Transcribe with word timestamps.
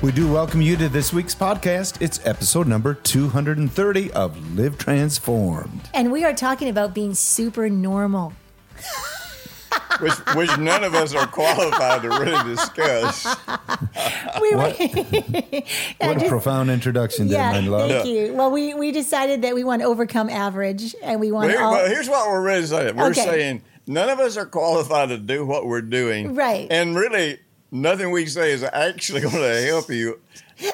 We 0.00 0.12
do 0.12 0.30
welcome 0.32 0.62
you 0.62 0.76
to 0.76 0.88
this 0.88 1.12
week's 1.12 1.34
podcast. 1.34 2.00
It's 2.00 2.24
episode 2.24 2.68
number 2.68 2.94
230 2.94 4.12
of 4.12 4.56
Live 4.56 4.78
Transformed. 4.78 5.80
And 5.92 6.12
we 6.12 6.24
are 6.24 6.32
talking 6.32 6.68
about 6.68 6.94
being 6.94 7.14
super 7.14 7.68
normal. 7.68 8.32
which, 10.00 10.12
which 10.36 10.56
none 10.58 10.84
of 10.84 10.94
us 10.94 11.16
are 11.16 11.26
qualified 11.26 12.02
to 12.02 12.10
really 12.10 12.44
discuss. 12.54 13.26
We 14.40 14.54
What? 14.54 14.78
Yeah, 14.78 14.86
What 16.06 16.16
a 16.16 16.20
just- 16.20 16.26
profound 16.28 16.70
introduction 16.70 17.26
there, 17.26 17.38
yeah, 17.52 17.60
my 17.60 17.66
love. 17.66 17.90
thank 17.90 18.06
you. 18.06 18.34
Well, 18.34 18.52
we, 18.52 18.74
we 18.74 18.92
decided 18.92 19.42
that 19.42 19.56
we 19.56 19.64
want 19.64 19.82
to 19.82 19.88
overcome 19.88 20.30
average 20.30 20.94
and 21.02 21.18
we 21.20 21.32
want 21.32 21.50
Here- 21.50 21.60
all. 21.60 21.72
but 21.74 21.88
here's 21.90 22.08
what 22.08 22.28
we're 22.28 22.42
really 22.42 22.66
saying. 22.66 22.94
We're 22.94 23.10
Okay. 23.10 23.24
saying 23.24 23.62
none 23.88 24.08
of 24.10 24.20
us 24.20 24.36
are 24.36 24.46
qualified 24.46 25.08
to 25.08 25.18
do 25.18 25.44
what 25.44 25.66
we're 25.66 25.82
doing. 25.82 26.36
Right. 26.36 26.68
And 26.70 26.94
really, 26.96 27.40
nothing 27.70 28.10
we 28.10 28.26
say 28.26 28.52
is 28.52 28.62
actually 28.62 29.20
going 29.22 29.34
to 29.36 29.62
help 29.62 29.90
you. 29.90 30.20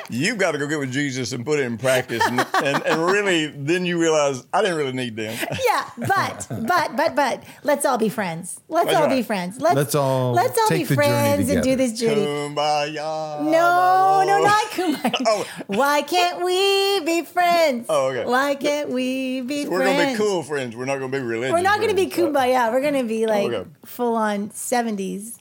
You've 0.09 0.39
got 0.39 0.53
to 0.53 0.59
go 0.59 0.67
get 0.67 0.79
with 0.79 0.91
Jesus 0.93 1.33
and 1.33 1.45
put 1.45 1.59
it 1.59 1.65
in 1.67 1.77
practice. 1.77 2.23
And, 2.25 2.41
and, 2.41 2.83
and 2.87 3.05
really, 3.05 3.49
then 3.49 3.85
you 3.85 4.01
realize 4.01 4.43
I 4.51 4.63
didn't 4.63 4.79
really 4.79 4.95
need 4.95 5.15
them. 5.15 5.37
yeah, 5.67 5.91
but 5.99 6.47
but 6.49 6.97
but 6.97 7.15
but 7.15 7.45
let's 7.65 7.85
all 7.85 7.99
be 7.99 8.09
friends. 8.09 8.63
Let's 8.69 8.87
That's 8.87 8.97
all 8.97 9.09
be 9.11 9.23
friends. 9.23 9.61
Let's 9.61 9.77
Let's 9.77 9.95
all 9.95 10.33
let's 10.33 10.57
all 10.57 10.69
take 10.69 10.89
be 10.89 10.95
friends 10.95 11.51
and 11.51 11.63
do 11.63 11.77
this 11.77 12.01
journey. 12.01 12.25
Kumbaya. 12.25 13.43
No, 13.43 14.25
no, 14.27 14.43
not 14.43 14.65
Kumbaya. 14.71 15.23
Oh. 15.27 15.47
Why 15.67 16.01
can't 16.01 16.43
we 16.43 17.01
be 17.01 17.21
friends? 17.21 17.85
Oh, 17.91 18.09
okay. 18.09 18.25
Why 18.25 18.55
can't 18.55 18.89
we 18.89 19.43
be 19.43 19.67
friends? 19.67 19.71
We're 19.71 19.85
going 19.85 19.99
to 19.99 20.13
be 20.13 20.17
cool 20.17 20.43
friends. 20.43 20.75
We're 20.75 20.87
not 20.87 20.99
going 20.99 21.13
to 21.13 21.19
be 21.19 21.23
religious. 21.23 21.53
We're 21.53 21.61
not 21.61 21.77
going 21.81 21.91
to 21.91 21.95
be 21.97 22.09
friends. 22.09 22.35
kumbaya. 22.35 22.73
We're 22.73 22.81
going 22.81 22.95
to 22.95 23.05
be 23.05 23.27
like 23.27 23.53
Okay. 23.53 23.69
full 23.85 24.15
on 24.15 24.49
70s. 24.49 25.41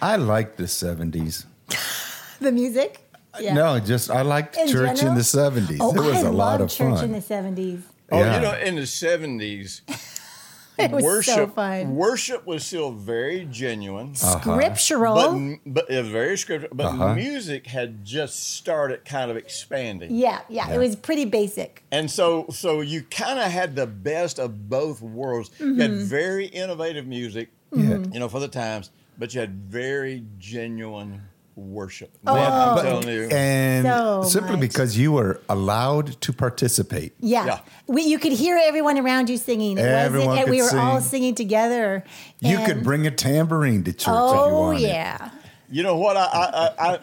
I 0.00 0.16
like 0.16 0.56
the 0.56 0.64
70s. 0.64 1.44
The 2.40 2.52
music? 2.52 3.00
Yeah. 3.40 3.52
No, 3.54 3.80
just 3.80 4.10
I 4.12 4.22
liked 4.22 4.56
In 4.56 4.68
church 4.68 5.02
in 5.02 5.16
the 5.16 5.22
70s. 5.22 5.78
Oh, 5.80 5.92
it 5.92 5.98
was 6.06 6.22
I 6.22 6.28
a 6.28 6.30
lot 6.30 6.60
of 6.60 6.70
church 6.70 6.94
fun. 7.00 7.04
in 7.06 7.12
the 7.12 7.18
70s. 7.18 7.82
Oh, 8.12 8.18
Yeah. 8.20 8.34
you 8.36 8.40
know, 8.42 8.54
in 8.54 8.76
the 8.76 8.82
70s, 8.82 9.80
It 10.78 10.92
was 10.92 11.02
worship, 11.02 11.34
so 11.34 11.46
fun. 11.48 11.96
worship 11.96 12.46
was 12.46 12.64
still 12.64 12.92
very 12.92 13.44
genuine. 13.50 14.12
Uh-huh. 14.22 14.38
Scriptural. 14.38 15.16
But, 15.16 15.58
but 15.66 15.90
it 15.90 16.04
very 16.04 16.38
scriptural. 16.38 16.70
But 16.76 16.86
Uh-huh. 16.86 17.14
music 17.14 17.66
had 17.66 18.04
just 18.04 18.54
started 18.54 19.04
kind 19.04 19.32
of 19.32 19.36
expanding. 19.36 20.14
yeah, 20.14 20.42
yeah, 20.48 20.70
it 20.70 20.78
was 20.78 20.94
pretty 20.94 21.24
basic. 21.24 21.82
And 21.90 22.08
so 22.08 22.46
so 22.50 22.80
you 22.82 23.02
kind 23.02 23.40
of 23.40 23.50
had 23.50 23.74
the 23.74 23.88
best 23.88 24.38
of 24.38 24.68
both 24.70 25.02
worlds. 25.02 25.50
You 25.58 25.74
had 25.74 25.90
Mm-hmm. 25.90 26.04
very 26.04 26.46
innovative 26.46 27.04
music, 27.08 27.48
Yeah. 27.72 27.98
you 28.12 28.20
know, 28.20 28.28
for 28.28 28.38
the 28.38 28.46
times, 28.48 28.90
but 29.18 29.34
you 29.34 29.40
had 29.40 29.54
very 29.70 30.24
genuine 30.38 31.22
worship. 31.56 32.16
Oh. 32.26 32.34
Man, 32.36 32.52
I'm 32.52 32.74
But- 32.76 32.82
telling 32.82 33.08
you. 33.08 33.28
and 33.32 33.84
So 33.86 34.22
simply 34.22 34.52
much. 34.52 34.60
because 34.60 34.96
you 34.96 35.10
were 35.12 35.40
allowed 35.48 36.20
to 36.20 36.32
participate. 36.32 37.14
Yeah. 37.18 37.46
Yeah. 37.46 37.60
We, 37.88 38.02
you 38.02 38.18
could 38.20 38.32
hear 38.32 38.56
everyone 38.62 38.96
around 38.98 39.28
you 39.28 39.36
singing. 39.36 39.76
It 39.76 39.82
Everyone 39.82 40.28
wasn't, 40.28 40.46
and 40.46 40.50
we 40.54 40.60
could 40.62 40.72
were 40.74 40.80
all 40.80 41.00
singing 41.00 41.34
together. 41.34 42.04
You 42.40 42.58
could 42.64 42.84
bring 42.84 43.06
a 43.06 43.10
tambourine 43.10 43.82
to 43.84 43.92
church 43.92 44.02
if 44.02 44.06
you 44.06 44.12
Oh, 44.14 44.70
yeah. 44.70 45.30
You 45.70 45.82
know 45.82 45.96
what? 45.96 46.16
I, 46.16 46.22
I, 46.24 46.46
I, 46.78 46.92
I, 46.94 46.98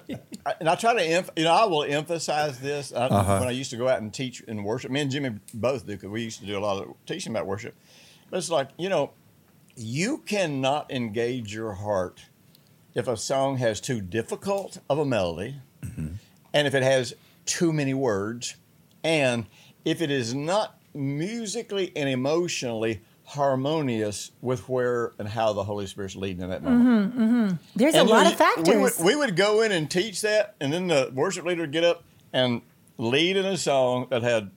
I 0.48 0.54
and 0.62 0.70
I 0.70 0.76
try 0.76 0.94
to, 0.94 1.02
emph- 1.02 1.30
you 1.38 1.44
know, 1.44 1.54
I 1.54 1.66
will 1.66 1.84
emphasize 1.84 2.58
this 2.60 2.92
I, 2.94 3.08
Uh-huh. 3.08 3.38
when 3.40 3.48
I 3.50 3.52
used 3.52 3.70
to 3.72 3.78
go 3.78 3.88
out 3.90 4.02
and 4.02 4.12
teach 4.14 4.40
in 4.42 4.64
worship. 4.64 4.90
Me 4.90 5.02
and 5.02 5.12
Jimmy 5.12 5.32
both 5.54 5.86
do 5.86 5.92
because 5.94 6.10
we 6.10 6.24
used 6.24 6.40
to 6.40 6.46
do 6.48 6.58
a 6.58 6.62
lot 6.62 6.82
of 6.82 6.96
teaching 7.06 7.32
about 7.34 7.46
worship. 7.46 7.76
But 8.32 8.38
it's 8.38 8.50
like, 8.50 8.70
you 8.78 8.90
know, 8.90 9.12
you 9.76 10.20
cannot 10.20 10.92
engage 10.92 11.54
your 11.54 11.74
heart 11.74 12.26
if 12.94 13.08
a 13.08 13.18
song 13.18 13.58
has 13.58 13.82
too 13.82 14.00
difficult 14.02 14.80
of 14.90 14.98
a 14.98 15.06
melody, 15.06 15.56
mm-hmm. 15.84 16.14
and 16.54 16.68
if 16.68 16.74
it 16.74 16.84
has 16.84 17.14
too 17.46 17.74
many 17.74 17.94
words, 17.94 18.56
and 19.04 19.46
if 19.84 20.02
it 20.02 20.10
is 20.10 20.34
not 20.34 20.80
musically 20.94 21.92
and 21.96 22.08
emotionally 22.08 23.02
harmonious 23.26 24.32
with 24.42 24.70
where 24.70 25.12
and 25.20 25.28
how 25.28 25.52
the 25.52 25.64
Holy 25.64 25.88
Spirit's 25.88 26.16
leading 26.16 26.44
in 26.44 26.50
that 26.50 26.64
moment. 26.64 27.14
Mm-hmm, 27.14 27.24
mm-hmm. 27.24 27.56
There's 27.76 27.96
a 27.96 28.00
And, 28.00 28.10
you 28.10 28.16
lot 28.16 28.24
know, 28.24 28.32
of 28.32 28.38
factors. 28.38 28.68
We 28.68 28.78
would, 28.78 28.94
we 29.04 29.16
would 29.16 29.36
go 29.36 29.62
in 29.62 29.72
and 29.72 29.90
teach 29.90 30.22
that, 30.22 30.56
and 30.62 30.72
then 30.72 30.88
the 30.88 31.12
worship 31.14 31.46
leader 31.46 31.62
would 31.62 31.72
get 31.72 31.84
up 31.84 32.04
and 32.32 32.62
lead 32.98 33.36
in 33.36 33.46
a 33.46 33.58
song 33.58 34.08
that 34.10 34.22
had 34.22 34.52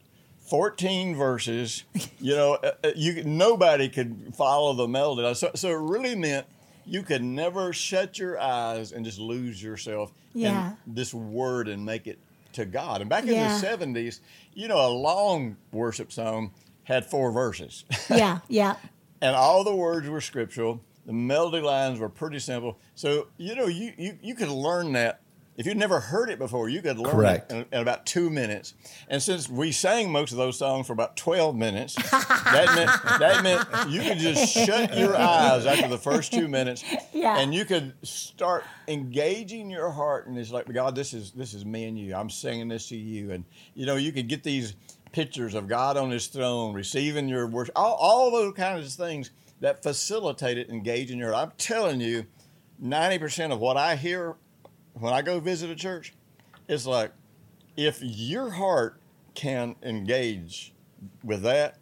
14 0.48 1.14
verses. 1.16 1.84
You 2.20 2.36
know, 2.36 2.54
uh, 2.54 2.72
uh, 2.84 2.91
you 2.97 3.22
nobody 3.25 3.88
could 3.88 4.34
follow 4.36 4.72
the 4.75 4.88
melody. 4.88 5.34
So, 5.34 5.50
so 5.54 5.69
it 5.70 5.78
really 5.81 6.14
meant 6.14 6.47
you 6.86 7.03
could 7.03 7.22
never 7.22 7.72
shut 7.72 8.19
your 8.19 8.41
eyes 8.41 8.92
and 8.92 9.04
just 9.04 9.19
lose 9.19 9.62
yourself 9.62 10.12
Yeah. 10.34 10.72
in 10.87 10.94
this 10.94 11.12
word 11.12 11.69
and 11.69 11.84
make 11.84 12.06
it 12.06 12.19
to 12.54 12.64
God. 12.64 13.00
And 13.03 13.10
back 13.10 13.25
Yeah. 13.26 13.54
in 13.54 13.60
the 13.60 13.66
70s, 14.03 14.20
you 14.54 14.69
know, 14.69 14.84
a 14.87 14.88
long 14.88 15.56
worship 15.70 16.10
song 16.12 16.53
had 16.84 17.04
four 17.04 17.31
verses. 17.31 17.84
yeah, 18.10 18.38
yeah. 18.48 18.76
and 19.20 19.37
all 19.37 19.64
the 19.64 19.75
words 19.76 20.08
were 20.08 20.20
scriptural. 20.22 20.81
The 21.04 21.12
melody 21.12 21.60
lines 21.60 21.98
were 21.98 22.08
pretty 22.08 22.38
simple. 22.38 22.78
So 22.94 23.28
you 23.37 23.54
know, 23.54 23.66
you 23.66 23.92
you, 23.98 24.19
you 24.22 24.34
could 24.34 24.48
learn 24.48 24.92
that 24.92 25.20
if 25.58 25.66
you'd 25.66 25.76
never 25.76 26.00
heard 26.00 26.30
it 26.30 26.38
before. 26.38 26.69
You 26.70 26.80
could 26.80 26.98
learn 26.98 27.12
Correct. 27.12 27.52
it 27.52 27.54
in, 27.56 27.66
in 27.72 27.80
about 27.82 28.06
two 28.06 28.30
minutes. 28.30 28.72
And 29.08 29.20
since 29.20 29.48
we 29.48 29.72
sang 29.72 30.10
most 30.10 30.30
of 30.32 30.38
those 30.38 30.56
songs 30.56 30.86
for 30.86 30.94
about 30.94 31.16
twelve 31.16 31.54
minutes, 31.56 31.94
that 31.96 32.72
meant 32.74 33.19
that 33.20 33.42
meant 33.42 33.91
you 33.91 34.00
could 34.00 34.19
just 34.19 34.54
shut 34.54 34.96
your 34.96 35.16
eyes 35.16 35.66
after 35.66 35.88
the 35.88 35.98
first 35.98 36.32
two 36.32 36.48
minutes, 36.48 36.82
Yeah. 37.12 37.38
and 37.38 37.52
you 37.54 37.64
could 37.66 37.92
start 38.02 38.64
engaging 38.86 39.69
your 39.70 39.91
heart. 39.91 40.26
And 40.28 40.38
it's 40.38 40.50
like, 40.50 40.72
God, 40.72 40.94
this 40.94 41.12
is 41.12 41.32
this 41.32 41.52
is 41.52 41.66
me 41.66 41.84
and 41.84 41.98
you. 41.98 42.14
I'm 42.14 42.30
singing 42.30 42.69
this 42.69 42.88
to 42.88 42.96
you, 42.96 43.32
and 43.32 43.44
you 43.75 43.84
know, 43.84 43.96
you 43.96 44.12
could 44.12 44.28
get 44.28 44.42
these 44.44 44.75
pictures 45.10 45.54
of 45.54 45.66
God 45.69 45.96
on 45.96 46.10
His 46.10 46.28
throne, 46.28 46.72
receiving 46.75 47.28
your 47.28 47.46
worship, 47.46 47.72
all, 47.76 47.94
all 47.94 48.30
those 48.30 48.54
kinds 48.54 48.86
of 48.86 48.92
things 48.92 49.30
that 49.60 49.82
facilitate 49.82 50.56
it, 50.56 50.69
engaging 50.70 51.19
your. 51.19 51.32
Heart. 51.32 51.48
I'm 51.48 51.52
telling 51.58 52.00
you, 52.00 52.26
ninety 52.78 53.19
percent 53.19 53.52
of 53.52 53.58
what 53.58 53.76
I 53.76 53.96
hear 53.96 54.36
when 55.00 55.12
I 55.12 55.22
go 55.22 55.41
visit 55.41 55.70
a 55.70 55.76
church, 55.76 56.12
it's 56.69 56.86
like 56.86 57.12
if 57.76 57.98
your 58.03 58.50
heart 58.50 59.00
can 59.34 59.76
engage 59.82 60.72
with 61.22 61.42
that, 61.42 61.76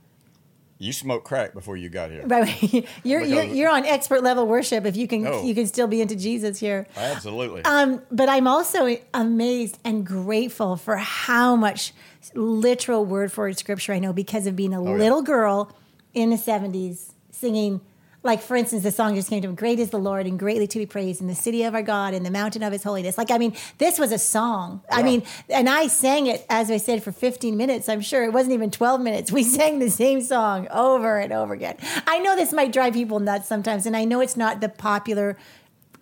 you 0.78 0.92
smoke 0.92 1.24
crack 1.24 1.54
before 1.54 1.76
you 1.78 1.88
got 1.88 2.10
here. 2.10 2.26
Right. 2.26 2.86
you're, 3.02 3.22
you're 3.22 3.44
you're 3.44 3.70
on 3.70 3.86
expert 3.86 4.22
level 4.22 4.46
worship 4.46 4.84
if 4.84 4.94
you 4.94 5.08
can 5.08 5.26
Oh. 5.26 5.42
you 5.42 5.54
can 5.54 5.66
still 5.66 5.86
be 5.86 6.02
into 6.02 6.16
Jesus 6.16 6.58
here. 6.60 6.86
Absolutely. 6.96 7.62
Um, 7.64 8.02
but 8.10 8.28
I'm 8.28 8.46
also 8.46 8.98
amazed 9.14 9.78
and 9.84 10.04
grateful 10.06 10.76
for 10.76 10.96
how 10.98 11.56
much 11.56 11.94
literal 12.34 13.06
word 13.06 13.32
for 13.32 13.44
word 13.44 13.58
scripture 13.58 13.94
I 13.94 13.98
know 14.00 14.12
because 14.12 14.46
of 14.46 14.54
being 14.54 14.74
a 14.74 14.82
Oh, 14.82 14.88
yeah. 14.92 14.96
little 14.98 15.22
girl 15.22 15.74
in 16.12 16.28
the 16.30 16.36
70s 16.36 17.12
singing. 17.30 17.80
Like, 18.26 18.42
for 18.42 18.56
instance, 18.56 18.82
the 18.82 18.90
song 18.90 19.14
just 19.14 19.30
came 19.30 19.40
to 19.42 19.48
me 19.48 19.54
Great 19.54 19.78
is 19.78 19.90
the 19.90 19.98
Lord 19.98 20.26
and 20.26 20.38
greatly 20.38 20.66
to 20.66 20.78
be 20.78 20.84
praised 20.84 21.20
in 21.20 21.28
the 21.28 21.34
city 21.34 21.62
of 21.62 21.74
our 21.74 21.82
God 21.82 22.12
in 22.12 22.24
the 22.24 22.30
mountain 22.30 22.62
of 22.62 22.72
his 22.72 22.82
holiness. 22.82 23.16
Like, 23.16 23.30
I 23.30 23.38
mean, 23.38 23.54
this 23.78 23.98
was 23.98 24.12
a 24.12 24.18
song. 24.18 24.82
I 24.90 25.02
mean, 25.02 25.22
and 25.48 25.68
I 25.68 25.86
sang 25.86 26.26
it, 26.26 26.44
as 26.50 26.70
I 26.70 26.76
said, 26.76 27.02
for 27.02 27.12
15 27.12 27.56
minutes. 27.56 27.88
I'm 27.88 28.00
sure 28.00 28.24
it 28.24 28.32
wasn't 28.32 28.54
even 28.54 28.70
12 28.70 29.00
minutes. 29.00 29.32
We 29.32 29.42
sang 29.58 29.78
the 29.78 29.90
same 29.90 30.20
song 30.20 30.68
over 30.70 31.18
and 31.18 31.32
over 31.32 31.54
again. 31.54 31.76
I 32.06 32.18
know 32.18 32.36
this 32.36 32.52
might 32.52 32.72
drive 32.72 32.92
people 32.92 33.20
nuts 33.20 33.46
sometimes, 33.48 33.86
and 33.86 33.96
I 33.96 34.04
know 34.04 34.20
it's 34.20 34.36
not 34.36 34.60
the 34.60 34.68
popular 34.68 35.38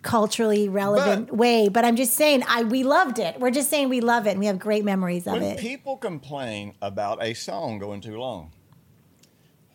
culturally 0.01 0.69
relevant 0.69 1.27
But- 1.29 1.37
way, 1.37 1.67
but 1.69 1.83
I'm 1.83 1.95
just 1.95 2.13
saying 2.13 2.43
I 2.47 2.63
we 2.63 2.83
loved 2.83 3.17
it. 3.19 3.39
We're 3.39 3.49
just 3.51 3.69
saying 3.69 3.89
we 3.89 4.01
love 4.01 4.27
it 4.27 4.31
and 4.31 4.39
we 4.39 4.45
have 4.45 4.59
great 4.59 4.85
memories 4.85 5.25
of 5.25 5.33
when 5.33 5.43
it. 5.43 5.57
people 5.59 5.97
complain 5.97 6.75
about 6.81 7.23
a 7.23 7.33
song 7.33 7.79
going 7.79 8.01
too 8.01 8.17
long, 8.17 8.51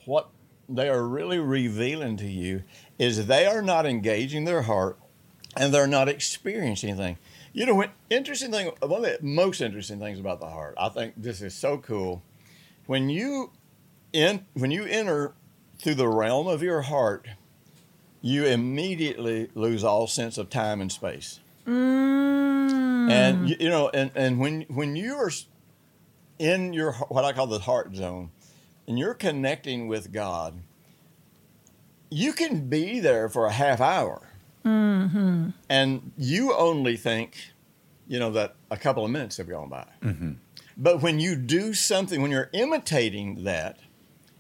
what 0.05 0.29
they 0.71 0.89
are 0.89 1.07
really 1.07 1.39
revealing 1.39 2.17
to 2.19 2.27
you 2.27 2.63
is 2.99 3.27
they 3.27 3.47
are 3.47 3.63
not 3.63 3.87
engaging 3.87 4.45
their 4.45 4.63
heart 4.63 4.99
and 5.57 5.75
they're 5.75 5.87
not 5.87 6.09
experiencing 6.09 6.91
anything. 6.91 7.19
You 7.53 7.67
know, 7.67 7.75
what 7.75 7.91
interesting 8.09 8.53
thing, 8.53 8.71
one 8.81 9.05
of 9.05 9.11
the 9.11 9.19
most 9.21 9.61
interesting 9.61 9.99
things 9.99 10.21
about 10.21 10.41
the 10.41 10.49
heart, 10.49 10.75
I 10.79 10.89
think 10.89 11.15
this 11.17 11.43
is 11.43 11.55
so 11.55 11.79
cool. 11.79 12.23
When 12.87 13.09
you 13.09 13.51
in 14.13 14.47
when 14.55 14.71
you 14.71 14.85
enter 14.85 15.33
through 15.79 15.95
the 15.95 16.09
realm 16.09 16.47
of 16.47 16.63
your 16.63 16.83
heart, 16.83 17.27
you 18.23 18.47
immediately 18.47 19.51
lose 19.55 19.83
all 19.83 20.07
sense 20.07 20.39
of 20.39 20.51
time 20.51 20.81
and 20.81 20.93
space. 20.93 21.41
Mm. 21.67 23.11
And 23.11 23.49
you, 23.49 23.57
you 23.59 23.69
know, 23.69 23.89
and, 23.93 24.11
and 24.15 24.39
when 24.39 24.63
when 24.63 24.95
you 24.95 25.15
are 25.15 25.31
in 26.39 26.73
your 26.73 26.93
what 26.93 27.25
I 27.25 27.33
call 27.33 27.47
the 27.47 27.59
heart 27.59 27.95
zone, 27.95 28.31
and 28.91 28.99
you're 28.99 29.15
connecting 29.15 29.87
with 29.87 30.11
God, 30.13 30.63
you 32.11 32.33
can 32.33 32.69
be 32.69 32.99
there 32.99 33.29
for 33.29 33.47
a 33.47 33.53
half 33.53 33.81
hour, 33.81 34.27
Mm-hmm. 34.65 35.51
and 35.71 36.13
you 36.19 36.53
only 36.55 36.97
think, 36.99 37.37
you 38.09 38.19
know, 38.19 38.31
that 38.33 38.57
a 38.71 38.77
couple 38.77 39.05
of 39.05 39.11
minutes 39.13 39.37
have 39.39 39.49
gone 39.49 39.69
by. 39.71 39.87
But 40.77 41.01
when 41.01 41.19
you 41.21 41.37
do 41.37 41.73
something, 41.73 42.21
when 42.21 42.31
you're 42.33 42.51
imitating 42.53 43.45
that, 43.45 43.79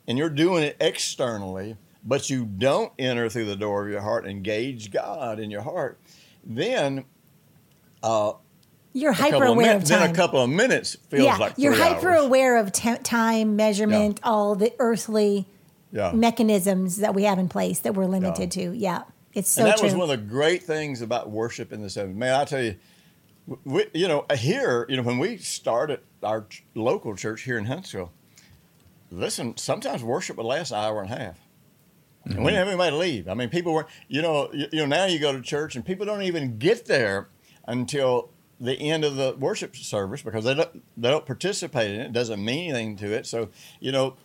and 0.09 0.19
you're 0.19 0.29
doing 0.29 0.63
it 0.65 0.77
externally, 0.81 1.77
but 2.05 2.29
you 2.29 2.45
don't 2.45 2.93
enter 2.99 3.29
through 3.31 3.45
the 3.47 3.57
door 3.57 3.87
of 3.87 3.93
your 3.93 4.01
heart, 4.03 4.27
engage 4.27 4.91
God 4.91 5.39
in 5.39 5.51
your 5.51 5.63
heart, 5.63 5.99
then 6.45 7.05
uh, 8.03 8.33
You're 8.93 9.13
hyper 9.13 9.45
aware 9.45 9.69
min- 9.69 9.77
of 9.77 9.87
Then 9.87 10.01
time. 10.01 10.11
a 10.11 10.15
couple 10.15 10.43
of 10.43 10.51
minutes 10.51 10.97
feels 11.09 11.25
yeah, 11.25 11.37
like 11.37 11.55
you're 11.57 11.75
hyper 11.75 12.11
hours. 12.11 12.25
aware 12.25 12.57
of 12.57 12.73
t- 12.73 12.97
time 12.99 13.55
measurement, 13.57 14.19
all 14.23 14.55
the 14.57 14.73
earthly 14.79 15.47
Yeah. 15.93 16.13
mechanisms 16.13 16.97
that 16.97 17.15
we 17.15 17.23
have 17.25 17.39
in 17.39 17.49
place 17.49 17.79
that 17.81 17.95
we're 17.95 18.07
limited 18.07 18.51
to. 18.53 18.73
Yeah, 18.77 19.03
it's 19.33 19.49
so 19.51 19.63
and 19.63 19.71
that 19.71 19.79
true. 19.79 19.87
was 19.87 19.95
one 19.95 20.11
of 20.11 20.21
the 20.21 20.27
great 20.27 20.65
things 20.65 21.03
about 21.03 21.31
worship 21.31 21.73
in 21.73 21.83
the 21.83 21.89
70s. 21.89 22.17
Man, 22.17 22.35
I 22.35 22.45
tell 22.45 22.63
you, 22.63 22.77
we, 23.65 23.87
you 23.95 24.09
know, 24.09 24.27
uh, 24.29 24.37
here, 24.37 24.87
you 24.89 24.97
know, 24.97 25.03
when 25.03 25.19
we 25.19 25.37
started 25.37 26.01
our 26.23 26.43
ch- 26.43 26.65
local 26.75 27.15
church 27.15 27.43
here 27.43 27.59
in 27.59 27.67
Huntsville, 27.67 28.13
listen, 29.11 29.57
sometimes 29.57 30.03
worship 30.03 30.37
would 30.37 30.47
last 30.47 30.73
an 30.73 30.79
hour 30.79 31.01
and 31.03 31.13
a 31.13 31.17
half. 31.17 31.39
And 32.25 32.35
we 32.35 32.39
mm-hmm. 32.39 32.45
didn't 32.47 32.59
have 32.59 32.69
anybody 32.69 32.97
leave. 32.97 33.29
I 33.29 33.35
mean, 33.35 33.49
people 33.49 33.73
were, 33.73 33.87
you 34.09 34.21
know, 34.21 34.51
you, 34.53 34.67
you 34.73 34.79
know, 34.81 34.87
now 34.87 35.07
you 35.07 35.19
go 35.19 35.33
to 35.33 35.41
church 35.41 35.75
and 35.75 35.85
people 35.85 36.05
don't 36.07 36.23
even 36.23 36.59
get 36.59 36.87
there 36.87 37.29
until 37.67 38.31
the 38.61 38.75
end 38.75 39.05
of 39.05 39.17
the 39.17 39.35
worship 39.39 39.75
service 39.75 40.23
because 40.23 40.45
they 40.45 40.55
don't 40.55 40.83
they 40.97 41.09
don't 41.11 41.25
participate 41.27 41.93
in 41.95 42.01
it. 42.01 42.05
It 42.07 42.13
doesn't 42.13 42.45
mean 42.45 42.71
anything 42.75 42.97
to 42.99 43.13
it. 43.15 43.27
So, 43.27 43.49
you 43.81 43.91
know, 43.91 44.17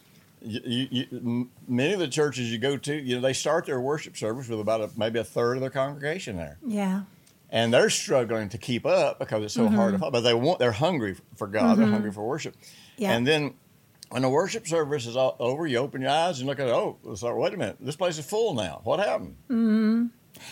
you, 0.41 0.87
you, 0.91 1.49
many 1.67 1.93
of 1.93 1.99
the 1.99 2.07
churches 2.07 2.51
you 2.51 2.57
go 2.59 2.77
to, 2.77 2.93
you 2.93 3.15
know, 3.15 3.21
they 3.21 3.33
start 3.33 3.65
their 3.65 3.79
worship 3.81 4.15
service 4.17 4.47
with 4.47 4.59
about 4.59 4.81
a, 4.81 4.89
maybe 4.97 5.17
a 5.19 5.23
third 5.23 5.55
of 5.57 5.61
their 5.61 5.69
congregation 5.71 6.35
there, 6.37 6.57
yeah, 6.65 7.03
and 7.49 7.73
they're 7.73 7.89
struggling 7.89 8.49
to 8.49 8.57
keep 8.57 8.85
up 8.85 9.17
because 9.17 9.43
it's 9.43 9.53
so 9.53 9.65
Mm-hmm. 9.65 9.75
hard 9.75 9.93
to 9.93 9.99
follow. 9.99 10.11
But 10.11 10.21
they 10.21 10.33
want 10.33 10.59
they're 10.59 10.71
hungry 10.73 11.15
for 11.35 11.47
God. 11.47 11.77
They're 11.79 11.88
hungry 11.88 12.11
for 12.11 12.27
worship. 12.27 12.55
Yeah. 12.97 13.13
And 13.13 13.25
then 13.25 13.53
when 14.09 14.21
the 14.21 14.29
worship 14.29 14.67
service 14.67 15.07
is 15.07 15.15
all 15.15 15.35
over, 15.39 15.65
you 15.65 15.77
open 15.77 16.01
your 16.01 16.11
eyes 16.11 16.39
and 16.39 16.47
look 16.47 16.59
at 16.59 16.67
it. 16.67 16.71
Oh, 16.71 16.97
like, 17.03 17.35
wait 17.35 17.53
a 17.53 17.57
minute, 17.57 17.77
this 17.79 17.95
place 17.95 18.17
is 18.19 18.25
full 18.25 18.53
now. 18.53 18.81
What 18.83 18.99
happened? 18.99 19.38
Mm. 19.49 20.09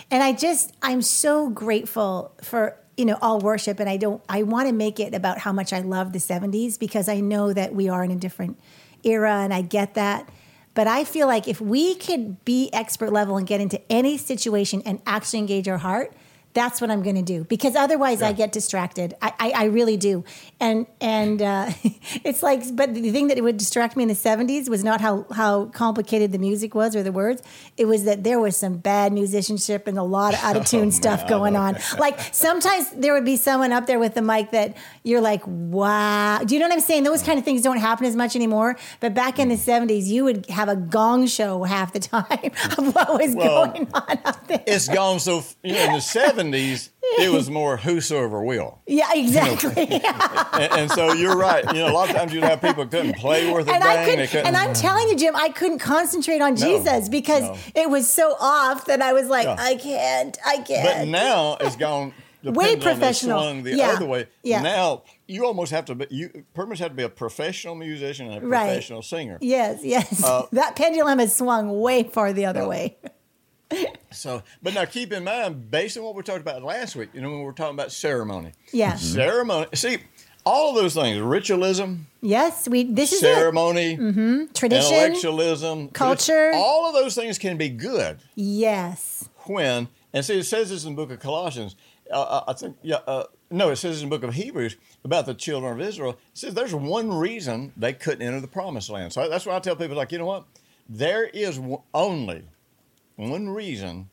And 0.09 0.23
I 0.23 0.31
just 0.33 0.71
I'm 0.81 1.01
so 1.01 1.49
grateful 1.49 2.31
for 2.41 2.77
you 2.97 3.05
know 3.05 3.17
all 3.21 3.39
worship, 3.39 3.79
and 3.79 3.89
I 3.89 3.97
don't 3.97 4.21
I 4.29 4.43
want 4.43 4.67
to 4.67 4.73
make 4.73 4.99
it 4.99 5.13
about 5.13 5.39
how 5.39 5.51
much 5.51 5.73
I 5.73 5.79
love 5.79 6.13
the 6.13 6.19
'70s 6.19 6.77
because 6.79 7.09
I 7.09 7.19
know 7.19 7.53
that 7.53 7.73
we 7.73 7.89
are 7.89 8.03
in 8.03 8.11
a 8.11 8.15
different 8.15 8.59
era, 9.03 9.33
and 9.33 9.53
I 9.53 9.61
get 9.61 9.95
that. 9.95 10.29
But 10.75 10.87
I 10.87 11.03
feel 11.03 11.27
like 11.27 11.47
if 11.47 11.61
we 11.61 11.95
could 11.95 12.43
be 12.45 12.69
expert 12.73 13.13
level 13.13 13.37
and 13.37 13.45
get 13.45 13.61
into 13.61 13.79
any 13.91 14.17
situation 14.17 14.81
and 14.85 15.01
actually 15.05 15.39
engage 15.39 15.67
our 15.67 15.77
heart, 15.77 16.13
that's 16.53 16.79
what 16.79 16.91
I'm 16.91 17.01
going 17.01 17.15
to 17.15 17.21
do. 17.21 17.43
Because 17.45 17.75
otherwise, 17.75 18.21
I 18.21 18.31
get 18.31 18.51
distracted. 18.51 19.15
I, 19.21 19.33
I, 19.39 19.51
I 19.51 19.63
really 19.65 19.97
do. 19.97 20.23
And 20.59 20.85
and 21.01 21.41
uh, 21.41 21.71
it's 22.23 22.43
like, 22.43 22.63
but 22.75 22.93
the 22.93 23.11
thing 23.11 23.27
that 23.27 23.41
would 23.41 23.57
distract 23.57 23.97
me 23.97 24.03
in 24.03 24.09
the 24.09 24.15
'70s 24.15 24.69
was 24.69 24.83
not 24.83 25.01
how 25.01 25.25
how 25.33 25.65
complicated 25.65 26.31
the 26.31 26.37
music 26.37 26.75
was 26.75 26.95
or 26.95 27.03
the 27.03 27.11
words. 27.11 27.41
It 27.77 27.85
was 27.85 28.03
that 28.05 28.23
there 28.23 28.39
was 28.39 28.55
some 28.55 28.77
bad 28.77 29.13
musicianship 29.13 29.87
and 29.87 29.97
a 29.97 30.03
lot 30.03 30.33
of 30.33 30.43
out 30.43 30.55
of 30.55 30.65
tune 30.65 30.91
stuff 30.91 31.27
going 31.27 31.55
on. 31.55 31.77
Like 31.97 32.19
sometimes 32.33 32.89
there 32.91 33.13
would 33.13 33.25
be 33.25 33.37
someone 33.37 33.71
up 33.71 33.87
there 33.87 33.99
with 33.99 34.13
the 34.13 34.21
mic 34.21 34.51
that 34.51 34.77
you're 35.03 35.21
like, 35.21 35.41
wow. 35.47 36.39
Do 36.45 36.53
you 36.53 36.59
know 36.59 36.67
what 36.67 36.73
I'm 36.73 36.81
saying? 36.81 37.03
Those 37.03 37.23
kind 37.23 37.39
of 37.39 37.45
things 37.45 37.61
don't 37.61 37.77
happen 37.77 38.05
as 38.05 38.15
much 38.15 38.35
anymore. 38.35 38.77
But 38.99 39.13
back 39.13 39.39
in 39.39 39.49
the 39.49 39.55
'70s, 39.55 40.05
you 40.05 40.23
would 40.23 40.45
have 40.47 40.69
a 40.69 40.75
gong 40.75 41.27
show 41.27 41.63
half 41.63 41.93
the 41.93 41.99
time 41.99 42.23
of 42.77 42.93
what 42.95 43.13
was 43.13 43.35
Well, 43.35 43.67
going 43.67 43.87
on 43.93 44.19
up 44.23 44.47
there. 44.47 44.63
It's 44.67 44.87
gone 44.87 45.19
so. 45.19 45.43
You 45.63 45.73
know, 45.73 45.85
in 45.85 45.93
the 45.93 45.99
seventies, 46.43 46.89
it 47.19 47.31
was 47.31 47.49
more 47.49 47.77
whosoever 47.77 48.43
will. 48.43 48.79
Yeah, 48.87 49.09
exactly. 49.13 50.01
And, 50.53 50.71
and 50.73 50.91
so 50.91 51.13
you're 51.13 51.35
right. 51.35 51.65
You 51.65 51.81
know, 51.81 51.87
a 51.91 51.93
lot 51.93 52.09
of 52.11 52.15
times 52.15 52.31
you'd 52.31 52.43
have 52.43 52.61
people 52.61 52.85
couldn't 52.85 53.15
play 53.17 53.51
worth 53.51 53.67
a 53.67 53.73
and 53.73 53.83
I 53.83 53.95
dang. 53.95 54.05
They 54.05 54.15
could, 54.23 54.29
couldn't. 54.29 54.47
and 54.47 54.55
I'm 54.55 54.73
telling 54.75 55.09
you, 55.09 55.15
Jim, 55.15 55.35
I 55.35 55.49
couldn't 55.49 55.79
concentrate 55.79 56.41
on 56.41 56.55
Jesus 56.55 57.09
because 57.09 57.41
no. 57.41 57.57
it 57.73 57.89
was 57.89 58.07
so 58.11 58.35
off 58.39 58.85
that 58.85 59.01
I 59.01 59.13
was 59.13 59.27
like, 59.27 59.45
Yeah. 59.45 59.55
I 59.57 59.75
can't, 59.75 60.37
I 60.45 60.57
can't. 60.57 60.99
But 60.99 61.07
now 61.07 61.57
it's 61.59 61.75
gone. 61.75 62.13
the 62.43 62.51
Way 62.51 62.75
professional. 62.75 63.41
swung 63.41 63.63
the 63.63 63.75
Yeah. 63.75 63.91
other 63.93 64.05
way. 64.05 64.27
Yeah. 64.43 64.61
Now 64.61 65.03
you 65.27 65.45
almost 65.45 65.71
have 65.71 65.85
to 65.85 65.95
be. 65.95 66.05
You 66.11 66.45
pretty 66.53 66.69
much 66.69 66.79
have 66.79 66.89
to 66.89 66.95
be 66.95 67.03
a 67.03 67.09
professional 67.09 67.73
musician 67.73 68.29
and 68.31 68.43
a 68.43 68.47
Right. 68.47 68.65
professional 68.65 69.01
singer. 69.01 69.39
yes, 69.41 69.79
yes. 69.81 70.23
Uh, 70.23 70.45
that 70.51 70.75
pendulum 70.75 71.17
has 71.19 71.35
swung 71.35 71.79
way 71.79 72.03
far 72.03 72.31
the 72.33 72.45
other 72.45 72.67
way. 72.67 72.97
So, 74.11 74.43
but 74.61 74.73
now 74.73 74.85
keep 74.85 75.11
in 75.11 75.23
mind, 75.23 75.71
based 75.71 75.97
on 75.97 76.03
what 76.03 76.15
we 76.15 76.21
talked 76.23 76.41
about 76.41 76.61
last 76.63 76.95
week, 76.95 77.09
you 77.13 77.21
know, 77.21 77.29
when 77.29 77.39
we 77.39 77.45
were 77.45 77.53
talking 77.53 77.73
about 77.73 77.91
ceremony, 77.91 78.51
Yeah. 78.71 78.95
ceremony. 78.95 79.67
See, 79.73 79.97
all 80.45 80.69
of 80.69 80.75
those 80.75 80.93
things: 80.93 81.19
ritualism, 81.19 82.07
Yes, 82.21 82.67
we. 82.69 82.83
This 82.83 83.11
is 83.13 83.19
ceremony, 83.21 83.93
it. 83.99 84.53
Tradition. 84.53 84.93
intellectualism, 84.93 85.89
Culture. 85.89 86.51
All 86.53 86.87
of 86.87 86.93
those 86.93 87.15
things 87.15 87.37
can 87.37 87.57
be 87.57 87.69
good 87.69 88.19
Yes. 88.35 89.27
when, 89.45 89.87
and 90.13 90.23
see, 90.23 90.39
it 90.39 90.43
says 90.45 90.69
this 90.69 90.83
in 90.85 90.91
the 90.91 90.95
book 90.95 91.11
of 91.11 91.19
Colossians. 91.19 91.75
Uh, 92.11 92.41
I 92.47 92.53
think, 92.53 92.75
yeah, 92.83 92.97
uh, 93.07 93.23
no, 93.49 93.69
it 93.71 93.77
says 93.77 94.03
in 94.03 94.09
the 94.09 94.15
book 94.15 94.27
of 94.27 94.35
Hebrews 94.35 94.75
about 95.03 95.25
the 95.25 95.33
children 95.33 95.73
of 95.73 95.81
Israel. 95.81 96.11
It 96.11 96.17
says 96.33 96.53
there's 96.53 96.75
one 96.75 97.11
reason 97.11 97.71
they 97.77 97.93
couldn't 97.93 98.21
enter 98.21 98.39
the 98.41 98.47
promised 98.47 98.89
land. 98.89 99.13
So 99.13 99.27
that's 99.29 99.45
why 99.45 99.55
I 99.55 99.59
tell 99.59 99.75
people, 99.75 99.95
like, 99.97 100.11
you 100.11 100.17
know 100.19 100.25
what? 100.25 100.43
There 100.89 101.23
is 101.25 101.59
only 101.93 102.43
one 103.15 103.49
reason 103.49 104.09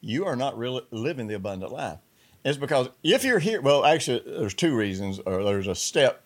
you 0.00 0.24
are 0.26 0.36
not 0.36 0.56
really 0.56 0.82
living 0.90 1.26
the 1.26 1.34
abundant 1.34 1.72
life. 1.72 1.98
It's 2.44 2.58
because 2.58 2.88
if 3.02 3.24
you're 3.24 3.40
here, 3.40 3.60
well, 3.60 3.84
actually, 3.84 4.22
there's 4.24 4.54
two 4.54 4.76
reasons, 4.76 5.18
or 5.18 5.42
there's 5.42 5.66
a 5.66 5.74
step 5.74 6.22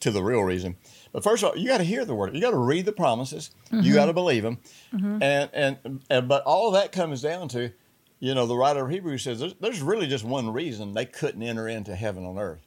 to 0.00 0.10
the 0.10 0.22
real 0.22 0.42
reason. 0.42 0.76
But 1.12 1.24
first 1.24 1.42
of 1.42 1.50
all, 1.50 1.56
you 1.56 1.68
got 1.68 1.78
to 1.78 1.84
hear 1.84 2.04
the 2.04 2.14
word. 2.14 2.34
You 2.34 2.40
got 2.40 2.50
to 2.50 2.58
read 2.58 2.84
the 2.84 2.92
promises. 2.92 3.50
You 3.70 3.78
mm-hmm. 3.78 3.94
got 3.94 4.06
to 4.06 4.12
believe 4.12 4.42
them. 4.42 4.58
Mm-hmm. 4.92 5.22
And, 5.22 5.50
and 5.52 6.02
and 6.10 6.28
but 6.28 6.42
all 6.44 6.72
that 6.72 6.92
comes 6.92 7.22
down 7.22 7.48
to, 7.48 7.72
you 8.20 8.34
know, 8.34 8.46
the 8.46 8.56
writer 8.56 8.84
of 8.84 8.90
Hebrews 8.90 9.22
says 9.22 9.40
there's, 9.40 9.54
there's 9.54 9.80
really 9.80 10.06
just 10.06 10.24
one 10.24 10.52
reason 10.52 10.92
they 10.92 11.06
couldn't 11.06 11.42
enter 11.42 11.66
into 11.66 11.96
heaven 11.96 12.26
on 12.26 12.38
earth, 12.38 12.66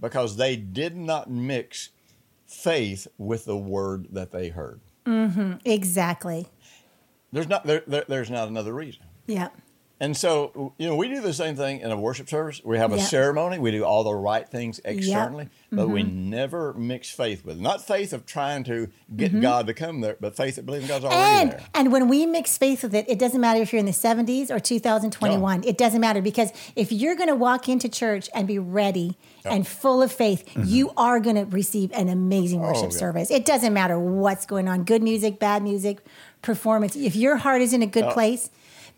because 0.00 0.36
they 0.36 0.54
did 0.56 0.96
not 0.96 1.28
mix 1.28 1.90
faith 2.46 3.08
with 3.18 3.44
the 3.44 3.56
word 3.56 4.06
that 4.12 4.30
they 4.30 4.50
heard. 4.50 4.80
Mm-hmm. 5.04 5.54
Exactly. 5.64 6.46
There's 7.32 7.48
not 7.48 7.64
there, 7.66 7.82
there 7.86 8.04
there's 8.08 8.30
not 8.30 8.48
another 8.48 8.72
reason. 8.72 9.02
Yeah. 9.26 9.48
And 9.98 10.14
so, 10.14 10.74
you 10.76 10.86
know, 10.86 10.94
we 10.94 11.08
do 11.08 11.22
the 11.22 11.32
same 11.32 11.56
thing 11.56 11.80
in 11.80 11.90
a 11.90 11.96
worship 11.98 12.28
service. 12.28 12.60
We 12.62 12.76
have 12.76 12.92
a 12.92 12.98
Yeah. 12.98 13.04
ceremony. 13.04 13.58
We 13.58 13.70
do 13.70 13.82
all 13.82 14.04
the 14.04 14.14
right 14.14 14.46
things 14.46 14.78
externally, 14.84 15.48
but 15.72 15.88
we 15.88 16.02
Mm-hmm. 16.02 16.28
never 16.28 16.74
mix 16.74 17.10
faith 17.10 17.46
with 17.46 17.56
it. 17.56 17.62
Not 17.62 17.80
faith 17.86 18.12
of 18.12 18.26
trying 18.26 18.64
to 18.64 18.88
get 19.16 19.40
God 19.40 19.66
to 19.68 19.72
come 19.72 20.02
there, 20.02 20.18
but 20.20 20.36
faith 20.36 20.56
that 20.56 20.66
believing 20.66 20.88
God's 20.88 21.06
already 21.06 21.18
Mm-hmm. 21.22 21.40
And 21.40 21.50
there. 21.52 21.60
and 21.72 21.92
when 21.92 22.08
we 22.08 22.26
mix 22.26 22.58
faith 22.58 22.82
with 22.82 22.94
it, 22.94 23.06
it 23.08 23.18
doesn't 23.18 23.40
matter 23.40 23.62
if 23.62 23.72
you're 23.72 23.80
in 23.80 23.86
the 23.86 23.92
70s 23.92 24.50
or 24.50 24.60
2021. 24.60 25.64
It 25.64 25.78
doesn't 25.78 26.00
matter 26.02 26.20
because 26.20 26.52
if 26.76 26.92
you're 26.92 27.16
going 27.16 27.30
to 27.30 27.34
walk 27.34 27.66
into 27.66 27.88
church 27.88 28.28
and 28.34 28.46
be 28.46 28.58
ready 28.58 29.16
and 29.46 29.66
full 29.66 30.02
of 30.02 30.12
faith, 30.12 30.44
you 30.62 30.90
are 30.98 31.20
going 31.20 31.36
to 31.36 31.44
receive 31.46 31.90
an 31.92 32.10
amazing 32.10 32.60
worship 32.60 32.76
Mm-hmm. 32.76 32.84
Oh, 32.88 32.92
yeah. 32.92 32.98
service. 32.98 33.30
It 33.30 33.46
doesn't 33.46 33.72
matter 33.72 33.98
what's 33.98 34.44
going 34.44 34.68
on, 34.68 34.84
good 34.84 35.02
music, 35.02 35.38
bad 35.38 35.62
music, 35.62 36.00
performance. 36.46 36.96
If 36.96 37.14
your 37.16 37.36
heart 37.36 37.60
is 37.60 37.72
in 37.74 37.82
a 37.82 37.86
good 37.96 38.08
place, 38.12 38.48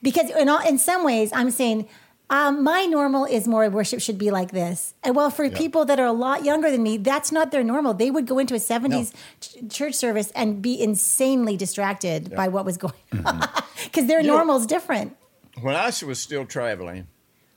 because 0.02 0.30
in 0.30 0.48
all, 0.48 0.60
in 0.66 0.78
some 0.78 1.02
ways, 1.04 1.30
I'm 1.34 1.50
saying. 1.50 1.88
Um, 2.30 2.62
my 2.62 2.84
normal 2.84 3.24
is 3.24 3.48
more 3.48 3.66
worship 3.70 4.02
should 4.02 4.18
be 4.18 4.30
like 4.30 4.50
this. 4.50 4.92
And 5.02 5.16
well, 5.16 5.30
for 5.30 5.48
people 5.48 5.86
that 5.86 5.98
are 5.98 6.04
a 6.04 6.12
lot 6.12 6.44
younger 6.44 6.70
than 6.70 6.82
me, 6.82 6.98
that's 6.98 7.32
not 7.32 7.52
their 7.52 7.64
normal. 7.64 7.94
They 7.94 8.10
would 8.10 8.26
go 8.26 8.38
into 8.38 8.54
a 8.54 8.58
70s 8.58 9.14
ch- 9.40 9.56
church 9.72 9.94
service 9.94 10.30
and 10.32 10.60
be 10.60 10.78
insanely 10.78 11.56
distracted 11.56 12.36
by 12.36 12.48
what 12.48 12.66
was 12.66 12.76
going 12.76 12.92
on 13.24 13.40
because 13.84 14.06
their 14.08 14.18
Mm-hmm. 14.18 14.26
You 14.26 14.32
know- 14.32 14.36
normal's 14.44 14.66
different. 14.66 15.16
When 15.62 15.74
I 15.74 15.90
was 16.04 16.20
still 16.20 16.44
traveling, 16.44 17.06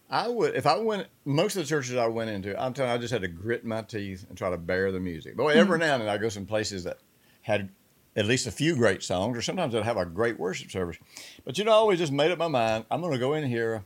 I 0.10 0.30
would, 0.30 0.56
if 0.56 0.66
I 0.66 0.78
went, 0.78 1.08
most 1.26 1.58
of 1.58 1.64
the 1.64 1.68
churches 1.68 1.98
I 1.98 2.08
went 2.08 2.30
into, 2.30 2.58
I'm 2.58 2.72
telling 2.74 2.92
you, 2.92 2.96
I 2.96 2.98
just 2.98 3.12
had 3.12 3.24
to 3.24 3.28
grit 3.28 3.66
my 3.66 3.82
teeth 3.82 4.26
and 4.30 4.38
try 4.38 4.52
to 4.52 4.58
bear 4.58 4.94
the 4.94 5.02
music. 5.02 5.36
But 5.36 5.48
every 5.48 5.80
Mm-hmm. 5.80 5.86
now 5.86 5.94
and 5.96 6.04
then 6.04 6.10
I 6.10 6.18
go 6.18 6.30
some 6.30 6.46
places 6.46 6.86
that 6.86 7.00
had 7.42 7.72
at 8.16 8.26
least 8.26 8.48
a 8.48 8.52
few 8.52 8.76
great 8.76 9.04
songs, 9.04 9.38
or 9.38 9.42
sometimes 9.42 9.74
I'd 9.74 9.84
have 9.84 9.98
a 9.98 10.06
great 10.06 10.40
worship 10.40 10.72
service. 10.72 10.98
But 11.46 11.58
you 11.58 11.64
know, 11.64 11.72
I 11.72 11.76
always 11.76 12.00
just 12.00 12.12
made 12.12 12.32
up 12.32 12.40
my 12.40 12.48
mind, 12.48 12.86
I'm 12.92 13.02
going 13.02 13.14
to 13.14 13.20
go 13.20 13.34
in 13.34 13.48
here. 13.48 13.84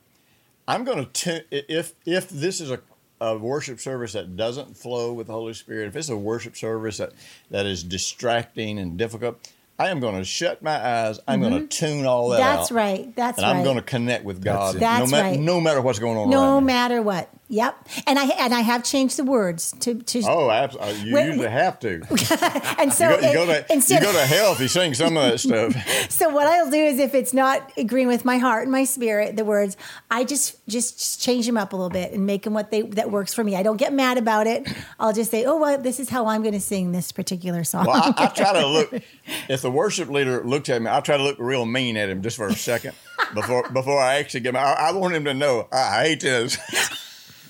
I'm 0.67 0.83
going 0.83 1.07
to, 1.07 1.43
if, 1.51 1.93
if 2.05 2.29
this 2.29 2.59
is 2.59 2.71
a, 2.71 2.79
a 3.21 3.37
worship 3.37 3.79
service 3.79 4.13
that 4.13 4.35
doesn't 4.35 4.75
flow 4.75 5.13
with 5.13 5.27
the 5.27 5.33
Holy 5.33 5.53
Spirit, 5.53 5.87
if 5.87 5.95
it's 5.95 6.09
a 6.09 6.17
worship 6.17 6.57
service 6.57 6.97
that, 6.97 7.13
that 7.51 7.67
is 7.67 7.83
distracting 7.83 8.79
and 8.79 8.97
difficult, 8.97 9.37
I 9.77 9.89
am 9.89 9.99
going 9.99 10.15
to 10.15 10.23
shut 10.23 10.63
my 10.63 10.75
eyes. 10.75 11.19
I'm 11.27 11.41
going 11.41 11.53
to 11.53 11.67
tune 11.67 12.05
all 12.05 12.29
that 12.29 12.39
out. 12.39 12.45
Mm-hmm. 12.45 12.57
That's 12.57 12.71
right. 12.71 13.15
That's 13.15 13.37
and 13.37 13.45
right. 13.45 13.55
I'm 13.57 13.63
going 13.63 13.75
to 13.75 13.81
connect 13.81 14.23
with 14.23 14.41
God. 14.41 14.75
That's 14.75 15.11
no, 15.11 15.17
ma- 15.17 15.23
right. 15.23 15.39
no 15.39 15.59
matter 15.59 15.81
what's 15.81 15.99
going 15.99 16.17
on 16.17 16.29
no 16.29 16.41
around 16.41 16.63
me. 16.63 16.67
matter 16.67 17.01
what. 17.01 17.29
Yep. 17.55 17.87
And 18.05 18.19
I 18.19 18.25
and 18.25 18.53
I 18.53 18.59
have 18.61 18.83
changed 18.83 19.17
the 19.17 19.23
words 19.23 19.73
to 19.79 19.95
to 19.95 20.21
Oh, 20.27 20.49
absolutely! 20.51 20.89
Uh, 20.89 21.03
you 21.05 21.13
When- 21.13 21.27
usually 21.27 21.47
have 21.47 21.79
to. 21.79 22.01
and 22.79 22.91
so 22.91 23.09
You 23.09 23.21
go, 23.21 23.27
you 23.27 23.33
go 23.33 23.45
to 23.45 23.65
you 23.75 23.99
go 24.01 24.11
to 24.11 24.25
hell 24.25 24.51
if 24.51 24.59
you 24.59 24.67
sing 24.67 24.93
some 24.93 25.15
of 25.15 25.23
that 25.23 25.39
stuff. 25.39 25.73
So 26.09 26.29
what 26.29 26.47
I'll 26.47 26.69
do 26.69 26.77
is 26.77 26.99
if 26.99 27.13
it's 27.15 27.33
not 27.33 27.71
agreeing 27.77 28.07
with 28.07 28.25
my 28.25 28.37
heart 28.37 28.63
and 28.63 28.71
my 28.71 28.83
spirit, 28.83 29.35
the 29.35 29.45
words, 29.45 29.75
I 30.11 30.23
just 30.23 30.65
just 30.67 31.21
change 31.21 31.45
them 31.45 31.57
up 31.57 31.73
a 31.73 31.75
little 31.75 31.89
bit 31.89 32.11
and 32.11 32.25
make 32.25 32.43
them 32.43 32.53
what 32.53 32.71
they 32.71 32.81
that 32.81 33.09
works 33.11 33.33
for 33.33 33.43
me. 33.43 33.55
I 33.55 33.63
don't 33.63 33.77
get 33.77 33.93
mad 33.93 34.17
about 34.17 34.47
it. 34.47 34.67
I'll 34.99 35.13
just 35.13 35.31
say, 35.31 35.45
oh, 35.45 35.57
well, 35.57 35.77
this 35.81 35.99
is 35.99 36.09
how 36.09 36.27
I'm 36.27 36.41
going 36.41 36.53
to 36.53 36.59
sing 36.61 36.91
this 36.91 37.11
particular 37.11 37.63
song. 37.63 37.85
Well, 37.85 38.01
I, 38.17 38.25
I 38.25 38.27
try 38.27 38.53
to 38.53 38.67
look. 38.67 38.93
If 39.49 39.61
the 39.61 39.71
worship 39.71 40.09
leader 40.09 40.43
looks 40.43 40.69
at 40.69 40.81
me, 40.81 40.89
I 40.89 40.99
try 40.99 41.17
to 41.17 41.23
look 41.23 41.37
real 41.39 41.65
mean 41.65 41.97
at 41.97 42.09
him 42.09 42.21
just 42.21 42.37
for 42.37 42.47
a 42.47 42.53
second 42.53 42.93
before 43.33 43.67
before 43.69 43.99
I 43.99 44.15
actually 44.15 44.41
get. 44.41 44.53
My, 44.53 44.59
I, 44.59 44.89
I 44.89 44.91
want 44.91 45.15
him 45.15 45.25
to 45.25 45.33
know 45.33 45.67
I 45.71 46.03
hate 46.03 46.21
this. 46.21 46.57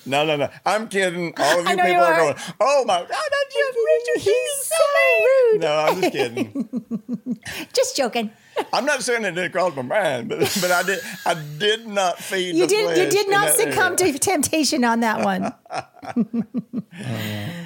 No, 0.05 0.25
no, 0.25 0.35
no. 0.35 0.49
I'm 0.65 0.87
kidding. 0.87 1.33
All 1.37 1.59
of 1.59 1.67
I 1.67 1.71
you 1.71 1.77
people 1.77 1.91
you 1.91 1.97
are. 1.97 2.13
are. 2.13 2.19
going, 2.19 2.35
oh 2.59 2.85
my 2.85 2.99
God, 2.99 3.09
that's 3.09 3.53
just 3.53 3.77
Richard. 3.85 4.21
He's 4.21 4.65
so 4.65 4.85
rude. 5.51 5.61
No, 5.61 5.75
I'm 5.75 6.01
just 6.01 6.13
kidding. 6.13 7.39
Just 7.73 7.95
joking. 7.95 8.31
I'm 8.73 8.85
not 8.85 9.03
saying 9.03 9.23
it 9.25 9.31
didn't 9.31 9.51
cross 9.51 9.75
my 9.75 9.81
mind, 9.81 10.29
but, 10.29 10.39
but 10.61 10.71
I 10.71 10.83
did 10.83 10.99
I 11.25 11.35
did 11.57 11.87
not 11.87 12.17
feed 12.17 12.55
You 12.55 12.61
the 12.61 12.67
did. 12.67 12.97
You 12.97 13.09
did 13.09 13.29
not 13.29 13.49
succumb 13.49 13.95
area. 13.99 14.13
to 14.13 14.19
temptation 14.19 14.83
on 14.83 15.01
that 15.01 15.23
one. 15.23 15.53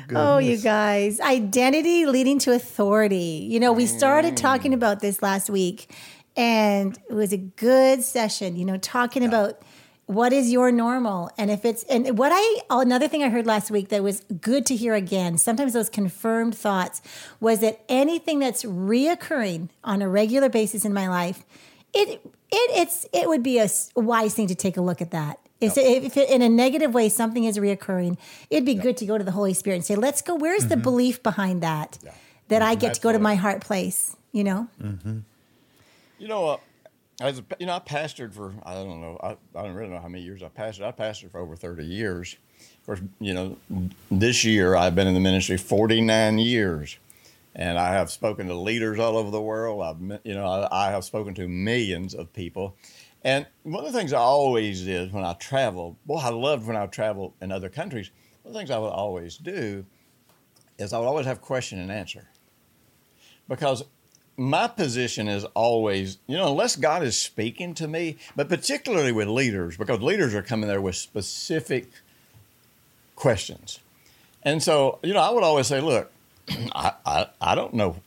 oh, 0.15 0.38
you 0.39 0.58
guys, 0.58 1.19
identity 1.22 2.05
leading 2.05 2.39
to 2.39 2.53
authority. 2.53 3.48
You 3.50 3.60
know, 3.60 3.72
we 3.72 3.86
started 3.86 4.36
talking 4.36 4.72
mm. 4.72 4.75
about 4.75 5.00
this 5.00 5.22
last 5.22 5.50
week, 5.50 5.91
and 6.36 6.98
it 7.10 7.13
was 7.13 7.31
a 7.31 7.38
good 7.38 8.03
session. 8.03 8.55
You 8.55 8.65
know, 8.65 8.77
talking 8.77 9.24
about 9.24 9.62
what 10.10 10.34
is 10.34 10.51
your 10.51 10.72
normal, 10.72 11.30
and 11.38 11.51
if 11.51 11.63
it's 11.63 11.84
and 11.84 12.18
what 12.18 12.32
I 12.34 12.62
another 12.72 13.08
thing 13.08 13.22
I 13.22 13.30
heard 13.30 13.46
last 13.46 13.70
week 13.70 13.89
that 13.89 14.01
was 14.01 14.22
good 14.42 14.66
to 14.66 14.75
hear 14.75 14.96
again. 14.96 15.38
Sometimes 15.38 15.74
those 15.74 15.88
confirmed 15.88 16.56
thoughts 16.58 17.04
was 17.39 17.60
that 17.60 17.82
anything 17.88 18.39
that's 18.39 18.63
reoccurring 18.63 19.70
on 19.84 20.01
a 20.01 20.10
regular 20.10 20.50
basis 20.50 20.84
in 20.84 20.96
my 20.96 21.08
life 21.08 21.46
it 21.94 22.10
it 22.10 22.22
it's 22.51 23.06
it 23.13 23.28
would 23.28 23.44
be 23.44 23.60
a 23.60 23.70
wise 23.96 24.34
thing 24.34 24.48
to 24.48 24.56
take 24.56 24.78
a 24.78 24.82
look 24.82 25.00
at 25.00 25.12
that. 25.12 25.39
If, 25.62 25.78
if 25.78 26.18
it, 26.18 26.30
in 26.32 26.42
a 26.42 26.50
negative 26.50 26.92
way 26.94 27.10
something 27.10 27.44
is 27.44 27.60
reoccurring, 27.60 28.18
it'd 28.50 28.66
be 28.66 28.75
good 28.75 28.98
to 28.98 29.06
go 29.06 29.18
to 29.18 29.24
the 29.24 29.32
Holy 29.32 29.54
Spirit 29.54 29.75
and 29.75 29.86
say, 29.86 29.96
"Let's 29.96 30.24
go. 30.24 30.34
Where's 30.34 30.66
the 30.66 30.75
mm-hmm. 30.75 30.82
belief 30.82 31.22
behind 31.22 31.62
that? 31.62 32.00
That 32.48 32.63
I 32.63 32.72
mm-hmm. 32.72 32.80
get 32.80 32.94
to 32.96 33.01
go 33.01 33.12
to 33.12 33.20
my 33.20 33.36
heart 33.36 33.62
place." 33.62 34.16
You 34.32 34.44
know, 34.44 34.68
mm-hmm. 34.82 35.20
You 36.18 36.28
know, 36.28 36.48
uh, 36.50 36.58
as 37.22 37.42
you 37.60 37.66
know, 37.66 37.76
I 37.76 37.80
pastored 37.80 38.34
for 38.34 38.54
I 38.64 38.74
don't 38.74 39.02
know 39.02 39.18
I, 39.22 39.38
I 39.58 39.64
don't 39.64 39.74
really 39.74 39.90
know 39.90 40.00
how 40.00 40.08
many 40.08 40.24
years 40.24 40.42
I 40.42 40.48
pastored. 40.48 40.84
I 40.84 40.92
pastored 40.92 41.32
for 41.32 41.40
over 41.40 41.56
thirty 41.56 41.86
years. 41.86 42.38
Of 42.80 42.86
course, 42.86 43.02
you 43.20 43.34
know, 43.34 43.58
this 44.10 44.44
year 44.44 44.76
I've 44.76 44.96
been 44.96 45.08
in 45.08 45.14
the 45.14 45.20
ministry 45.20 45.58
forty 45.58 46.02
nine 46.02 46.40
years, 46.40 46.98
and 47.56 47.78
I 47.78 47.94
have 47.94 48.10
spoken 48.10 48.48
to 48.48 48.56
leaders 48.56 49.00
all 49.00 49.18
over 49.18 49.32
the 49.32 49.42
world. 49.42 49.82
I've 49.84 50.20
you 50.24 50.34
know 50.34 50.46
I, 50.46 50.88
I 50.88 50.92
have 50.92 51.04
spoken 51.04 51.34
to 51.36 51.48
millions 51.48 52.14
of 52.14 52.32
people, 52.32 52.76
and 53.24 53.46
one 53.64 53.86
of 53.86 53.92
the 53.92 53.98
things 53.98 54.14
I 54.14 54.20
always 54.20 54.84
did 54.84 55.12
when 55.12 55.26
I 55.26 55.34
traveled, 55.34 55.98
boy, 56.06 56.18
I 56.18 56.30
loved 56.30 56.68
when 56.68 56.78
I 56.78 56.86
traveled 56.88 57.34
in 57.42 57.52
other 57.52 57.70
countries. 57.70 58.12
One 58.44 58.52
of 58.52 58.54
the 58.54 58.60
things 58.60 58.72
I 58.72 58.78
would 58.78 58.88
always 58.88 59.38
do 59.38 59.86
is 60.78 60.94
I 60.94 61.00
would 61.00 61.08
always 61.08 61.26
have 61.26 61.42
question 61.42 61.80
and 61.80 61.92
answer 61.92 62.30
because 63.50 63.84
my 64.39 64.67
position 64.67 65.27
is 65.27 65.43
always, 65.53 66.17
you 66.25 66.38
know, 66.38 66.51
unless 66.51 66.77
God 66.77 67.03
is 67.03 67.17
speaking 67.17 67.74
to 67.75 67.88
me, 67.88 68.17
but 68.36 68.48
particularly 68.48 69.12
with 69.12 69.27
leaders, 69.27 69.75
because 69.75 70.01
leaders 70.01 70.34
are 70.34 70.41
coming 70.41 70.69
there 70.69 70.81
with 70.81 70.96
specific 70.96 71.89
questions. 73.15 73.79
And 74.41 74.63
so, 74.63 75.00
you 75.03 75.13
know, 75.13 75.19
I 75.19 75.29
would 75.29 75.43
always 75.43 75.67
say, 75.67 75.81
look, 75.81 76.10
I, 76.74 76.93
I, 77.05 77.27
I 77.41 77.55
don't 77.55 77.74
know. 77.74 77.98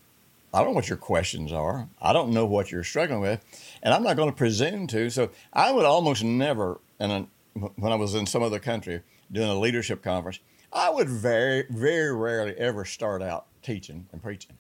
I 0.55 0.59
don't 0.59 0.69
know 0.69 0.75
what 0.75 0.89
your 0.89 0.99
questions 0.99 1.53
are. 1.53 1.89
I 2.01 2.13
don't 2.13 2.31
know 2.31 2.47
what 2.47 2.71
you're 2.71 2.85
struggling 2.85 3.21
with. 3.21 3.43
And 3.83 3.93
I'm 3.93 4.03
not 4.03 4.17
going 4.17 4.31
to 4.31 4.37
presume 4.37 4.87
to. 4.89 5.11
So 5.11 5.31
I 5.53 5.71
would 5.71 5.85
almost 5.85 6.25
never, 6.25 6.79
and 6.99 7.29
when 7.55 7.93
I 7.93 7.97
was 7.97 8.15
in 8.15 8.27
some 8.27 8.43
other 8.43 8.59
country 8.59 9.03
doing 9.31 9.49
a 9.49 9.59
leadership 9.59 10.03
conference, 10.03 10.41
I 10.73 10.91
would 10.91 11.09
very, 11.09 11.65
very 11.71 12.15
rarely 12.15 12.55
ever 12.57 12.85
start 12.85 13.23
out 13.23 13.47
teaching 13.63 14.07
and 14.13 14.23
preaching. 14.23 14.57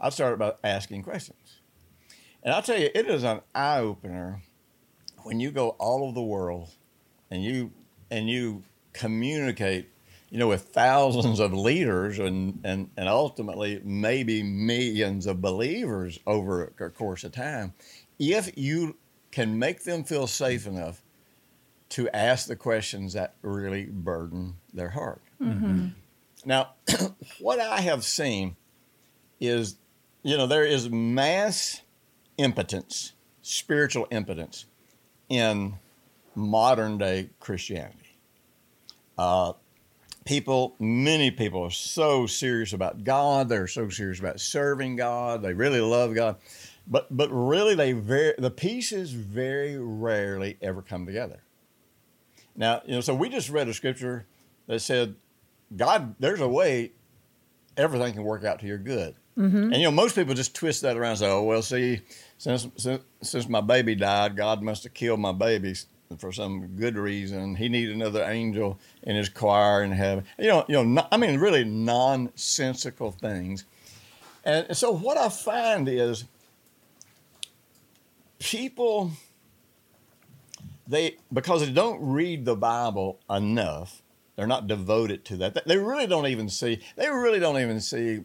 I'd 0.00 0.12
start 0.12 0.38
by 0.38 0.54
asking 0.62 1.02
questions. 1.02 1.60
And 2.42 2.52
I'll 2.52 2.62
tell 2.62 2.78
you, 2.78 2.90
it 2.94 3.06
is 3.06 3.22
an 3.22 3.40
eye 3.54 3.78
opener 3.78 4.42
when 5.22 5.40
you 5.40 5.50
go 5.50 5.70
all 5.70 6.04
over 6.04 6.12
the 6.12 6.22
world 6.22 6.70
and 7.30 7.42
you 7.42 7.72
and 8.10 8.28
you 8.28 8.62
communicate, 8.92 9.88
you 10.30 10.38
know, 10.38 10.48
with 10.48 10.62
thousands 10.62 11.40
of 11.40 11.52
leaders 11.52 12.18
and, 12.18 12.60
and, 12.64 12.90
and 12.96 13.08
ultimately 13.08 13.80
maybe 13.82 14.42
millions 14.42 15.26
of 15.26 15.40
believers 15.40 16.18
over 16.26 16.72
a 16.78 16.90
course 16.90 17.24
of 17.24 17.32
time, 17.32 17.72
if 18.18 18.56
you 18.56 18.96
can 19.30 19.58
make 19.58 19.82
them 19.84 20.04
feel 20.04 20.26
safe 20.26 20.66
enough 20.66 21.02
to 21.88 22.08
ask 22.10 22.46
the 22.46 22.56
questions 22.56 23.14
that 23.14 23.34
really 23.42 23.86
burden 23.86 24.54
their 24.72 24.90
heart. 24.90 25.22
Mm-hmm. 25.40 25.88
Now, 26.44 26.70
what 27.40 27.58
I 27.60 27.80
have 27.80 28.04
seen 28.04 28.56
is, 29.40 29.76
you 30.24 30.38
know, 30.38 30.46
there 30.46 30.64
is 30.64 30.90
mass 30.90 31.82
impotence, 32.38 33.12
spiritual 33.42 34.08
impotence 34.10 34.64
in 35.28 35.74
modern 36.34 36.98
day 36.98 37.28
Christianity. 37.38 38.16
Uh, 39.16 39.52
people, 40.24 40.74
many 40.80 41.30
people 41.30 41.62
are 41.62 41.70
so 41.70 42.26
serious 42.26 42.72
about 42.72 43.04
God. 43.04 43.48
They're 43.48 43.68
so 43.68 43.88
serious 43.90 44.18
about 44.18 44.40
serving 44.40 44.96
God. 44.96 45.42
They 45.42 45.52
really 45.52 45.80
love 45.80 46.14
God. 46.14 46.36
But, 46.86 47.14
but 47.14 47.28
really, 47.30 47.74
they 47.74 47.92
very, 47.92 48.34
the 48.38 48.50
pieces 48.50 49.12
very 49.12 49.78
rarely 49.78 50.56
ever 50.60 50.82
come 50.82 51.06
together. 51.06 51.42
Now, 52.56 52.82
you 52.86 52.94
know, 52.94 53.00
so 53.02 53.14
we 53.14 53.28
just 53.28 53.50
read 53.50 53.68
a 53.68 53.74
scripture 53.74 54.26
that 54.68 54.80
said, 54.80 55.16
God, 55.76 56.14
there's 56.18 56.40
a 56.40 56.48
way 56.48 56.92
everything 57.76 58.14
can 58.14 58.24
work 58.24 58.44
out 58.44 58.60
to 58.60 58.66
your 58.66 58.78
good. 58.78 59.16
Mm-hmm. 59.38 59.72
And 59.72 59.76
you 59.76 59.82
know, 59.84 59.90
most 59.90 60.14
people 60.14 60.34
just 60.34 60.54
twist 60.54 60.82
that 60.82 60.96
around 60.96 61.10
and 61.10 61.18
say, 61.18 61.30
"Oh, 61.30 61.42
well, 61.42 61.62
see, 61.62 62.00
since 62.38 62.68
since, 62.76 63.02
since 63.20 63.48
my 63.48 63.60
baby 63.60 63.94
died, 63.94 64.36
God 64.36 64.62
must 64.62 64.84
have 64.84 64.94
killed 64.94 65.20
my 65.20 65.32
baby 65.32 65.74
for 66.18 66.30
some 66.32 66.68
good 66.76 66.96
reason. 66.96 67.56
He 67.56 67.68
needed 67.68 67.96
another 67.96 68.22
angel 68.22 68.78
in 69.02 69.16
His 69.16 69.28
choir 69.28 69.82
in 69.82 69.90
heaven." 69.90 70.24
You 70.38 70.48
know, 70.48 70.64
you 70.68 70.74
know, 70.74 70.84
no- 70.84 71.08
I 71.10 71.16
mean, 71.16 71.40
really 71.40 71.64
nonsensical 71.64 73.10
things. 73.10 73.64
And 74.44 74.76
so, 74.76 74.92
what 74.92 75.16
I 75.16 75.28
find 75.28 75.88
is 75.88 76.24
people 78.38 79.10
they 80.86 81.16
because 81.32 81.66
they 81.66 81.72
don't 81.72 82.00
read 82.00 82.44
the 82.44 82.54
Bible 82.54 83.18
enough, 83.28 84.02
they're 84.36 84.46
not 84.46 84.66
devoted 84.66 85.24
to 85.26 85.36
that. 85.38 85.66
They 85.66 85.78
really 85.78 86.06
don't 86.06 86.26
even 86.26 86.48
see. 86.48 86.80
They 86.96 87.08
really 87.08 87.40
don't 87.40 87.58
even 87.58 87.80
see 87.80 88.20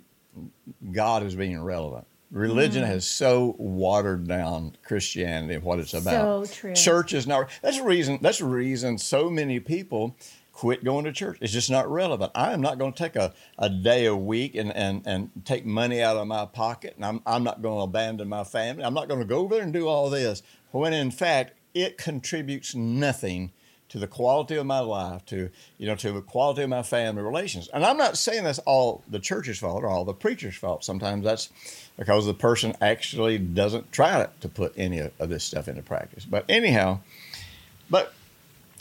God 0.91 1.24
as 1.24 1.36
being 1.36 1.62
relevant. 1.62 2.05
Religion 2.31 2.84
mm. 2.84 2.88
has 2.88 3.08
so 3.08 3.55
watered 3.58 4.27
down 4.27 4.75
Christianity 4.84 5.55
and 5.55 5.63
what 5.63 5.79
it's 5.79 5.96
about. 5.96 6.48
So 6.48 6.53
true. 6.53 6.74
Church 6.75 7.13
is 7.13 7.25
not. 7.25 7.50
That's 7.62 7.77
the 7.77 7.84
reason. 7.84 8.19
That's 8.22 8.38
the 8.38 8.46
reason 8.46 9.00
so 9.00 9.29
many 9.29 9.60
people 9.60 10.15
quit 10.60 10.84
going 10.84 11.05
to 11.05 11.12
church. 11.13 11.38
It's 11.39 11.53
just 11.53 11.72
not 11.72 11.89
relevant. 11.89 12.34
I 12.36 12.51
am 12.51 12.60
not 12.60 12.77
going 12.77 12.91
to 12.91 12.98
take 13.03 13.15
a, 13.15 13.34
a 13.58 13.69
day 13.69 14.05
a 14.05 14.15
week 14.15 14.55
and, 14.55 14.75
and, 14.75 15.01
and 15.05 15.31
take 15.46 15.65
money 15.65 16.01
out 16.01 16.17
of 16.17 16.27
my 16.27 16.46
pocket, 16.46 16.96
and 16.98 17.05
I'm, 17.05 17.22
I'm 17.25 17.46
not 17.46 17.62
going 17.62 17.77
to 17.77 17.84
abandon 17.84 18.27
my 18.27 18.43
family. 18.43 18.84
I'm 18.84 18.93
not 18.93 19.08
going 19.08 19.22
to 19.22 19.25
go 19.25 19.38
over 19.39 19.55
there 19.55 19.63
and 19.63 19.72
do 19.72 19.88
all 19.88 20.10
this 20.10 20.43
when 20.72 20.93
in 20.93 21.12
fact 21.12 21.53
it 21.74 21.98
contributes 21.98 22.75
nothing 22.75 23.51
to 23.89 24.00
the 24.00 24.08
quality 24.08 24.55
of 24.55 24.65
my 24.65 24.79
life, 24.79 25.25
to 25.25 25.50
you 25.77 25.88
know, 25.88 25.96
to 25.96 26.12
the 26.12 26.22
quality 26.22 26.62
of 26.62 26.69
my 26.69 26.84
family 26.84 27.22
relations. 27.22 27.67
And 27.74 27.84
I'm 27.84 27.98
not 27.98 28.17
saying 28.17 28.43
that's 28.43 28.60
all 28.60 29.03
the 29.10 29.19
church's 29.19 29.60
fault 29.60 29.84
or 29.84 29.88
all 29.88 30.05
the 30.05 30.13
preacher's 30.13 30.55
fault. 30.55 30.84
Sometimes 30.84 31.24
that's 31.24 31.50
because 31.98 32.25
the 32.25 32.34
person 32.34 32.75
actually 32.81 33.38
doesn't 33.38 33.91
try 33.91 34.27
to 34.39 34.50
put 34.50 34.74
any 34.77 35.00
of 35.00 35.29
this 35.29 35.43
stuff 35.43 35.67
into 35.67 35.81
practice. 35.81 36.25
But 36.25 36.46
anyhow, 36.48 37.00
but 37.89 38.13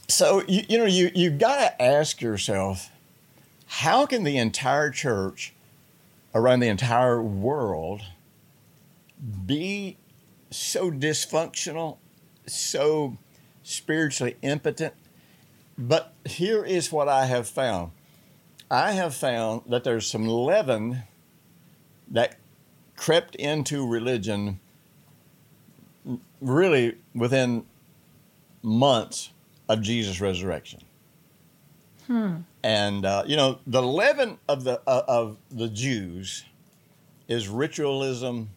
so 0.08 0.42
you, 0.46 0.62
you 0.68 0.78
know 0.78 0.84
you 0.84 1.10
you 1.14 1.30
got 1.30 1.56
to 1.56 1.82
ask 1.82 2.20
yourself, 2.20 2.90
how 3.66 4.06
can 4.06 4.24
the 4.24 4.36
entire 4.36 4.90
church 4.90 5.52
around 6.34 6.60
the 6.60 6.68
entire 6.68 7.22
world 7.22 8.02
be 9.46 9.96
so 10.50 10.90
dysfunctional, 10.90 11.96
so 12.46 13.16
spiritually 13.68 14.36
impotent. 14.42 14.94
But 15.76 16.12
here 16.24 16.64
is 16.64 16.90
what 16.90 17.08
I 17.08 17.26
have 17.26 17.48
found 17.48 17.92
I 18.70 18.92
have 18.92 19.14
found 19.14 19.62
that 19.68 19.84
there's 19.84 20.06
some 20.06 20.26
leaven 20.26 21.04
that 22.10 22.36
crept 22.96 23.34
into 23.36 23.86
religion 23.86 24.60
really 26.40 26.96
within 27.14 27.64
months 28.62 29.30
of 29.68 29.80
Jesus' 29.80 30.20
resurrection. 30.20 30.80
And 32.62 33.04
uh, 33.06 33.24
you 33.26 33.36
know 33.36 33.60
the 33.66 33.82
leaven 33.82 34.38
of 34.48 34.64
the 34.64 34.80
uh, 34.86 35.02
of 35.08 35.36
the 35.50 35.68
Jews 35.68 36.44
is 37.28 37.48
ritualism 37.48 38.50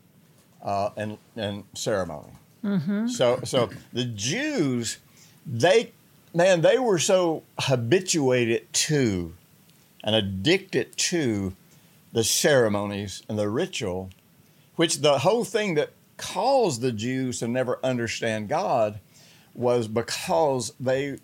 uh, 0.63 0.89
and 0.97 1.17
and 1.35 1.63
ceremony. 1.73 2.31
Mm-hmm. 2.63 3.07
So 3.07 3.39
so 3.43 3.69
the 3.91 4.05
Jews, 4.05 4.97
they 5.45 5.91
man, 6.33 6.61
they 6.61 6.77
were 6.77 6.99
so 6.99 7.43
habituated 7.59 8.71
to 8.73 9.33
and 10.03 10.15
addicted 10.15 10.97
to 10.97 11.55
the 12.13 12.23
ceremonies 12.23 13.23
and 13.29 13.37
the 13.37 13.49
ritual, 13.49 14.09
which 14.75 14.99
the 14.99 15.19
whole 15.19 15.45
thing 15.45 15.75
that 15.75 15.91
caused 16.17 16.81
the 16.81 16.91
Jews 16.91 17.39
to 17.39 17.47
never 17.47 17.79
understand 17.83 18.49
God 18.49 18.99
was 19.53 19.87
because 19.87 20.73
they 20.79 21.17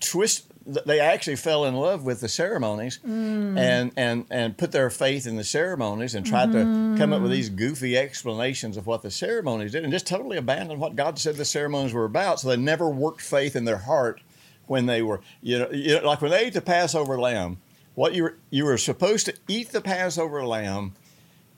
twist 0.00 0.46
they 0.68 1.00
actually 1.00 1.36
fell 1.36 1.64
in 1.64 1.74
love 1.74 2.04
with 2.04 2.20
the 2.20 2.28
ceremonies 2.28 3.00
and, 3.02 3.90
and, 3.96 4.26
and 4.30 4.58
put 4.58 4.70
their 4.70 4.90
faith 4.90 5.26
in 5.26 5.36
the 5.36 5.44
ceremonies 5.44 6.14
and 6.14 6.26
tried 6.26 6.52
to 6.52 6.94
come 6.98 7.12
up 7.12 7.22
with 7.22 7.30
these 7.30 7.48
goofy 7.48 7.96
explanations 7.96 8.76
of 8.76 8.86
what 8.86 9.00
the 9.00 9.10
ceremonies 9.10 9.72
did 9.72 9.82
and 9.82 9.92
just 9.92 10.06
totally 10.06 10.36
abandoned 10.36 10.78
what 10.78 10.94
God 10.94 11.18
said 11.18 11.36
the 11.36 11.44
ceremonies 11.46 11.94
were 11.94 12.04
about. 12.04 12.40
So 12.40 12.48
they 12.48 12.56
never 12.58 12.90
worked 12.90 13.22
faith 13.22 13.56
in 13.56 13.64
their 13.64 13.78
heart 13.78 14.20
when 14.66 14.84
they 14.84 15.00
were, 15.00 15.22
you 15.40 15.58
know, 15.58 15.70
you 15.70 15.98
know 15.98 16.06
like 16.06 16.20
when 16.20 16.30
they 16.30 16.44
ate 16.44 16.52
the 16.52 16.60
Passover 16.60 17.18
lamb, 17.18 17.58
what 17.94 18.14
you 18.14 18.24
were, 18.24 18.36
you 18.50 18.66
were 18.66 18.76
supposed 18.76 19.24
to 19.26 19.34
eat 19.48 19.70
the 19.70 19.80
Passover 19.80 20.44
lamb 20.46 20.94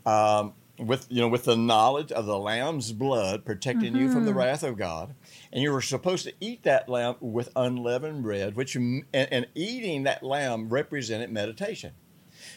um, 0.06 0.54
with 0.78 1.06
you 1.10 1.20
know 1.20 1.28
with 1.28 1.44
the 1.44 1.56
knowledge 1.56 2.10
of 2.12 2.26
the 2.26 2.38
lamb's 2.38 2.92
blood 2.92 3.44
protecting 3.44 3.94
you 3.94 4.10
from 4.10 4.24
the 4.24 4.32
wrath 4.32 4.62
of 4.62 4.78
God, 4.78 5.14
and 5.52 5.62
you 5.62 5.72
were 5.72 5.80
supposed 5.82 6.24
to 6.24 6.32
eat 6.40 6.62
that 6.64 6.88
lamb 6.88 7.16
with 7.20 7.50
unleavened 7.56 8.22
bread, 8.22 8.56
which 8.56 8.76
and, 8.76 9.04
and 9.12 9.46
eating 9.54 10.04
that 10.04 10.22
lamb 10.22 10.68
represented 10.68 11.30
meditation. 11.30 11.92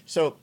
So 0.06 0.38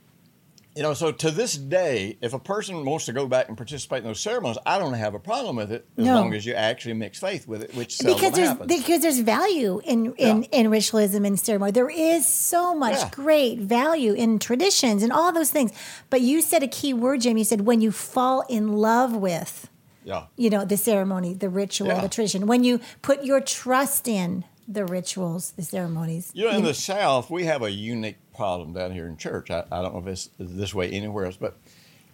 you 0.76 0.84
know, 0.84 0.94
so 0.94 1.10
to 1.10 1.32
this 1.32 1.54
day, 1.56 2.16
if 2.22 2.32
a 2.32 2.38
person 2.38 2.84
wants 2.84 3.06
to 3.06 3.12
go 3.12 3.26
back 3.26 3.48
and 3.48 3.56
participate 3.56 3.98
in 3.98 4.04
those 4.04 4.20
ceremonies, 4.20 4.56
I 4.64 4.78
don't 4.78 4.92
have 4.94 5.14
a 5.14 5.18
problem 5.18 5.56
with 5.56 5.72
it 5.72 5.84
as 5.98 6.04
No. 6.04 6.14
long 6.14 6.32
as 6.32 6.46
you 6.46 6.54
actually 6.54 6.94
mix 6.94 7.18
faith 7.18 7.48
with 7.48 7.62
it, 7.62 7.74
which 7.74 7.98
because 7.98 8.32
there's 8.34 8.48
happens. 8.50 8.68
because 8.72 9.02
there's 9.02 9.18
value 9.18 9.80
in 9.84 10.14
in, 10.14 10.42
Yeah. 10.44 10.48
in 10.52 10.70
ritualism 10.70 11.24
and 11.24 11.38
ceremony. 11.40 11.72
There 11.72 11.90
is 11.90 12.24
so 12.24 12.72
much 12.72 12.94
Yeah. 12.98 13.10
great 13.10 13.58
value 13.58 14.12
in 14.12 14.38
traditions 14.38 15.02
and 15.02 15.12
all 15.12 15.32
those 15.32 15.50
things. 15.50 15.72
But 16.08 16.20
you 16.20 16.40
said 16.40 16.62
a 16.62 16.68
key 16.68 16.94
word, 16.94 17.22
Jim. 17.22 17.36
You 17.36 17.44
said 17.44 17.62
when 17.62 17.80
you 17.80 17.90
fall 17.90 18.44
in 18.48 18.74
love 18.76 19.14
with, 19.16 19.68
yeah. 20.04 20.24
you 20.36 20.50
know, 20.50 20.64
the 20.64 20.76
ceremony, 20.76 21.34
the 21.34 21.48
ritual, 21.48 21.88
Yeah. 21.88 22.00
the 22.00 22.08
tradition. 22.08 22.46
When 22.46 22.64
you 22.64 22.80
put 23.02 23.24
your 23.24 23.40
trust 23.40 24.08
in 24.08 24.44
the 24.68 24.84
rituals, 24.84 25.52
the 25.52 25.62
ceremonies. 25.62 26.30
You 26.32 26.44
know, 26.44 26.56
in 26.56 26.62
the 26.62 26.74
South, 26.74 27.28
we 27.28 27.44
have 27.44 27.62
a 27.62 27.70
unique 27.70 28.18
problem 28.36 28.72
down 28.72 28.92
here 28.92 29.06
in 29.06 29.16
church. 29.16 29.50
I, 29.50 29.64
I 29.72 29.82
don't 29.82 29.94
know 29.94 30.00
if 30.00 30.06
it's 30.06 30.30
this 30.38 30.72
way 30.72 30.88
anywhere 30.90 31.26
else, 31.26 31.36
but 31.36 31.56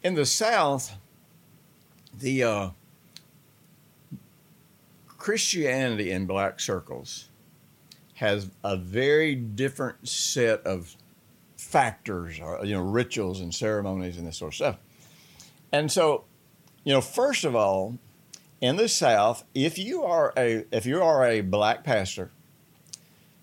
in 0.02 0.14
the 0.14 0.25
South, 0.25 0.97
the 2.19 2.45
uh, 2.45 2.69
Christianity 5.19 6.11
in 6.11 6.26
black 6.26 6.61
circles 6.61 7.28
has 8.14 8.50
a 8.64 8.76
very 8.76 9.35
different 9.35 10.09
set 10.09 10.64
of 10.64 10.97
factors, 11.59 12.40
or, 12.40 12.64
you 12.64 12.75
know, 12.75 12.81
rituals 12.81 13.40
and 13.40 13.55
ceremonies 13.55 14.16
and 14.16 14.26
this 14.26 14.38
sort 14.38 14.52
of 14.52 14.55
stuff. 14.55 14.76
And 15.73 15.93
so, 15.93 16.25
you 16.87 16.93
know, 16.93 17.00
first 17.00 17.45
of 17.45 17.57
all, 17.57 17.99
in 18.61 18.76
the 18.76 18.88
South, 18.88 19.45
if 19.55 19.76
you 19.76 20.05
are 20.05 20.33
a 20.37 20.64
if 20.71 20.87
you 20.87 21.02
are 21.02 21.26
a 21.26 21.40
black 21.40 21.83
pastor, 21.83 22.31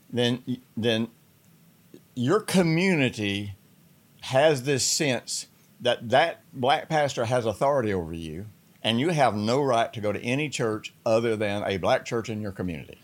then 0.10 0.62
then 0.78 1.10
your 2.16 2.40
community 2.40 3.56
has 4.22 4.64
this 4.64 4.86
sense 4.86 5.48
that 5.82 6.10
that 6.10 6.42
black 6.54 6.88
pastor 6.88 7.26
has 7.26 7.46
authority 7.46 7.94
over 7.94 8.14
you 8.14 8.46
and 8.82 9.02
you 9.02 9.10
have 9.10 9.36
no 9.36 9.62
right 9.62 9.92
to 9.92 10.00
go 10.00 10.14
to 10.14 10.24
any 10.24 10.48
church 10.48 10.94
other 11.06 11.36
than 11.36 11.64
a 11.66 11.76
black 11.76 12.06
church 12.06 12.30
in 12.30 12.40
your 12.40 12.54
community. 12.54 12.98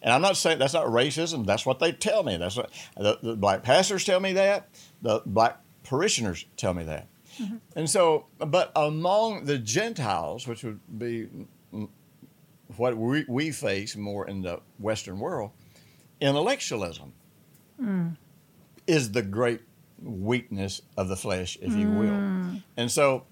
And 0.00 0.12
i'm 0.12 0.22
not 0.22 0.36
saying 0.36 0.60
that's 0.60 0.74
not 0.74 0.86
racism. 0.86 1.44
That's 1.44 1.66
what 1.66 1.80
they 1.80 1.90
tell 1.90 2.22
me. 2.22 2.36
That's 2.36 2.56
what 2.56 2.70
the, 2.96 3.18
the 3.20 3.34
black 3.34 3.64
pastors 3.64 4.04
tell 4.04 4.20
me 4.20 4.32
that. 4.34 4.68
The 5.02 5.22
black 5.26 5.58
parishioners 5.82 6.44
tell 6.56 6.72
me 6.72 6.84
that 6.84 7.08
and 7.76 7.88
so 7.88 8.26
but 8.38 8.70
among 8.76 9.44
the 9.44 9.58
gentiles 9.58 10.46
which 10.46 10.62
would 10.64 10.80
be 10.98 11.28
mm, 11.72 11.88
what 12.76 12.96
we, 12.96 13.24
we 13.28 13.50
face 13.50 13.96
more 13.96 14.26
in 14.28 14.42
the 14.42 14.60
western 14.78 15.18
world 15.18 15.50
intellectualism 16.20 17.12
is 18.86 19.12
the 19.12 19.22
great 19.22 19.60
weakness 20.02 20.82
of 20.96 21.08
the 21.08 21.16
flesh, 21.16 21.56
if 21.60 21.72
you 21.74 21.88
will. 21.90 22.60
And 22.76 22.90
so 22.90 23.24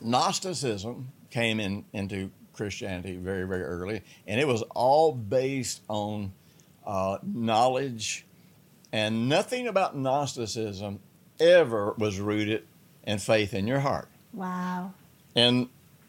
Gnosticism 0.00 1.08
came 1.30 1.60
in 1.60 1.84
into 1.92 2.30
Christianity 2.52 3.16
very, 3.16 3.46
very 3.46 3.62
early, 3.62 4.02
and 4.26 4.40
it 4.40 4.46
was 4.46 4.62
all 4.74 5.12
based 5.14 5.82
on 5.88 6.32
uh, 6.86 7.18
knowledge, 7.22 8.26
and 8.92 9.28
nothing 9.28 9.68
about 9.68 9.96
Gnosticism 9.96 11.00
ever 11.40 11.94
was 11.98 12.20
rooted 12.20 12.66
in 13.04 13.18
faith 13.18 13.54
in 13.54 13.66
your 13.66 13.80
heart. 13.80 14.08
Wow. 14.32 14.94
In 15.34 15.68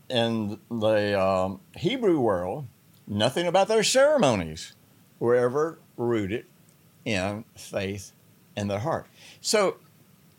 in 0.10 0.60
the 0.70 1.20
um, 1.20 1.60
Hebrew 1.76 2.20
world, 2.20 2.68
nothing 3.08 3.48
about 3.48 3.68
their 3.68 3.84
ceremonies 3.84 4.74
were 5.20 5.36
ever 5.36 5.80
rooted 5.98 6.46
in 7.06 7.46
faith 7.56 8.12
in 8.56 8.68
their 8.68 8.80
heart. 8.80 9.08
So 9.42 9.78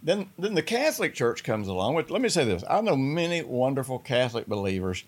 then, 0.03 0.29
then 0.39 0.55
the 0.55 0.63
Catholic 0.63 1.15
Church 1.15 1.43
comes 1.43 1.67
along. 1.67 1.95
With, 1.95 2.11
let 2.11 2.21
me 2.21 2.29
say 2.29 2.45
this: 2.45 2.63
I 2.69 2.81
know 2.83 2.97
many 2.97 3.43
wonderful 3.43 3.99
Catholic 3.99 4.47
believers. 4.47 5.03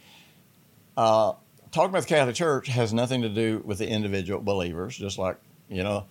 Uh, 0.96 1.34
talking 1.70 1.90
about 1.90 2.02
the 2.02 2.08
Catholic 2.08 2.34
Church 2.34 2.68
has 2.68 2.94
nothing 2.94 3.22
to 3.22 3.28
do 3.28 3.62
with 3.64 3.78
the 3.78 3.88
individual 3.88 4.40
believers, 4.40 4.96
just 4.96 5.18
like 5.18 5.36
you 5.68 5.82
know. 5.82 6.06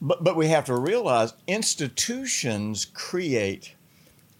But 0.00 0.22
but 0.22 0.36
we 0.36 0.46
have 0.48 0.64
to 0.66 0.76
realize 0.76 1.34
institutions 1.48 2.84
create 2.84 3.74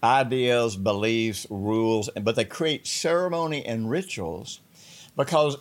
ideas, 0.03 0.77
beliefs, 0.77 1.47
rules, 1.51 2.09
but 2.21 2.37
they 2.37 2.45
create 2.45 2.87
ceremony 2.87 3.65
and 3.65 3.91
rituals 3.91 4.61
because 5.17 5.59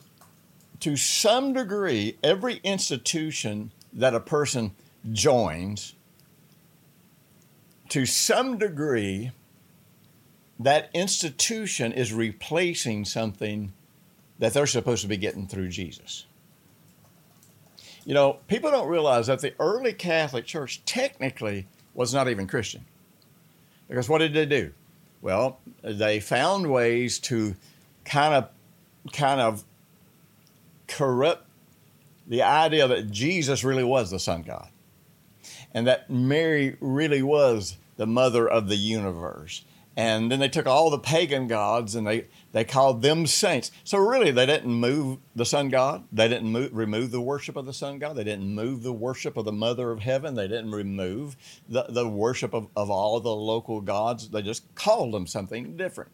to 0.80 0.95
some 0.95 1.54
degree, 1.54 2.17
every 2.23 2.56
institution 2.63 3.71
that 3.91 4.13
a 4.13 4.19
person 4.19 4.71
joins, 5.12 5.93
to 7.89 8.06
some 8.06 8.58
degree, 8.58 9.32
that 10.60 10.89
institution 10.93 11.91
is 11.91 12.13
replacing 12.13 13.06
something 13.06 13.73
that 14.38 14.54
they're 14.54 14.67
supposed 14.67 15.02
to 15.02 15.08
be 15.08 15.17
getting 15.17 15.47
through 15.47 15.69
Jesus. 15.69 16.25
You 18.06 18.13
know, 18.13 18.39
people 18.47 18.71
don't 18.71 18.88
realize 18.88 19.28
that 19.28 19.41
the 19.41 19.54
early 19.60 19.93
Catholic 19.93 20.45
Church 20.45 20.84
technically 20.86 21.67
was 21.93 22.13
not 22.13 22.30
even 22.30 22.47
Christian. 22.47 22.86
Because 23.89 24.08
what 24.08 24.19
did 24.19 24.34
they 24.34 24.45
do? 24.45 24.71
Well, 25.21 25.60
they 25.84 26.21
found 26.21 26.71
ways 26.71 27.19
to 27.19 27.56
kind 28.06 28.34
of 28.34 28.49
kind 29.12 29.41
of 29.41 29.63
corrupt 30.88 31.45
the 32.28 32.43
idea 32.43 32.88
that 32.88 33.10
Jesus 33.10 33.63
really 33.63 33.84
was 33.84 34.12
the 34.12 34.19
Son 34.19 34.43
God. 34.43 34.69
And 35.73 35.88
that 35.88 36.10
Mary 36.10 36.78
really 36.80 37.21
was 37.21 37.78
the 37.97 38.08
mother 38.08 38.47
of 38.47 38.69
the 38.69 38.75
universe. 38.75 39.63
And 39.97 40.32
then 40.32 40.39
they 40.39 40.47
took 40.47 40.67
all 40.67 40.89
the 40.89 40.99
pagan 40.99 41.47
gods 41.47 41.95
and 41.95 42.08
they, 42.08 42.28
they 42.51 42.63
called 42.63 43.01
them 43.01 43.27
saints. 43.27 43.71
So 43.83 43.99
really, 43.99 44.31
they 44.31 44.45
didn't 44.45 44.73
move 44.73 45.19
the 45.35 45.45
sun 45.45 45.69
god. 45.69 46.05
They 46.12 46.27
didn't 46.27 46.51
move, 46.51 46.71
remove 46.73 47.12
the 47.12 47.21
worship 47.21 47.55
of 47.55 47.65
the 47.65 47.73
sun 47.73 47.99
god. 47.99 48.15
They 48.15 48.23
didn't 48.23 48.53
move 48.53 48.81
the 48.81 48.93
worship 48.93 49.38
of 49.38 49.45
the 49.45 49.51
mother 49.51 49.91
of 49.91 49.99
heaven. 49.99 50.33
They 50.33 50.47
didn't 50.47 50.71
remove 50.71 51.38
the, 51.67 51.85
the 51.89 52.07
worship 52.07 52.53
of, 52.53 52.67
of 52.75 52.89
all 52.89 53.19
the 53.19 53.35
local 53.35 53.81
gods. 53.81 54.29
They 54.29 54.41
just 54.41 54.73
called 54.73 55.13
them 55.13 55.27
something 55.27 55.77
different. 55.77 56.12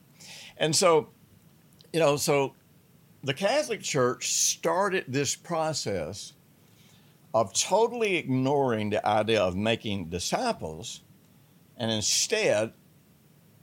And 0.58 0.76
so, 0.76 1.10
you 1.94 2.00
know, 2.00 2.18
so 2.18 2.54
the 3.24 3.34
Catholic 3.34 3.82
Church 3.82 4.34
started 4.34 5.06
this 5.08 5.36
process 5.36 6.34
of 7.34 7.54
totally 7.54 8.18
ignoring 8.18 8.90
the 8.90 9.06
idea 9.06 9.42
of 9.42 9.56
making 9.56 10.10
disciples, 10.10 11.02
and 11.76 11.92
instead, 11.92 12.72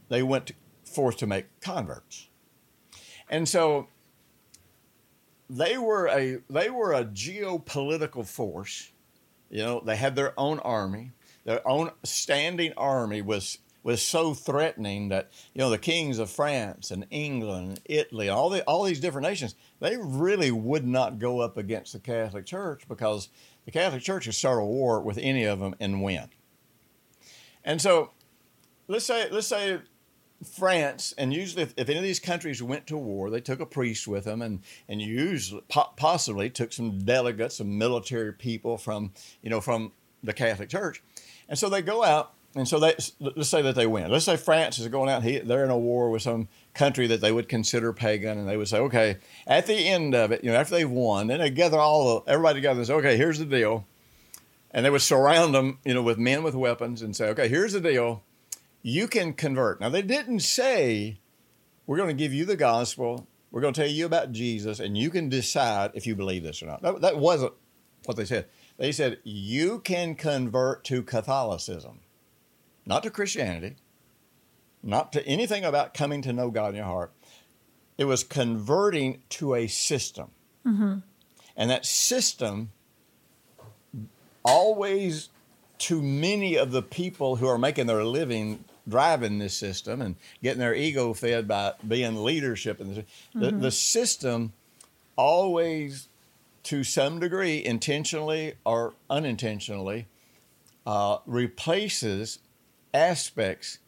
they 0.08 0.22
went 0.22 0.52
forth 0.84 1.16
to 1.18 1.26
make 1.26 1.46
converts. 1.60 2.28
And 3.32 3.48
so 3.48 3.88
they 5.48 5.78
were 5.78 6.06
a 6.06 6.38
they 6.50 6.68
were 6.68 6.92
a 6.92 7.04
geopolitical 7.04 8.26
force. 8.26 8.92
You 9.50 9.62
know, 9.62 9.82
they 9.84 9.96
had 9.96 10.14
their 10.14 10.38
own 10.38 10.60
army. 10.60 11.12
Their 11.44 11.66
own 11.66 11.90
standing 12.04 12.74
army 12.76 13.22
was 13.22 13.58
was 13.82 14.02
so 14.02 14.34
threatening 14.34 15.08
that 15.08 15.30
you 15.54 15.60
know 15.60 15.70
the 15.70 15.78
kings 15.78 16.18
of 16.18 16.30
France 16.30 16.90
and 16.90 17.06
England 17.10 17.68
and 17.68 17.80
Italy, 17.86 18.28
all 18.28 18.50
the 18.50 18.62
all 18.64 18.84
these 18.84 19.00
different 19.00 19.26
nations, 19.26 19.54
they 19.80 19.96
really 19.96 20.50
would 20.50 20.86
not 20.86 21.18
go 21.18 21.40
up 21.40 21.56
against 21.56 21.94
the 21.94 22.00
Catholic 22.00 22.44
Church 22.44 22.82
because 22.86 23.30
the 23.64 23.70
Catholic 23.70 24.02
Church 24.02 24.26
could 24.26 24.34
start 24.34 24.60
a 24.60 24.64
war 24.64 25.00
with 25.00 25.16
any 25.16 25.44
of 25.44 25.58
them 25.58 25.74
and 25.80 26.02
win. 26.02 26.28
And 27.64 27.80
so, 27.80 28.10
let's 28.88 29.06
say 29.06 29.30
let's 29.30 29.46
say 29.46 29.80
France, 30.44 31.14
and 31.18 31.32
usually 31.32 31.62
if, 31.62 31.74
if 31.76 31.88
any 31.88 31.98
of 31.98 32.04
these 32.04 32.20
countries 32.20 32.62
went 32.62 32.86
to 32.88 32.96
war, 32.96 33.30
they 33.30 33.40
took 33.40 33.60
a 33.60 33.66
priest 33.66 34.06
with 34.08 34.24
them, 34.24 34.42
and 34.42 34.60
and 34.88 35.00
usually 35.02 35.62
po- 35.68 35.92
possibly 35.96 36.50
took 36.50 36.72
some 36.72 36.98
delegates, 37.04 37.56
some 37.56 37.78
military 37.78 38.32
people 38.32 38.76
from 38.78 39.12
you 39.42 39.50
know 39.50 39.60
from 39.60 39.92
the 40.22 40.32
Catholic 40.32 40.68
Church, 40.68 41.02
and 41.48 41.58
so 41.58 41.68
they 41.68 41.82
go 41.82 42.04
out, 42.04 42.34
and 42.54 42.66
so 42.68 42.78
they 42.78 42.94
let's 43.20 43.48
say 43.48 43.62
that 43.62 43.74
they 43.74 43.86
win. 43.86 44.10
Let's 44.10 44.24
say 44.24 44.36
France 44.36 44.78
is 44.78 44.88
going 44.88 45.08
out, 45.10 45.22
he, 45.22 45.38
they're 45.38 45.64
in 45.64 45.70
a 45.70 45.78
war 45.78 46.10
with 46.10 46.22
some 46.22 46.48
country 46.74 47.06
that 47.08 47.20
they 47.20 47.32
would 47.32 47.48
consider 47.48 47.92
pagan, 47.92 48.38
and 48.38 48.48
they 48.48 48.56
would 48.56 48.68
say, 48.68 48.78
okay, 48.78 49.16
at 49.46 49.66
the 49.66 49.74
end 49.88 50.14
of 50.14 50.32
it, 50.32 50.42
you 50.44 50.50
know, 50.50 50.56
after 50.56 50.74
they've 50.74 50.90
won, 50.90 51.26
then 51.26 51.40
they 51.40 51.50
gather 51.50 51.78
all 51.78 52.20
the, 52.24 52.30
everybody 52.30 52.58
together 52.58 52.80
and 52.80 52.86
say, 52.86 52.94
okay, 52.94 53.16
here's 53.16 53.38
the 53.38 53.44
deal. 53.44 53.84
and 54.70 54.84
they 54.86 54.90
would 54.90 55.02
surround 55.02 55.54
them, 55.54 55.78
you 55.84 55.92
know, 55.92 56.02
with 56.02 56.16
men 56.18 56.42
with 56.42 56.54
weapons 56.54 57.02
and 57.02 57.14
say, 57.14 57.28
"Okay, 57.28 57.46
here's 57.48 57.74
the 57.74 57.80
deal. 57.80 58.22
You 58.82 59.08
can 59.08 59.32
convert." 59.32 59.80
Now 59.80 59.88
they 59.88 60.02
didn't 60.02 60.40
say, 60.40 61.20
"We're 61.86 61.96
going 61.96 62.08
to 62.08 62.14
give 62.14 62.34
you 62.34 62.44
the 62.44 62.56
gospel. 62.56 63.26
We're 63.50 63.60
going 63.60 63.74
to 63.74 63.80
tell 63.80 63.90
you 63.90 64.06
about 64.06 64.32
Jesus, 64.32 64.80
and 64.80 64.96
you 64.96 65.10
can 65.10 65.28
decide 65.28 65.92
if 65.94 66.06
you 66.06 66.14
believe 66.14 66.42
this 66.42 66.62
or 66.62 66.66
not." 66.66 66.82
That, 66.82 67.00
that 67.00 67.18
wasn't 67.18 67.52
what 68.04 68.16
they 68.16 68.24
said. 68.24 68.46
They 68.78 68.92
said 68.92 69.18
you 69.22 69.80
can 69.80 70.14
convert 70.14 70.84
to 70.84 71.02
Catholicism, 71.02 72.00
not 72.84 73.02
to 73.04 73.10
Christianity, 73.10 73.76
not 74.82 75.12
to 75.12 75.24
anything 75.26 75.64
about 75.64 75.94
coming 75.94 76.22
to 76.22 76.32
know 76.32 76.50
God 76.50 76.70
in 76.70 76.76
your 76.76 76.84
heart. 76.86 77.12
It 77.98 78.06
was 78.06 78.24
converting 78.24 79.22
to 79.30 79.54
a 79.54 79.66
system. 79.68 80.30
Mm-hmm. 80.66 80.98
And 81.56 81.70
that 81.70 81.84
system 81.84 82.70
always 84.44 85.28
to 85.78 86.00
many 86.00 86.56
of 86.56 86.72
the 86.72 86.82
people 86.82 87.36
who 87.36 87.46
are 87.46 87.58
making 87.58 87.86
their 87.86 88.04
living 88.04 88.64
driving 88.88 89.38
this 89.38 89.56
system 89.56 90.00
and 90.00 90.16
getting 90.42 90.60
their 90.60 90.74
ego 90.74 91.12
fed 91.12 91.46
by 91.46 91.74
being 91.86 92.24
leadership 92.24 92.80
in 92.80 92.94
this, 92.94 93.04
the, 93.34 93.50
the 93.50 93.70
system 93.70 94.52
always 95.16 96.08
to 96.64 96.84
some 96.84 97.18
degree 97.20 97.64
intentionally 97.64 98.54
or 98.64 98.94
unintentionally 99.10 100.06
uh, 100.86 101.18
replaces 101.26 102.38
aspects 102.94 103.78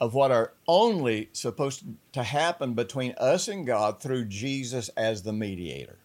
of 0.00 0.14
what 0.14 0.30
are 0.30 0.52
only 0.66 1.28
supposed 1.32 1.84
to 2.12 2.22
happen 2.22 2.74
between 2.74 3.14
us 3.18 3.48
and 3.48 3.66
God 3.66 4.00
through 4.00 4.26
Jesus 4.26 4.88
as 4.90 5.22
the 5.22 5.32
mediator. 5.32 5.98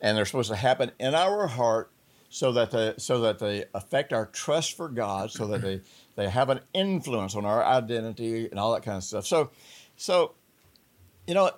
And 0.00 0.16
they're 0.16 0.24
supposed 0.24 0.50
to 0.50 0.56
happen 0.56 0.90
in 0.98 1.14
our 1.14 1.46
heart 1.46 1.90
so 2.28 2.50
that 2.52 2.72
they 2.72 2.94
so 2.98 3.20
that 3.20 3.38
they 3.38 3.64
affect 3.74 4.12
our 4.12 4.26
trust 4.26 4.76
for 4.76 4.88
God, 4.88 5.30
so 5.30 5.46
that 5.46 5.62
they 5.62 5.80
they 6.16 6.28
have 6.28 6.48
an 6.48 6.60
influence 6.72 7.34
on 7.34 7.44
our 7.44 7.64
identity 7.64 8.48
and 8.48 8.58
all 8.58 8.72
that 8.74 8.82
kind 8.82 8.96
of 8.96 9.04
stuff. 9.04 9.26
So, 9.26 9.50
so 9.96 10.32
you 11.26 11.34
know, 11.34 11.50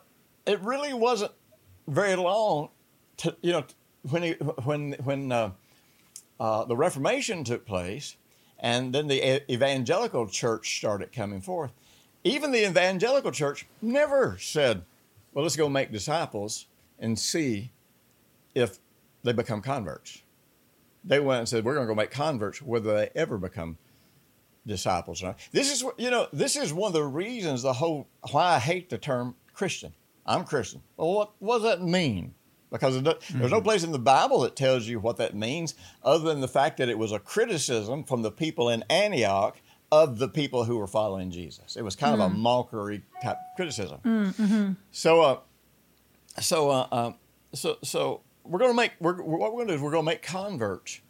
it 0.47 0.61
really 0.61 0.95
wasn't 0.95 1.33
very 1.89 2.17
long 2.17 2.71
to 3.19 3.37
you 3.43 3.53
know 3.53 3.65
when 4.11 4.23
he, 4.23 4.33
when 4.65 4.93
when 5.05 5.33
uh, 5.33 5.51
uh, 6.39 6.65
the 6.65 6.77
Reformation 6.77 7.45
took 7.45 7.67
place, 7.67 8.17
and 8.59 8.95
then 8.95 9.09
the 9.09 9.53
evangelical 9.53 10.27
church 10.27 10.77
started 10.79 11.13
coming 11.13 11.41
forth. 11.41 11.73
Even 12.25 12.51
the 12.51 12.67
evangelical 12.67 13.31
church 13.31 13.67
never 13.83 14.39
said, 14.39 14.83
"Well, 15.33 15.43
let's 15.43 15.57
go 15.57 15.69
make 15.69 15.93
disciples 15.93 16.67
and 16.99 17.19
see 17.19 17.73
if 18.55 18.79
they 19.23 19.33
become 19.33 19.63
converts." 19.63 20.23
They 21.05 21.21
went 21.21 21.41
and 21.41 21.49
said, 21.49 21.65
"We're 21.65 21.75
going 21.75 21.87
to 21.87 21.93
go 21.93 21.97
make 21.97 22.11
converts, 22.11 22.63
whether 22.63 22.95
they 22.95 23.11
ever 23.15 23.39
become 23.39 23.79
disciples." 24.67 25.23
not." 25.23 25.39
This 25.53 25.73
is 25.73 25.85
what 25.85 25.99
you 25.99 26.11
know. 26.11 26.29
This 26.33 26.57
is 26.57 26.73
one 26.73 26.89
of 26.89 26.93
the 26.95 27.05
reasons 27.05 27.63
the 27.63 27.73
whole 27.75 28.09
why 28.31 28.55
I 28.55 28.59
hate 28.59 28.91
the 28.91 28.99
term 28.99 29.35
Christian. 29.53 29.95
I'm 30.27 30.45
Christian. 30.45 30.83
Well, 30.97 31.13
what, 31.13 31.33
what 31.39 31.59
does 31.59 31.71
that 31.71 31.83
mean? 31.83 32.35
Because 32.71 33.01
do- 33.01 33.15
there's 33.35 33.53
no 33.53 33.61
place 33.61 33.85
in 33.85 33.93
the 33.93 33.99
Bible 33.99 34.41
that 34.41 34.57
tells 34.57 34.89
you 34.89 34.99
what 34.99 35.19
that 35.19 35.37
means, 35.37 35.75
other 36.03 36.25
than 36.25 36.41
the 36.41 36.49
fact 36.49 36.79
that 36.79 36.89
it 36.89 36.99
was 36.99 37.13
a 37.13 37.21
criticism 37.21 38.03
from 38.03 38.23
the 38.23 38.31
people 38.33 38.69
in 38.69 38.83
Antioch 38.91 39.57
of 39.93 40.19
the 40.19 40.29
people 40.29 40.65
who 40.65 40.77
were 40.79 40.89
following 40.89 41.31
Jesus. 41.31 41.77
It 41.77 41.83
was 41.83 41.95
kind 41.95 42.13
of 42.15 42.19
a 42.21 42.29
mockery 42.29 43.03
type 43.23 43.37
criticism. 43.55 44.77
So, 44.91 45.23
uh, 45.23 45.39
so, 46.41 46.71
uh, 46.71 46.89
uh, 46.91 47.13
so, 47.55 47.77
so 47.85 48.23
we're 48.43 48.59
going 48.59 48.73
to 48.73 48.77
make. 48.77 48.93
We're, 49.01 49.23
what 49.23 49.53
we're 49.53 49.65
going 49.65 49.69
to 49.69 49.73
do 49.75 49.77
is 49.77 49.81
we're 49.81 49.93
going 49.93 50.05
to 50.05 50.11
make 50.11 50.23
converts. 50.23 51.01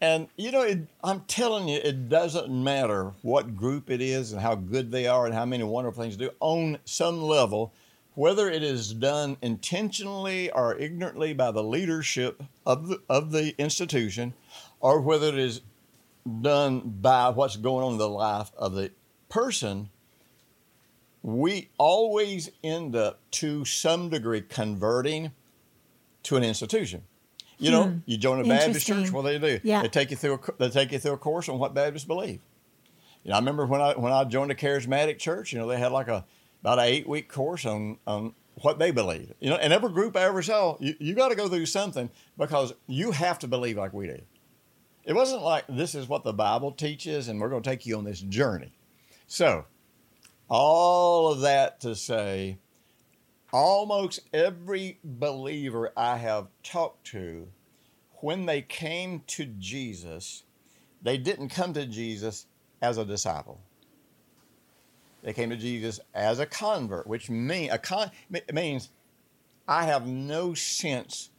And 0.00 0.28
you 0.36 0.52
know, 0.52 0.62
it, 0.62 0.86
I'm 1.02 1.22
telling 1.22 1.68
you, 1.68 1.80
it 1.82 2.08
doesn't 2.08 2.50
matter 2.50 3.12
what 3.22 3.56
group 3.56 3.90
it 3.90 4.00
is 4.00 4.32
and 4.32 4.40
how 4.40 4.54
good 4.54 4.90
they 4.90 5.06
are 5.06 5.26
and 5.26 5.34
how 5.34 5.44
many 5.44 5.64
wonderful 5.64 6.02
things 6.02 6.16
they 6.16 6.26
do. 6.26 6.30
On 6.40 6.78
some 6.84 7.20
level, 7.20 7.72
whether 8.14 8.48
it 8.48 8.62
is 8.62 8.92
done 8.94 9.36
intentionally 9.42 10.50
or 10.52 10.76
ignorantly 10.76 11.32
by 11.32 11.50
the 11.50 11.62
leadership 11.62 12.42
of 12.64 12.88
the 12.88 13.00
of 13.08 13.32
the 13.32 13.54
institution, 13.58 14.34
or 14.80 15.00
whether 15.00 15.28
it 15.28 15.38
is 15.38 15.62
done 16.42 16.80
by 17.00 17.30
what's 17.30 17.56
going 17.56 17.84
on 17.84 17.92
in 17.92 17.98
the 17.98 18.08
life 18.08 18.52
of 18.56 18.74
the 18.74 18.90
person, 19.28 19.88
we 21.22 21.68
always 21.78 22.50
end 22.62 22.94
up 22.94 23.18
to 23.30 23.64
some 23.64 24.10
degree 24.10 24.42
converting 24.42 25.32
to 26.22 26.36
an 26.36 26.44
institution. 26.44 27.02
You 27.58 27.70
know, 27.70 27.84
hmm. 27.84 27.98
you 28.06 28.16
join 28.16 28.40
a 28.40 28.48
Baptist 28.48 28.86
church. 28.86 29.10
What 29.10 29.24
do 29.24 29.38
they 29.38 29.58
do? 29.58 29.60
Yeah. 29.64 29.82
They 29.82 29.88
take 29.88 30.10
you 30.10 30.16
through. 30.16 30.34
A, 30.34 30.52
they 30.58 30.70
take 30.70 30.92
you 30.92 30.98
through 30.98 31.12
a 31.12 31.18
course 31.18 31.48
on 31.48 31.58
what 31.58 31.74
Baptists 31.74 32.04
believe. 32.04 32.40
You 33.24 33.30
know, 33.30 33.36
I 33.36 33.38
remember 33.38 33.66
when 33.66 33.80
I 33.80 33.94
when 33.94 34.12
I 34.12 34.24
joined 34.24 34.50
a 34.52 34.54
charismatic 34.54 35.18
church. 35.18 35.52
You 35.52 35.58
know, 35.58 35.66
they 35.66 35.78
had 35.78 35.92
like 35.92 36.08
a 36.08 36.24
about 36.62 36.78
an 36.78 36.84
eight 36.84 37.08
week 37.08 37.28
course 37.28 37.66
on 37.66 37.98
on 38.06 38.34
what 38.62 38.78
they 38.78 38.90
believe. 38.90 39.32
You 39.40 39.50
know, 39.50 39.56
and 39.56 39.72
every 39.72 39.90
group 39.90 40.16
I 40.16 40.24
ever 40.24 40.42
saw, 40.42 40.76
you, 40.80 40.94
you 40.98 41.14
got 41.14 41.28
to 41.28 41.34
go 41.34 41.48
through 41.48 41.66
something 41.66 42.10
because 42.36 42.72
you 42.86 43.10
have 43.10 43.38
to 43.40 43.48
believe 43.48 43.76
like 43.76 43.92
we 43.92 44.06
do. 44.06 44.20
It 45.04 45.14
wasn't 45.14 45.42
like 45.42 45.64
this 45.68 45.94
is 45.94 46.08
what 46.08 46.24
the 46.24 46.32
Bible 46.32 46.72
teaches, 46.72 47.28
and 47.28 47.40
we're 47.40 47.48
going 47.48 47.62
to 47.62 47.68
take 47.68 47.86
you 47.86 47.96
on 47.96 48.04
this 48.04 48.20
journey. 48.20 48.72
So, 49.26 49.64
all 50.48 51.32
of 51.32 51.40
that 51.40 51.80
to 51.80 51.94
say, 51.94 52.58
almost 53.52 54.20
every 54.32 54.98
believer 55.02 55.92
I 55.96 56.16
have 56.16 56.48
talked 56.62 57.06
to, 57.08 57.48
when 58.20 58.46
they 58.46 58.62
came 58.62 59.22
to 59.28 59.46
Jesus, 59.46 60.44
they 61.02 61.16
didn't 61.16 61.50
come 61.50 61.72
to 61.74 61.86
Jesus 61.86 62.46
as 62.82 62.98
a 62.98 63.04
disciple. 63.04 63.60
They 65.22 65.32
came 65.32 65.50
to 65.50 65.56
Jesus 65.56 66.00
as 66.14 66.38
a 66.38 66.46
convert, 66.46 67.06
which 67.06 67.28
mean 67.28 67.70
a 67.70 67.78
con 67.78 68.10
means 68.52 68.90
I 69.66 69.84
have 69.84 70.06
no 70.06 70.54
sense 70.54 71.30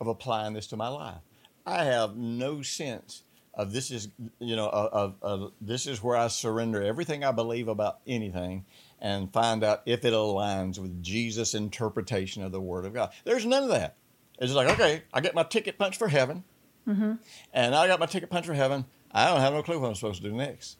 of 0.00 0.08
applying 0.08 0.54
this 0.54 0.66
to 0.68 0.76
my 0.76 0.88
life. 0.88 1.20
I 1.64 1.84
have 1.84 2.16
no 2.16 2.62
sense 2.62 3.22
of 3.54 3.72
this 3.72 3.90
is 3.90 4.08
you 4.38 4.56
know 4.56 4.68
of, 4.68 4.92
of, 4.92 5.42
of 5.42 5.52
this 5.60 5.86
is 5.86 6.02
where 6.02 6.16
I 6.16 6.28
surrender 6.28 6.82
everything 6.82 7.24
I 7.24 7.32
believe 7.32 7.68
about 7.68 7.98
anything 8.06 8.64
and 9.00 9.32
find 9.32 9.64
out 9.64 9.82
if 9.86 10.04
it 10.04 10.12
aligns 10.12 10.78
with 10.78 11.02
Jesus' 11.02 11.54
interpretation 11.54 12.42
of 12.42 12.52
the 12.52 12.60
Word 12.60 12.84
of 12.84 12.94
God. 12.94 13.10
There's 13.24 13.46
none 13.46 13.64
of 13.64 13.70
that. 13.70 13.96
It's 14.38 14.52
just 14.52 14.56
like 14.56 14.68
okay, 14.68 15.02
I 15.12 15.20
get 15.20 15.34
my 15.34 15.42
ticket 15.42 15.78
punched 15.78 15.98
for 15.98 16.08
heaven, 16.08 16.44
mm-hmm. 16.88 17.14
and 17.52 17.74
I 17.74 17.86
got 17.86 18.00
my 18.00 18.06
ticket 18.06 18.30
punched 18.30 18.46
for 18.46 18.54
heaven. 18.54 18.84
I 19.12 19.26
don't 19.26 19.40
have 19.40 19.52
no 19.52 19.62
clue 19.62 19.78
what 19.78 19.88
I'm 19.88 19.94
supposed 19.94 20.22
to 20.22 20.28
do 20.28 20.36
next. 20.36 20.76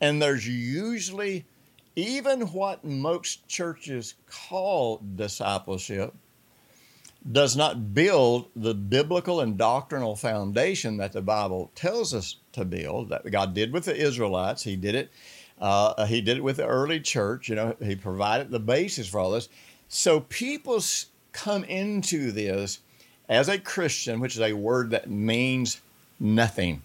And 0.00 0.20
there's 0.20 0.48
usually 0.48 1.44
even 1.96 2.42
what 2.48 2.84
most 2.84 3.46
churches 3.48 4.14
call 4.26 5.00
discipleship 5.14 6.14
does 7.30 7.56
not 7.56 7.94
build 7.94 8.50
the 8.54 8.74
biblical 8.74 9.40
and 9.40 9.56
doctrinal 9.56 10.14
foundation 10.14 10.98
that 10.98 11.12
the 11.12 11.22
Bible 11.22 11.70
tells 11.74 12.12
us 12.12 12.36
to 12.52 12.64
build. 12.64 13.08
That 13.08 13.30
God 13.30 13.54
did 13.54 13.72
with 13.72 13.86
the 13.86 13.96
Israelites. 13.96 14.62
He 14.62 14.76
did 14.76 14.94
it. 14.94 15.10
Uh, 15.60 16.06
he 16.06 16.20
did 16.20 16.38
it 16.38 16.44
with 16.44 16.56
the 16.56 16.66
early 16.66 17.00
church. 17.00 17.48
You 17.48 17.54
know, 17.54 17.76
He 17.82 17.96
provided 17.96 18.50
the 18.50 18.60
basis 18.60 19.08
for 19.08 19.20
all 19.20 19.30
this. 19.30 19.48
So 19.88 20.20
people 20.20 20.82
come 21.32 21.64
into 21.64 22.32
this 22.32 22.80
as 23.28 23.48
a 23.48 23.58
Christian, 23.58 24.20
which 24.20 24.34
is 24.34 24.40
a 24.40 24.52
word 24.52 24.90
that 24.90 25.08
means 25.08 25.80
nothing 26.18 26.82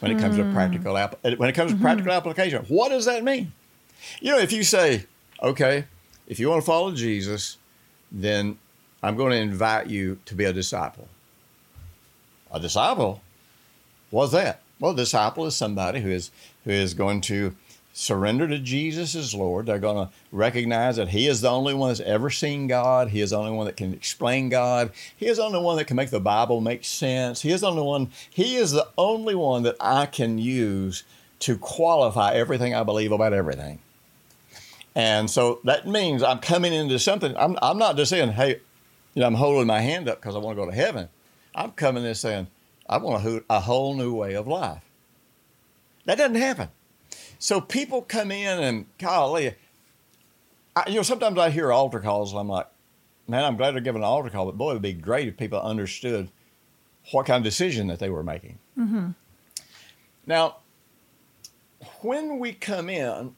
when 0.00 0.12
it 0.12 0.18
comes 0.18 0.36
to 0.36 0.44
hmm. 0.44 0.52
practical 0.52 0.96
app- 0.96 1.18
uh, 1.24 1.32
when 1.36 1.48
it 1.48 1.54
comes 1.54 1.70
to 1.70 1.74
mm-hmm. 1.74 1.84
practical 1.84 2.12
application. 2.12 2.64
What 2.68 2.90
does 2.90 3.04
that 3.06 3.24
mean? 3.24 3.52
You 4.20 4.32
know, 4.32 4.38
if 4.38 4.52
you 4.52 4.62
say, 4.62 5.06
okay, 5.42 5.84
if 6.26 6.38
you 6.38 6.48
want 6.48 6.62
to 6.62 6.66
follow 6.66 6.92
Jesus, 6.92 7.56
then 8.12 8.58
I'm 9.02 9.16
going 9.16 9.32
to 9.32 9.38
invite 9.38 9.88
you 9.88 10.18
to 10.26 10.34
be 10.34 10.44
a 10.44 10.52
disciple. 10.52 11.08
A 12.52 12.60
disciple? 12.60 13.20
What's 14.10 14.32
that? 14.32 14.62
Well, 14.80 14.92
a 14.92 14.96
disciple 14.96 15.46
is 15.46 15.56
somebody 15.56 16.00
who 16.00 16.10
is 16.10 16.30
who 16.64 16.70
is 16.70 16.94
going 16.94 17.20
to 17.22 17.54
surrender 17.98 18.46
to 18.46 18.58
Jesus 18.60 19.16
as 19.16 19.34
Lord. 19.34 19.66
They're 19.66 19.80
going 19.80 20.06
to 20.06 20.12
recognize 20.30 20.96
that 20.96 21.08
He 21.08 21.26
is 21.26 21.40
the 21.40 21.50
only 21.50 21.74
one 21.74 21.88
that's 21.88 22.00
ever 22.00 22.30
seen 22.30 22.68
God. 22.68 23.08
He 23.08 23.20
is 23.20 23.30
the 23.30 23.38
only 23.38 23.50
one 23.50 23.66
that 23.66 23.76
can 23.76 23.92
explain 23.92 24.48
God. 24.48 24.92
He 25.16 25.26
is 25.26 25.38
the 25.38 25.42
only 25.42 25.60
one 25.60 25.76
that 25.76 25.86
can 25.86 25.96
make 25.96 26.10
the 26.10 26.20
Bible 26.20 26.60
make 26.60 26.84
sense. 26.84 27.42
He 27.42 27.50
is 27.50 27.62
the 27.62 27.70
only 27.70 27.82
one. 27.82 28.10
He 28.30 28.56
is 28.56 28.70
the 28.70 28.86
only 28.96 29.34
one 29.34 29.64
that 29.64 29.74
I 29.80 30.06
can 30.06 30.38
use 30.38 31.02
to 31.40 31.58
qualify 31.58 32.34
everything 32.34 32.74
I 32.74 32.84
believe 32.84 33.10
about 33.10 33.32
everything. 33.32 33.80
And 34.94 35.28
so 35.28 35.60
that 35.64 35.86
means 35.86 36.22
I'm 36.22 36.38
coming 36.38 36.72
into 36.72 36.98
something. 36.98 37.36
I'm, 37.36 37.58
I'm 37.62 37.78
not 37.78 37.96
just 37.96 38.10
saying, 38.10 38.30
hey, 38.30 38.60
you 39.14 39.20
know, 39.20 39.26
I'm 39.26 39.34
holding 39.34 39.66
my 39.66 39.80
hand 39.80 40.08
up 40.08 40.20
because 40.20 40.36
I 40.36 40.38
want 40.38 40.56
to 40.56 40.64
go 40.64 40.70
to 40.70 40.76
heaven. 40.76 41.08
I'm 41.54 41.72
coming 41.72 42.04
in 42.04 42.14
saying, 42.14 42.46
I 42.88 42.98
want 42.98 43.24
a, 43.24 43.44
a 43.50 43.60
whole 43.60 43.94
new 43.94 44.14
way 44.14 44.34
of 44.34 44.46
life. 44.46 44.82
That 46.04 46.18
doesn't 46.18 46.36
happen. 46.36 46.68
So 47.38 47.60
people 47.60 48.02
come 48.02 48.30
in 48.30 48.58
and, 48.62 48.86
golly, 48.98 49.54
I, 50.74 50.84
you 50.88 50.96
know, 50.96 51.02
sometimes 51.02 51.38
I 51.38 51.50
hear 51.50 51.72
altar 51.72 52.00
calls 52.00 52.32
and 52.32 52.40
I'm 52.40 52.48
like, 52.48 52.66
man, 53.28 53.44
I'm 53.44 53.56
glad 53.56 53.72
they're 53.72 53.80
giving 53.80 54.02
an 54.02 54.08
altar 54.08 54.30
call, 54.30 54.46
but 54.46 54.58
boy, 54.58 54.70
it 54.70 54.74
would 54.74 54.82
be 54.82 54.92
great 54.92 55.28
if 55.28 55.36
people 55.36 55.60
understood 55.60 56.30
what 57.12 57.26
kind 57.26 57.38
of 57.38 57.44
decision 57.44 57.86
that 57.88 57.98
they 57.98 58.10
were 58.10 58.22
making. 58.22 58.58
Mm-hmm. 58.76 59.10
Now, 60.26 60.56
when 62.00 62.38
we 62.38 62.52
come 62.52 62.90
in, 62.90 63.34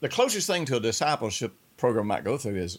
the 0.00 0.08
closest 0.08 0.46
thing 0.46 0.64
to 0.66 0.76
a 0.76 0.80
discipleship 0.80 1.54
program 1.76 2.08
might 2.08 2.24
go 2.24 2.36
through 2.36 2.56
is 2.56 2.78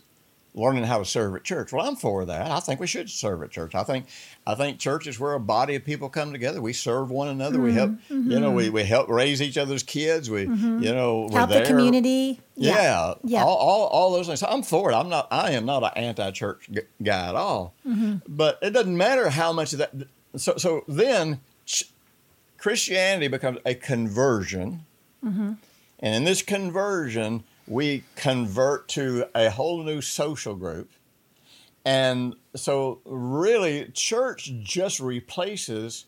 learning 0.55 0.83
how 0.83 0.99
to 0.99 1.05
serve 1.05 1.35
at 1.35 1.43
church. 1.43 1.71
Well, 1.71 1.87
I'm 1.87 1.95
for 1.95 2.25
that. 2.25 2.51
I 2.51 2.59
think 2.59 2.79
we 2.79 2.87
should 2.87 3.09
serve 3.09 3.41
at 3.41 3.51
church. 3.51 3.73
I 3.73 3.83
think 3.83 4.05
I 4.45 4.55
think 4.55 4.79
church 4.79 5.07
is 5.07 5.19
where 5.19 5.33
a 5.33 5.39
body 5.39 5.75
of 5.75 5.83
people 5.83 6.09
come 6.09 6.31
together. 6.31 6.61
We 6.61 6.73
serve 6.73 7.09
one 7.09 7.27
another. 7.27 7.59
We 7.59 7.73
help, 7.73 7.91
mm-hmm. 7.91 8.31
you 8.31 8.39
know, 8.39 8.51
we, 8.51 8.65
mm-hmm. 8.65 8.75
we 8.75 8.83
help 8.83 9.09
raise 9.09 9.41
each 9.41 9.57
other's 9.57 9.83
kids. 9.83 10.29
We, 10.29 10.45
mm-hmm. 10.45 10.83
you 10.83 10.93
know, 10.93 11.27
we're 11.31 11.39
Help 11.39 11.49
there. 11.49 11.61
the 11.61 11.67
community. 11.67 12.39
Yeah, 12.55 13.15
Yeah. 13.23 13.43
All, 13.43 13.55
all, 13.55 13.87
all 13.87 14.11
those 14.11 14.27
things. 14.27 14.43
I'm 14.43 14.61
for 14.63 14.91
it. 14.91 14.95
I'm 14.95 15.09
not. 15.09 15.27
I 15.31 15.51
am 15.51 15.65
not 15.65 15.83
an 15.83 16.03
anti-church 16.03 16.69
g- 16.71 16.81
guy 17.01 17.29
at 17.29 17.35
all. 17.35 17.73
But 18.27 18.59
it 18.61 18.71
doesn't 18.71 18.95
matter 18.95 19.29
how 19.29 19.53
much 19.53 19.73
of 19.73 19.79
that. 19.79 19.93
So, 20.35 20.55
so 20.57 20.83
then 20.87 21.39
ch- 21.65 21.85
Christianity 22.57 23.27
becomes 23.27 23.57
a 23.65 23.73
conversion, 23.73 24.85
and 25.99 26.15
in 26.15 26.23
this 26.25 26.41
conversion, 26.43 27.43
we 27.67 28.03
convert 28.15 28.87
to 28.89 29.25
a 29.35 29.49
whole 29.49 29.83
new 29.83 30.01
social 30.01 30.55
group. 30.55 30.91
And 31.85 32.35
so, 32.55 33.01
really, 33.05 33.89
church 33.93 34.51
just 34.63 34.99
replaces 34.99 36.05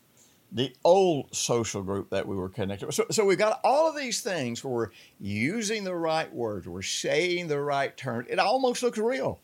the 0.52 0.74
old 0.84 1.34
social 1.34 1.82
group 1.82 2.10
that 2.10 2.26
we 2.26 2.36
were 2.36 2.48
connected 2.48 2.86
with. 2.86 2.94
So, 2.94 3.04
so 3.10 3.24
we've 3.24 3.36
got 3.36 3.60
all 3.64 3.88
of 3.88 3.96
these 3.96 4.22
things 4.22 4.64
where 4.64 4.72
we're 4.72 4.90
using 5.20 5.84
the 5.84 5.94
right 5.94 6.32
words, 6.32 6.66
we're 6.66 6.82
saying 6.82 7.48
the 7.48 7.60
right 7.60 7.94
terms. 7.96 8.28
It 8.30 8.38
almost 8.38 8.82
looks 8.82 8.98
real. 8.98 9.40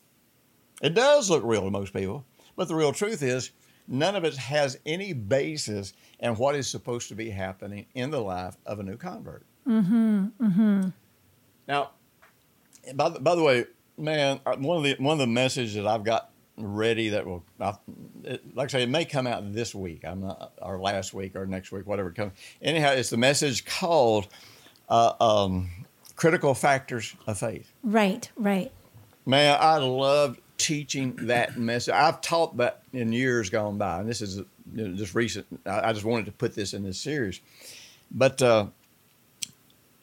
It 0.80 0.94
does 0.94 1.28
look 1.28 1.44
real 1.44 1.64
to 1.64 1.70
most 1.70 1.92
people, 1.92 2.24
but 2.56 2.68
the 2.68 2.74
real 2.74 2.92
truth 2.92 3.22
is 3.22 3.50
none 3.88 4.16
of 4.16 4.24
it 4.24 4.36
has 4.36 4.78
any 4.86 5.12
basis 5.12 5.92
in 6.20 6.34
what 6.36 6.54
is 6.54 6.68
supposed 6.68 7.08
to 7.08 7.14
be 7.14 7.30
happening 7.30 7.86
in 7.94 8.10
the 8.10 8.20
life 8.20 8.56
of 8.64 8.78
a 8.78 8.82
new 8.82 8.96
convert. 8.96 9.44
Mm-hmm. 9.66 10.26
Mm-hmm. 10.40 10.88
Now, 11.68 11.90
by 12.94 13.08
the, 13.08 13.20
by 13.20 13.34
the 13.34 13.42
way, 13.42 13.66
man, 13.96 14.40
one 14.58 14.78
of 14.78 14.82
the 14.82 14.96
one 14.98 15.14
of 15.14 15.18
the 15.18 15.26
messages 15.26 15.74
that 15.74 15.86
I've 15.86 16.04
got 16.04 16.30
ready 16.56 17.10
that 17.10 17.26
will, 17.26 17.44
I, 17.60 17.74
it, 18.24 18.54
like 18.54 18.68
I 18.70 18.72
say, 18.72 18.82
it 18.82 18.88
may 18.88 19.04
come 19.04 19.26
out 19.26 19.52
this 19.52 19.74
week. 19.74 20.04
I'm 20.04 20.20
not, 20.20 20.52
or 20.60 20.78
last 20.78 21.14
week, 21.14 21.36
or 21.36 21.46
next 21.46 21.72
week, 21.72 21.86
whatever 21.86 22.08
it 22.08 22.14
comes. 22.14 22.32
Anyhow, 22.60 22.92
it's 22.92 23.10
the 23.10 23.16
message 23.16 23.64
called 23.64 24.28
uh, 24.88 25.12
um, 25.20 25.70
"Critical 26.16 26.54
Factors 26.54 27.14
of 27.26 27.38
Faith." 27.38 27.72
Right, 27.82 28.30
right. 28.36 28.70
Man, 29.24 29.56
I 29.60 29.76
love 29.78 30.38
teaching 30.58 31.16
that 31.22 31.56
message. 31.56 31.94
I've 31.94 32.20
taught 32.20 32.56
that 32.56 32.82
in 32.92 33.12
years 33.12 33.50
gone 33.50 33.78
by, 33.78 34.00
and 34.00 34.08
this 34.08 34.20
is 34.20 34.38
you 34.74 34.88
know, 34.88 34.96
just 34.96 35.14
recent. 35.14 35.46
I, 35.66 35.90
I 35.90 35.92
just 35.92 36.04
wanted 36.04 36.26
to 36.26 36.32
put 36.32 36.54
this 36.54 36.74
in 36.74 36.82
this 36.82 36.98
series. 36.98 37.40
But 38.10 38.42
uh, 38.42 38.66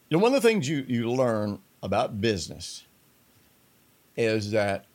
you 0.09 0.17
know, 0.17 0.23
one 0.23 0.33
of 0.33 0.41
the 0.41 0.47
things 0.47 0.67
you, 0.67 0.83
you 0.87 1.11
learn 1.11 1.59
about 1.81 2.19
business 2.21 2.85
is 4.15 4.51
that 4.51 4.85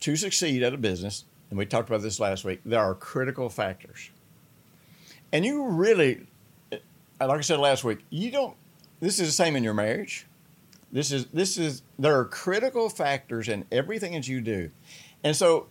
to 0.00 0.16
succeed 0.16 0.62
at 0.62 0.72
a 0.74 0.78
business, 0.78 1.24
and 1.48 1.58
we 1.58 1.66
talked 1.66 1.88
about 1.88 2.02
this 2.02 2.20
last 2.20 2.44
week, 2.44 2.60
there 2.64 2.80
are 2.80 2.94
critical 2.94 3.48
factors. 3.48 4.10
And 5.32 5.44
you 5.44 5.66
really, 5.66 6.26
uh, 6.72 6.76
like 7.20 7.38
I 7.38 7.40
said 7.40 7.60
last 7.60 7.84
week, 7.84 8.00
you 8.10 8.30
don't. 8.30 8.56
This 9.00 9.18
is 9.18 9.28
the 9.28 9.32
same 9.32 9.56
in 9.56 9.64
your 9.64 9.74
marriage. 9.74 10.26
This 10.92 11.12
is 11.12 11.26
this 11.26 11.56
is 11.56 11.82
there 11.98 12.18
are 12.18 12.24
critical 12.24 12.88
factors 12.88 13.48
in 13.48 13.64
everything 13.70 14.12
that 14.12 14.26
you 14.26 14.40
do, 14.40 14.70
and 15.22 15.36
so 15.36 15.68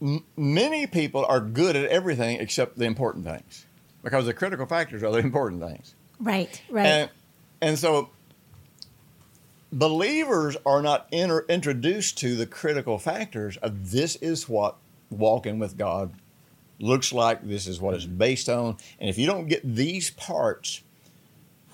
m- 0.00 0.24
many 0.36 0.86
people 0.86 1.24
are 1.26 1.40
good 1.40 1.76
at 1.76 1.86
everything 1.86 2.40
except 2.40 2.78
the 2.78 2.86
important 2.86 3.26
things, 3.26 3.66
because 4.02 4.24
the 4.24 4.32
critical 4.32 4.66
factors 4.66 5.02
are 5.02 5.12
the 5.12 5.18
important 5.30 5.62
things. 5.62 5.94
Right, 6.18 6.62
right. 6.70 6.86
And, 6.86 7.10
and 7.60 7.78
so 7.78 8.10
believers 9.72 10.56
are 10.66 10.82
not 10.82 11.06
inter- 11.10 11.44
introduced 11.48 12.18
to 12.18 12.36
the 12.36 12.46
critical 12.46 12.98
factors 12.98 13.56
of 13.58 13.90
this 13.90 14.16
is 14.16 14.48
what 14.48 14.76
walking 15.10 15.58
with 15.58 15.76
God 15.76 16.12
looks 16.78 17.12
like, 17.12 17.46
this 17.46 17.66
is 17.66 17.80
what 17.80 17.94
it's 17.94 18.06
based 18.06 18.48
on. 18.48 18.76
And 18.98 19.10
if 19.10 19.18
you 19.18 19.26
don't 19.26 19.48
get 19.48 19.62
these 19.62 20.10
parts 20.10 20.82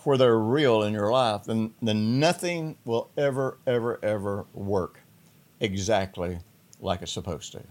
where 0.05 0.17
they're 0.17 0.39
real 0.39 0.83
in 0.83 0.93
your 0.93 1.11
life, 1.11 1.45
then, 1.45 1.73
then 1.83 2.21
nothing 2.21 2.77
will 2.85 3.11
ever, 3.17 3.59
ever, 3.67 3.99
ever 4.03 4.47
work 4.53 5.01
exactly 5.61 6.39
like 6.81 7.03
it's 7.03 7.13
supposed 7.13 7.53
to. 7.53 7.63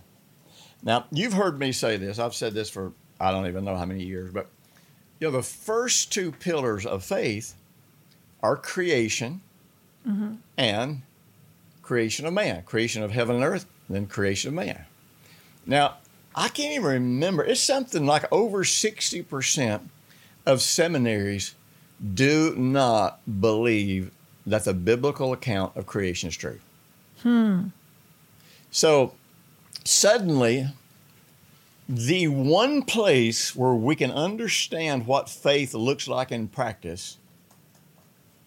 Now, 0.84 1.06
you've 1.12 1.34
heard 1.34 1.60
me 1.60 1.72
say 1.72 1.98
this. 1.98 2.20
I've 2.20 2.36
said 2.36 2.54
this 2.54 2.70
for 2.70 2.94
I 3.20 3.32
don't 3.32 3.48
even 3.48 3.64
know 3.64 3.76
how 3.76 3.86
many 3.86 4.04
years, 4.04 4.32
but 4.34 4.50
you 5.20 5.28
know, 5.28 5.32
the 5.32 5.44
first 5.44 6.12
two 6.12 6.32
pillars 6.34 6.86
of 6.86 7.04
faith 7.04 7.56
are 8.44 8.58
creation 8.58 9.42
and 10.58 11.02
creation 11.82 12.26
of 12.26 12.34
man, 12.34 12.64
creation 12.64 13.04
of 13.04 13.12
heaven 13.12 13.36
and 13.36 13.46
earth, 13.46 13.66
then 13.90 14.08
creation 14.08 14.50
of 14.50 14.54
man. 14.54 14.86
Now, 15.66 15.98
I 16.36 16.50
can't 16.50 16.74
even 16.74 16.86
remember. 16.86 17.44
It's 17.44 17.62
something 17.62 18.06
like 18.06 18.32
over 18.32 18.64
60% 18.64 19.82
of 20.46 20.62
seminaries 20.62 21.56
do 22.14 22.56
not 22.56 23.20
believe 23.40 24.12
that 24.46 24.66
the 24.66 24.74
biblical 24.74 25.34
account 25.34 25.76
of 25.76 25.86
creation 25.86 26.30
is 26.30 26.38
true. 26.38 26.60
Hmm. 27.22 27.68
So 28.70 29.14
suddenly, 29.84 30.68
the 31.88 32.28
one 32.28 32.84
place 32.84 33.56
where 33.56 33.74
we 33.74 33.96
can 33.96 34.12
understand 34.12 35.08
what 35.08 35.30
faith 35.30 35.74
looks 35.74 36.08
like 36.08 36.32
in 36.32 36.48
practice 36.48 37.18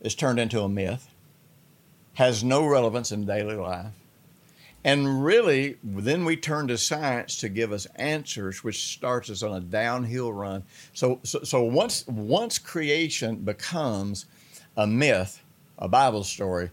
is 0.01 0.15
turned 0.15 0.39
into 0.39 0.61
a 0.61 0.69
myth, 0.69 1.09
has 2.19 2.43
no 2.43 2.67
relevance 2.67 3.13
in 3.13 3.25
daily 3.25 3.55
life. 3.55 3.93
And 4.83 5.23
really, 5.25 5.77
then 5.85 6.25
we 6.25 6.37
turn 6.37 6.67
to 6.67 6.77
science 6.77 7.37
to 7.37 7.49
give 7.49 7.71
us 7.71 7.87
answers, 7.95 8.65
which 8.65 8.93
starts 8.93 9.31
us 9.31 9.45
on 9.45 9.55
a 9.55 9.61
downhill 9.61 10.33
run. 10.33 10.65
So, 10.95 11.21
so, 11.23 11.45
so 11.45 11.63
once, 11.63 12.05
once 12.09 12.59
creation 12.59 13.37
becomes 13.37 14.27
a 14.77 14.85
myth, 14.85 15.41
a 15.79 15.87
Bible 15.87 16.25
story, 16.25 16.71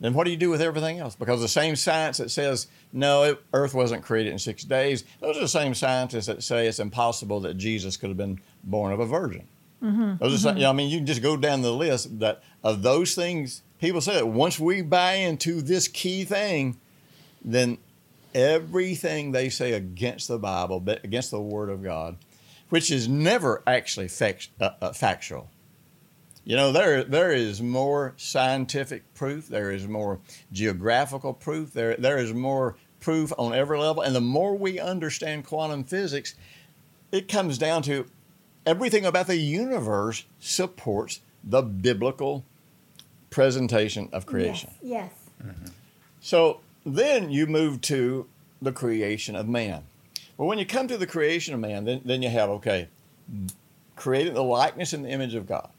then 0.00 0.12
what 0.12 0.24
do 0.24 0.30
you 0.30 0.36
do 0.36 0.50
with 0.50 0.60
everything 0.60 0.98
else? 0.98 1.14
Because 1.16 1.40
the 1.40 1.48
same 1.48 1.74
science 1.74 2.18
that 2.18 2.30
says, 2.30 2.66
no, 2.92 3.22
it, 3.22 3.42
Earth 3.54 3.72
wasn't 3.72 4.04
created 4.04 4.34
in 4.34 4.38
six 4.38 4.62
days, 4.62 5.04
those 5.20 5.38
are 5.38 5.40
the 5.40 5.48
same 5.48 5.72
scientists 5.72 6.26
that 6.26 6.42
say 6.42 6.66
it's 6.66 6.80
impossible 6.80 7.40
that 7.40 7.56
Jesus 7.56 7.96
could 7.96 8.10
have 8.10 8.18
been 8.18 8.42
born 8.62 8.92
of 8.92 9.00
a 9.00 9.06
virgin. 9.06 9.48
Mm-hmm. 9.82 10.16
Those 10.18 10.34
are, 10.34 10.38
some- 10.38 10.50
mm-hmm. 10.50 10.58
you 10.58 10.64
know, 10.64 10.70
I 10.70 10.74
mean, 10.74 10.90
you 10.90 10.98
can 10.98 11.06
just 11.06 11.22
go 11.22 11.38
down 11.38 11.62
the 11.62 11.72
list 11.72 12.20
that 12.20 12.42
of 12.62 12.82
those 12.82 13.14
things. 13.14 13.62
People 13.82 14.00
say 14.00 14.14
that 14.14 14.28
once 14.28 14.60
we 14.60 14.80
buy 14.80 15.14
into 15.14 15.60
this 15.60 15.88
key 15.88 16.24
thing, 16.24 16.78
then 17.44 17.78
everything 18.32 19.32
they 19.32 19.48
say 19.48 19.72
against 19.72 20.28
the 20.28 20.38
Bible, 20.38 20.80
against 20.86 21.32
the 21.32 21.40
Word 21.40 21.68
of 21.68 21.82
God, 21.82 22.16
which 22.68 22.92
is 22.92 23.08
never 23.08 23.60
actually 23.66 24.06
fact, 24.06 24.50
uh, 24.60 24.70
uh, 24.80 24.92
factual. 24.92 25.50
You 26.44 26.54
know, 26.54 26.70
there 26.70 27.02
there 27.02 27.32
is 27.32 27.60
more 27.60 28.14
scientific 28.16 29.14
proof, 29.14 29.48
there 29.48 29.72
is 29.72 29.88
more 29.88 30.20
geographical 30.52 31.34
proof, 31.34 31.72
there 31.72 31.96
there 31.96 32.18
is 32.18 32.32
more 32.32 32.76
proof 33.00 33.32
on 33.36 33.52
every 33.52 33.80
level, 33.80 34.04
and 34.04 34.14
the 34.14 34.20
more 34.20 34.56
we 34.56 34.78
understand 34.78 35.44
quantum 35.44 35.82
physics, 35.82 36.36
it 37.10 37.26
comes 37.26 37.58
down 37.58 37.82
to 37.82 38.06
everything 38.64 39.04
about 39.04 39.26
the 39.26 39.38
universe 39.38 40.24
supports 40.38 41.18
the 41.42 41.62
biblical 41.62 42.44
presentation 43.32 44.08
of 44.12 44.26
creation. 44.26 44.70
Yes. 44.80 45.10
yes. 45.40 45.48
Mm-hmm. 45.48 45.66
So 46.20 46.60
then 46.86 47.30
you 47.30 47.46
move 47.46 47.80
to 47.82 48.28
the 48.60 48.72
creation 48.72 49.34
of 49.34 49.48
man. 49.48 49.82
Well, 50.36 50.48
when 50.48 50.58
you 50.58 50.66
come 50.66 50.86
to 50.88 50.96
the 50.96 51.06
creation 51.06 51.54
of 51.54 51.60
man, 51.60 51.84
then, 51.84 52.00
then 52.04 52.22
you 52.22 52.28
have, 52.30 52.48
okay, 52.50 52.88
created 53.96 54.34
the 54.34 54.42
likeness 54.42 54.92
and 54.92 55.04
the 55.04 55.10
image 55.10 55.34
of 55.34 55.46
God. 55.46 55.70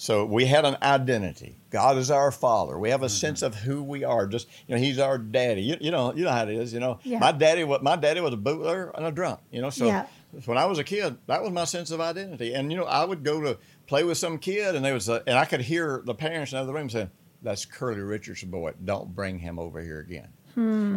So 0.00 0.24
we 0.24 0.46
had 0.46 0.64
an 0.64 0.78
identity. 0.82 1.56
God 1.68 1.98
is 1.98 2.10
our 2.10 2.30
father. 2.30 2.78
We 2.78 2.88
have 2.88 3.02
a 3.02 3.06
mm-hmm. 3.06 3.12
sense 3.12 3.42
of 3.42 3.54
who 3.54 3.82
we 3.82 4.02
are. 4.02 4.26
Just 4.26 4.48
you 4.66 4.74
know, 4.74 4.80
He's 4.80 4.98
our 4.98 5.18
daddy. 5.18 5.60
You, 5.60 5.76
you 5.78 5.90
know, 5.90 6.14
you 6.14 6.24
know 6.24 6.30
how 6.30 6.44
it 6.44 6.48
is. 6.48 6.72
You 6.72 6.80
know, 6.80 7.00
Yeah. 7.02 7.18
my 7.18 7.32
daddy. 7.32 7.64
What 7.64 7.82
my 7.82 7.96
daddy 7.96 8.22
was 8.22 8.32
a 8.32 8.38
bootlegger 8.38 8.92
and 8.94 9.04
a 9.04 9.12
drunk. 9.12 9.40
You 9.50 9.60
know, 9.60 9.68
so 9.68 9.84
Yeah. 9.84 10.06
when 10.46 10.56
I 10.56 10.64
was 10.64 10.78
a 10.78 10.84
kid, 10.84 11.18
that 11.26 11.42
was 11.42 11.52
my 11.52 11.64
sense 11.64 11.90
of 11.90 12.00
identity. 12.00 12.54
And 12.54 12.72
you 12.72 12.78
know, 12.78 12.84
I 12.84 13.04
would 13.04 13.22
go 13.22 13.42
to 13.42 13.58
play 13.90 14.04
with 14.04 14.16
some 14.16 14.38
kid, 14.38 14.76
and 14.76 14.84
they 14.84 14.92
was, 14.92 15.08
uh, 15.08 15.20
and 15.26 15.36
I 15.36 15.44
could 15.44 15.60
hear 15.60 16.00
the 16.04 16.14
parents 16.14 16.52
in 16.52 16.56
the 16.58 16.62
other 16.62 16.72
room 16.72 16.88
saying, 16.88 17.10
"That's 17.42 17.64
Curly 17.64 18.00
Richard's 18.00 18.44
boy. 18.44 18.72
Don't 18.84 19.14
bring 19.16 19.40
him 19.40 19.58
over 19.58 19.82
here 19.82 19.98
again." 19.98 20.28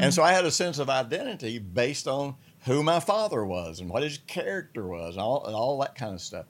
And 0.02 0.14
so 0.14 0.22
I 0.22 0.32
had 0.32 0.46
a 0.46 0.52
sense 0.52 0.78
of 0.78 0.90
identity 0.90 1.58
based 1.58 2.08
on 2.08 2.36
who 2.66 2.84
my 2.84 3.00
father 3.00 3.44
was 3.44 3.80
and 3.80 3.90
what 3.90 4.04
his 4.04 4.20
character 4.28 4.86
was 4.88 5.16
and 5.16 5.22
all, 5.22 5.46
and 5.46 5.56
all 5.56 5.80
that 5.80 5.96
kind 5.96 6.14
of 6.14 6.22
stuff. 6.22 6.46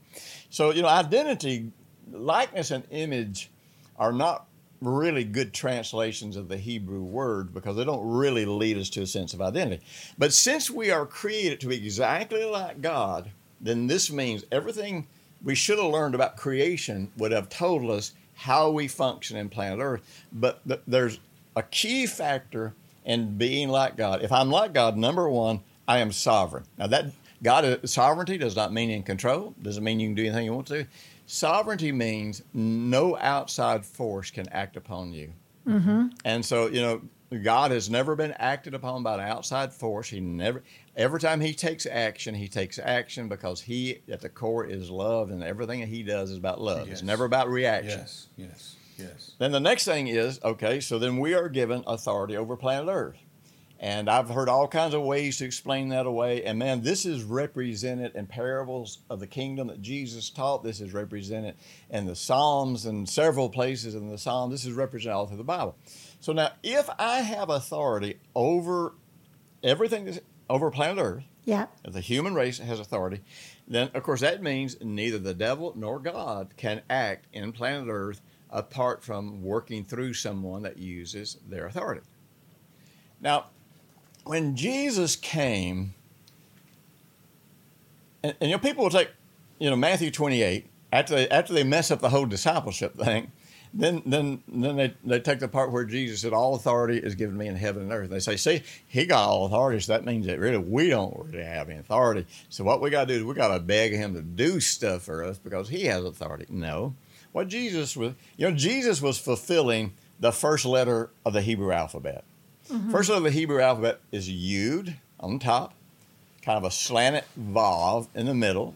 So, 0.50 0.72
you 0.72 0.82
know, 0.82 0.88
identity, 0.88 1.72
likeness, 2.12 2.72
and 2.72 2.84
image 2.92 3.50
are 3.98 4.12
not 4.12 4.48
really 4.82 5.24
good 5.24 5.54
translations 5.54 6.36
of 6.36 6.50
the 6.50 6.58
Hebrew 6.58 7.04
word 7.04 7.54
because 7.54 7.78
they 7.78 7.86
don't 7.86 8.06
really 8.06 8.46
lead 8.46 8.78
us 8.78 8.90
to 8.92 9.02
a 9.02 9.08
sense 9.08 9.34
of 9.34 9.42
identity. 9.42 9.84
But 10.18 10.34
since 10.34 10.70
we 10.70 10.92
are 10.92 11.06
created 11.06 11.62
to 11.62 11.68
be 11.68 11.78
exactly 11.78 12.44
like 12.44 12.82
God, 12.82 13.32
then 13.62 13.88
this 13.88 14.12
means 14.12 14.44
everything 14.52 15.08
we 15.44 15.56
should 15.56 15.78
have 15.78 15.92
learned 15.92 16.16
about 16.16 16.38
creation 16.38 17.12
would 17.18 17.32
have 17.32 17.50
told 17.50 17.90
us 17.90 18.14
how 18.34 18.72
we 18.72 18.88
function 18.88 19.38
in 19.38 19.50
planet 19.50 19.80
Earth. 19.80 20.02
But 20.32 20.66
th- 20.68 20.82
there's 20.88 21.20
a 21.56 21.64
key 21.64 22.06
factor 22.06 22.74
in 23.06 23.38
being 23.38 23.70
like 23.70 23.98
God. 23.98 24.24
If 24.24 24.32
I'm 24.32 24.50
like 24.50 24.74
God, 24.74 24.98
number 24.98 25.30
one, 25.30 25.62
I 25.88 26.00
am 26.00 26.12
sovereign. 26.12 26.64
Now 26.78 26.88
that 26.88 27.12
God 27.42 27.88
sovereignty 27.88 28.38
does 28.38 28.56
not 28.56 28.72
mean 28.72 28.90
in 28.90 29.04
control. 29.04 29.54
Doesn't 29.62 29.84
mean 29.84 30.00
you 30.00 30.08
can 30.08 30.16
do 30.16 30.24
anything 30.24 30.46
you 30.46 30.54
want 30.54 30.68
to. 30.68 30.86
Sovereignty 31.26 31.92
means 31.92 32.42
no 32.54 33.18
outside 33.18 33.86
force 33.86 34.32
can 34.32 34.48
act 34.50 34.78
upon 34.78 35.14
you. 35.14 35.34
Mm-hmm. 35.68 36.08
And 36.26 36.46
so 36.46 36.68
you 36.68 36.82
know, 36.82 37.02
God 37.42 37.72
has 37.72 37.90
never 37.90 38.16
been 38.16 38.34
acted 38.34 38.74
upon 38.74 39.04
by 39.04 39.16
an 39.16 39.20
outside 39.22 39.74
force. 39.74 40.10
He 40.10 40.20
never. 40.20 40.64
Every 40.96 41.20
time 41.20 41.42
he 41.42 41.54
takes 41.54 41.88
action, 41.88 42.36
he 42.36 42.48
takes 42.48 42.78
action 42.78 43.28
because 43.28 43.62
he, 43.62 44.02
at 44.12 44.22
the 44.22 44.30
core, 44.30 44.66
is 44.66 44.92
love, 44.92 45.32
and 45.32 45.44
everything 45.44 45.80
that 45.80 45.90
he 45.90 46.04
does 46.04 46.30
is 46.30 46.38
about 46.38 46.62
love. 46.62 46.88
Yes. 46.88 47.00
It's 47.00 47.04
never 47.04 47.26
about 47.26 47.50
reaction. 47.50 48.00
Yes, 48.00 48.28
yes, 48.38 48.76
yes. 49.00 49.32
Then 49.40 49.52
the 49.52 49.60
next 49.60 49.86
thing 49.86 50.08
is 50.08 50.40
okay, 50.44 50.80
so 50.80 51.00
then 51.00 51.18
we 51.18 51.34
are 51.34 51.50
given 51.50 51.84
authority 51.88 52.38
over 52.38 52.56
planet 52.56 52.90
Earth. 52.90 53.18
And 53.80 54.10
I've 54.10 54.30
heard 54.30 54.48
all 54.48 54.68
kinds 54.68 54.94
of 54.94 55.02
ways 55.02 55.40
to 55.40 55.46
explain 55.46 55.90
that 55.90 56.06
away. 56.06 56.46
And 56.46 56.58
man, 56.58 56.84
this 56.84 57.06
is 57.06 57.24
represented 57.24 58.16
in 58.16 58.28
parables 58.28 59.00
of 59.10 59.20
the 59.20 59.28
kingdom 59.28 59.68
that 59.68 59.82
Jesus 59.82 60.30
taught. 60.30 60.64
This 60.64 60.80
is 60.80 60.94
represented 60.94 61.56
in 61.90 62.06
the 62.06 62.16
Psalms 62.16 62.86
and 62.86 63.10
several 63.10 63.50
places 63.50 63.94
in 63.94 64.10
the 64.10 64.18
Psalms. 64.18 64.54
This 64.54 64.64
is 64.64 64.72
represented 64.72 65.18
all 65.18 65.28
through 65.28 65.36
the 65.36 65.44
Bible. 65.44 65.76
So 66.22 66.32
now, 66.32 66.52
if 66.64 66.90
I 66.98 67.18
have 67.18 67.50
authority 67.50 68.20
over 68.34 68.94
everything 69.64 70.06
that's 70.06 70.22
over 70.54 70.70
planet 70.70 71.04
Earth, 71.04 71.24
Yeah. 71.46 71.66
the 71.84 72.00
human 72.00 72.36
race 72.36 72.60
has 72.60 72.80
authority, 72.80 73.22
then 73.68 73.90
of 73.96 74.04
course 74.04 74.22
that 74.22 74.44
means 74.44 74.78
neither 74.82 75.18
the 75.18 75.34
devil 75.34 75.74
nor 75.76 75.98
God 76.00 76.54
can 76.58 76.84
act 76.92 77.26
in 77.34 77.52
planet 77.52 77.88
Earth 77.90 78.22
apart 78.52 79.04
from 79.04 79.42
working 79.42 79.84
through 79.84 80.14
someone 80.14 80.62
that 80.62 80.78
uses 80.78 81.38
their 81.50 81.66
authority. 81.66 82.02
Now, 83.20 83.46
when 84.26 84.56
Jesus 84.56 85.16
came, 85.16 85.96
and, 88.22 88.36
and 88.40 88.52
you 88.52 88.56
know, 88.56 88.60
people 88.60 88.84
will 88.84 88.92
take, 88.92 89.10
you 89.58 89.72
know, 89.72 89.76
Matthew 89.76 90.12
28, 90.12 90.68
after 90.92 91.16
they, 91.16 91.28
after 91.30 91.52
they 91.52 91.64
mess 91.64 91.90
up 91.90 92.00
the 92.00 92.10
whole 92.10 92.28
discipleship 92.28 92.96
thing, 92.96 93.32
then 93.74 94.04
then 94.06 94.44
then 94.48 94.76
they, 94.76 94.94
they 95.04 95.20
take 95.20 95.40
the 95.40 95.48
part 95.48 95.72
where 95.72 95.84
Jesus 95.84 96.22
said, 96.22 96.32
All 96.32 96.56
authority 96.56 96.98
is 96.98 97.16
given 97.16 97.36
me 97.36 97.48
in 97.48 97.56
heaven 97.56 97.84
and 97.84 97.92
earth. 97.92 98.10
They 98.10 98.20
say, 98.20 98.36
See, 98.36 98.62
he 98.88 99.06
got 99.06 99.28
all 99.28 99.46
authority, 99.46 99.80
so 99.80 99.94
that 99.94 100.06
means 100.06 100.28
that 100.28 100.40
really 100.40 100.58
we 100.58 100.90
don't 100.90 101.18
really 101.26 101.44
have 101.44 101.70
any 101.70 101.80
authority. 101.80 102.28
So 102.50 102.64
what 102.64 102.82
we 102.82 102.92
gotta 102.92 103.08
do 103.08 103.14
is 103.14 103.24
we 103.24 103.34
gotta 103.34 103.60
beg 103.60 103.94
him 103.94 104.14
to 104.14 104.22
do 104.22 104.60
stuff 104.60 105.04
for 105.04 105.24
us 105.24 105.40
because 105.40 105.70
he 105.70 105.86
has 105.86 106.04
authority. 106.04 106.46
No. 106.50 106.96
What 107.32 107.48
Jesus 107.48 107.98
was 107.98 108.14
you 108.38 108.50
know, 108.50 108.56
Jesus 108.56 109.02
was 109.02 109.18
fulfilling 109.18 109.94
the 110.20 110.32
first 110.32 110.66
letter 110.66 111.10
of 111.26 111.34
the 111.34 111.42
Hebrew 111.42 111.72
alphabet. 111.72 112.24
Mm-hmm. 112.72 112.92
First 112.92 113.10
letter 113.10 113.18
of 113.18 113.24
the 113.24 113.32
Hebrew 113.32 113.60
alphabet 113.60 114.00
is 114.12 114.30
Yud 114.30 114.96
on 115.20 115.40
top, 115.40 115.74
kind 116.44 116.58
of 116.58 116.64
a 116.64 116.72
slanted 116.72 117.24
Vav 117.40 118.08
in 118.14 118.28
the 118.28 118.36
middle, 118.36 118.76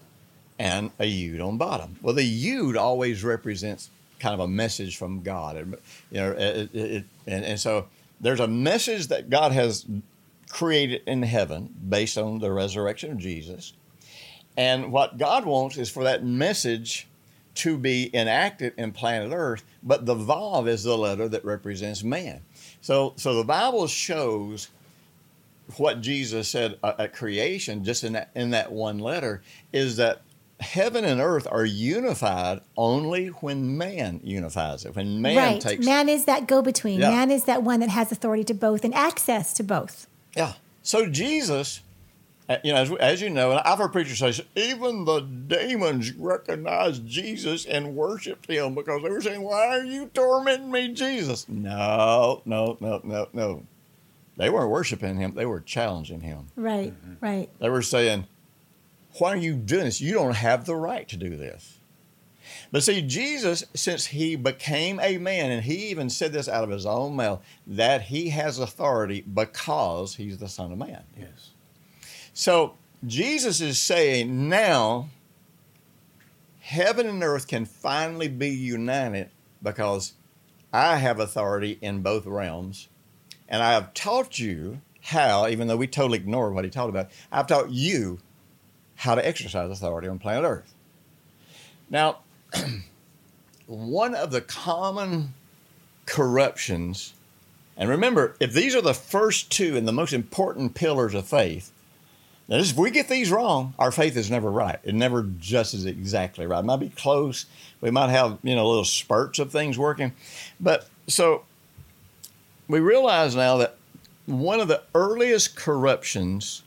and 0.58 0.90
a 1.00 1.04
Yud 1.04 1.46
on 1.46 1.58
bottom. 1.58 1.98
Well, 2.02 2.16
the 2.16 2.46
Yud 2.46 2.76
always 2.76 3.24
represents 3.24 3.92
kind 4.20 4.34
of 4.34 4.40
a 4.40 4.48
message 4.48 4.98
from 4.98 5.22
God. 5.22 5.58
It- 5.58 5.82
You 6.12 6.18
know, 6.20 6.32
it, 6.32 6.76
it, 6.76 7.04
and, 7.26 7.46
and 7.46 7.60
so 7.60 7.88
there's 8.22 8.40
a 8.40 8.48
message 8.48 9.08
that 9.08 9.30
God 9.30 9.52
has 9.52 9.86
created 10.50 11.02
in 11.06 11.24
heaven 11.24 11.74
based 11.90 12.18
on 12.18 12.40
the 12.40 12.52
resurrection 12.52 13.12
of 13.12 13.18
Jesus. 13.18 13.74
And 14.56 14.92
what 14.92 15.18
God 15.18 15.46
wants 15.46 15.78
is 15.78 15.90
for 15.90 16.04
that 16.06 16.24
message 16.24 17.08
to 17.56 17.78
be 17.78 18.10
enacted 18.16 18.74
in 18.78 18.92
planet 18.92 19.32
Earth, 19.34 19.64
but 19.84 20.06
the 20.06 20.16
Vav 20.16 20.68
is 20.68 20.84
the 20.84 20.98
letter 20.98 21.28
that 21.28 21.44
represents 21.44 22.04
man. 22.04 22.42
So, 22.82 23.14
so 23.18 23.36
the 23.36 23.44
Bible 23.44 23.88
shows 23.88 24.70
what 25.78 26.02
Jesus 26.02 26.48
said 26.48 26.78
uh, 26.84 26.94
at 27.00 27.14
creation, 27.14 27.84
just 27.84 28.04
in 28.04 28.14
that 28.14 28.30
in 28.36 28.52
that 28.52 28.72
one 28.72 29.00
letter, 29.00 29.42
is 29.74 29.98
that 29.98 30.22
heaven 30.60 31.06
and 31.06 31.22
earth 31.22 31.48
are 31.50 31.65
unified 31.65 32.62
only 32.76 33.28
when 33.28 33.78
man 33.78 34.20
unifies 34.24 34.86
it. 34.86 34.96
When 34.96 35.22
man 35.22 35.38
right. 35.38 35.62
takes 35.62 35.86
Man 35.86 36.10
is 36.10 36.26
that 36.26 36.48
go 36.48 36.62
between. 36.62 37.00
Yeah. 37.00 37.12
Man 37.12 37.32
is 37.32 37.46
that 37.46 37.63
one 37.63 37.80
that 37.82 37.89
has 37.89 38.12
authority 38.12 38.43
to 38.46 38.54
both 38.54 38.84
and 38.84 38.93
access 38.93 39.54
to 39.54 39.63
both. 39.63 40.08
Yeah. 40.36 40.54
So 40.82 41.08
Jesus, 41.08 41.82
uh, 42.50 42.58
you 42.63 42.74
know, 42.74 42.80
as, 42.80 42.91
as 42.93 43.22
you 43.22 43.30
know, 43.30 43.52
and 43.52 43.60
I've 43.60 43.78
heard 43.78 43.91
preachers 43.91 44.20
say, 44.20 44.46
even 44.56 45.06
the 45.06 45.20
demons 45.20 46.12
recognized 46.13 47.06
Jesus 47.06 47.65
and 47.65 47.96
worshiped 47.96 48.50
him 48.50 48.74
because 48.74 49.04
they 49.04 49.10
were 49.10 49.22
saying, 49.22 49.41
"Why 49.41 49.67
are 49.67 49.84
you 49.84 50.10
tormenting 50.13 50.72
me, 50.72 50.93
Jesus?" 50.93 51.48
No, 51.50 52.41
no, 52.46 52.78
no, 52.80 53.02
no, 53.04 53.28
no. 53.34 53.63
They 54.38 54.50
weren't 54.50 54.70
worshiping 54.70 55.17
him; 55.17 55.34
they 55.36 55.46
were 55.46 55.60
challenging 55.60 56.22
him. 56.22 56.48
Right. 56.56 56.93
Right. 57.20 57.50
They 57.60 57.70
were 57.70 57.82
saying, 57.82 58.28
Why 59.18 59.34
are 59.34 59.38
you 59.38 59.56
doing 59.56 59.86
this? 59.86 60.02
You 60.02 60.14
don't 60.14 60.36
have 60.36 60.66
the 60.66 60.76
right 60.76 61.08
to 61.10 61.18
do 61.18 61.36
this. 61.36 61.80
But 62.72 62.84
see, 62.84 63.02
Jesus, 63.02 63.66
since 63.74 64.08
he 64.08 64.36
became 64.36 65.00
a 65.00 65.18
man, 65.18 65.52
and 65.52 65.64
he 65.64 65.88
even 65.88 66.10
said 66.10 66.34
this 66.34 66.48
out 66.48 66.64
of 66.64 66.70
his 66.70 66.86
own 66.86 67.16
mouth, 67.16 67.44
that 67.66 68.04
he 68.04 68.30
has 68.30 68.60
authority 68.60 69.22
because 69.22 70.16
he's 70.16 70.38
the 70.38 70.50
Son 70.50 70.72
of 70.72 70.78
Man. 70.78 71.04
Yes. 71.18 71.52
So 72.34 72.76
Jesus 73.06 73.62
is 73.62 73.80
saying 73.80 74.50
now 74.50 75.10
heaven 76.60 77.08
and 77.08 77.24
earth 77.24 77.48
can 77.48 77.66
finally 77.66 78.28
be 78.28 78.50
united 78.50 79.30
because 79.64 80.14
I 80.74 80.98
have 80.98 81.20
authority 81.20 81.78
in 81.82 82.02
both 82.02 82.26
realms. 82.26 82.90
And 83.48 83.64
I 83.64 83.72
have 83.74 83.94
taught 83.94 84.40
you 84.40 84.82
how, 85.02 85.48
even 85.48 85.68
though 85.68 85.78
we 85.78 85.88
totally 85.88 86.18
ignore 86.20 86.52
what 86.52 86.66
he 86.66 86.70
taught 86.70 86.90
about, 86.90 87.10
I've 87.32 87.48
taught 87.48 87.70
you 87.72 88.20
how 88.98 89.16
to 89.16 89.26
exercise 89.26 89.72
authority 89.72 90.08
on 90.08 90.20
planet 90.20 90.44
Earth. 90.44 90.74
Now, 91.90 92.20
one 93.68 94.14
of 94.14 94.32
the 94.32 94.42
common 94.42 95.34
corruptions, 96.06 97.14
and 97.78 97.90
remember, 97.90 98.36
if 98.40 98.54
these 98.54 98.76
are 98.76 98.82
the 98.82 98.94
first 98.94 99.52
two 99.52 99.78
and 99.78 99.88
the 99.88 99.94
most 99.94 100.14
important 100.14 100.74
pillars 100.74 101.14
of 101.14 101.28
faith, 101.28 101.72
now, 102.50 102.58
if 102.58 102.78
we 102.78 102.92
get 102.92 103.10
these 103.10 103.30
wrong, 103.30 103.74
our 103.78 103.92
faith 103.92 104.16
is 104.16 104.32
never 104.32 104.50
right. 104.50 104.80
It 104.84 104.96
never 104.96 105.24
just 105.24 105.74
is 105.74 105.86
exactly 105.86 106.46
right. 106.46 106.60
It 106.60 106.66
might 106.66 106.78
be 106.78 106.90
close. 106.90 107.46
We 107.82 107.92
might 107.92 108.10
have, 108.10 108.38
you 108.42 108.56
know, 108.56 108.68
little 108.68 108.86
spurts 108.86 109.40
of 109.40 109.52
things 109.52 109.78
working. 109.78 110.14
But 110.60 110.88
so 111.08 111.44
we 112.70 112.80
realize 112.80 113.36
now 113.36 113.58
that 113.58 113.76
one 114.26 114.62
of 114.62 114.70
the 114.70 114.84
earliest 114.96 115.58
corruptions 115.58 116.64